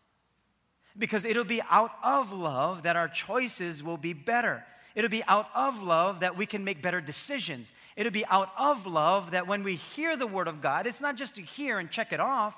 Because 0.97 1.25
it'll 1.25 1.43
be 1.43 1.61
out 1.69 1.91
of 2.03 2.31
love 2.31 2.83
that 2.83 2.95
our 2.95 3.07
choices 3.07 3.83
will 3.83 3.97
be 3.97 4.13
better. 4.13 4.63
It'll 4.95 5.09
be 5.09 5.23
out 5.25 5.49
of 5.53 5.83
love 5.83 6.21
that 6.21 6.37
we 6.37 6.45
can 6.45 6.63
make 6.63 6.81
better 6.81 7.01
decisions. 7.01 7.73
It'll 7.97 8.13
be 8.13 8.25
out 8.27 8.49
of 8.57 8.87
love 8.87 9.31
that 9.31 9.45
when 9.45 9.63
we 9.63 9.75
hear 9.75 10.15
the 10.15 10.27
Word 10.27 10.47
of 10.47 10.61
God, 10.61 10.87
it's 10.87 11.01
not 11.01 11.17
just 11.17 11.35
to 11.35 11.41
hear 11.41 11.79
and 11.79 11.91
check 11.91 12.13
it 12.13 12.21
off, 12.21 12.57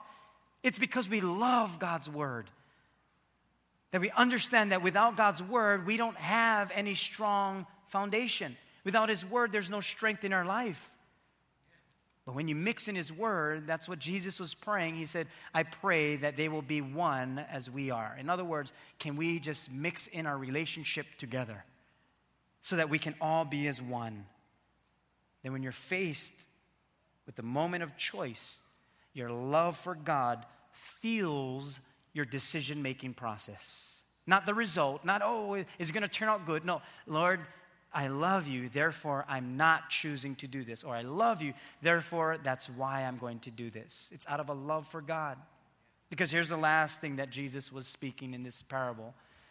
it's 0.61 0.77
because 0.77 1.09
we 1.09 1.19
love 1.19 1.79
God's 1.79 2.09
Word. 2.09 2.49
That 3.91 4.01
we 4.01 4.11
understand 4.11 4.71
that 4.71 4.83
without 4.83 5.17
God's 5.17 5.41
Word, 5.41 5.87
we 5.87 5.97
don't 5.97 6.17
have 6.17 6.71
any 6.75 6.93
strong 6.93 7.65
foundation. 7.87 8.55
Without 8.83 9.09
His 9.09 9.25
Word, 9.25 9.51
there's 9.51 9.69
no 9.69 9.81
strength 9.81 10.23
in 10.23 10.33
our 10.33 10.45
life. 10.45 10.91
But 12.27 12.35
when 12.35 12.49
you 12.49 12.55
mix 12.55 12.89
in 12.89 12.95
His 12.95 13.09
Word, 13.09 13.67
that's 13.67 13.87
what 13.87 13.99
Jesus 13.99 14.37
was 14.37 14.53
praying. 14.53 14.95
He 14.95 15.05
said, 15.05 15.27
I 15.53 15.63
pray 15.63 16.17
that 16.17 16.35
they 16.35 16.49
will 16.49 16.61
be 16.61 16.81
one 16.81 17.39
as 17.49 17.71
we 17.71 17.89
are. 17.89 18.17
In 18.19 18.29
other 18.29 18.43
words, 18.43 18.73
can 18.99 19.15
we 19.15 19.39
just 19.39 19.71
mix 19.71 20.07
in 20.07 20.25
our 20.25 20.37
relationship 20.37 21.05
together 21.17 21.63
so 22.61 22.75
that 22.75 22.89
we 22.89 22.99
can 22.99 23.15
all 23.21 23.45
be 23.45 23.65
as 23.69 23.81
one? 23.81 24.25
Then, 25.41 25.53
when 25.53 25.63
you're 25.63 25.71
faced 25.71 26.33
with 27.25 27.37
the 27.37 27.43
moment 27.43 27.81
of 27.81 27.95
choice, 27.95 28.59
your 29.13 29.29
love 29.29 29.77
for 29.77 29.95
God 29.95 30.45
fuels 30.73 31.79
your 32.11 32.25
decision 32.25 32.81
making 32.81 33.13
process. 33.13 34.03
Not 34.25 34.45
the 34.45 34.53
result, 34.53 35.05
not, 35.05 35.21
oh, 35.23 35.53
is 35.79 35.89
it 35.89 35.93
going 35.93 36.01
to 36.01 36.09
turn 36.09 36.27
out 36.27 36.45
good? 36.45 36.65
No, 36.65 36.81
Lord, 37.05 37.39
I 37.93 38.07
love 38.07 38.47
you, 38.47 38.69
therefore 38.69 39.25
I'm 39.27 39.57
not 39.57 39.89
choosing 39.89 40.35
to 40.35 40.47
do 40.47 40.63
this. 40.63 40.83
Or 40.83 40.95
I 40.95 41.01
love 41.01 41.41
you, 41.41 41.53
therefore 41.81 42.37
that's 42.43 42.69
why 42.69 43.03
I'm 43.03 43.17
going 43.17 43.39
to 43.39 43.51
do 43.51 43.69
this. 43.69 44.09
It's 44.13 44.25
out 44.27 44.39
of 44.39 44.49
a 44.49 44.53
love 44.53 44.87
for 44.87 45.01
God. 45.01 45.37
Because 46.09 46.31
here's 46.31 46.49
the 46.49 46.57
last 46.57 47.01
thing 47.01 47.17
that 47.17 47.29
Jesus 47.29 47.71
was 47.71 47.87
speaking 47.87 48.33
in 48.33 48.43
this 48.43 48.61
parable 48.61 49.13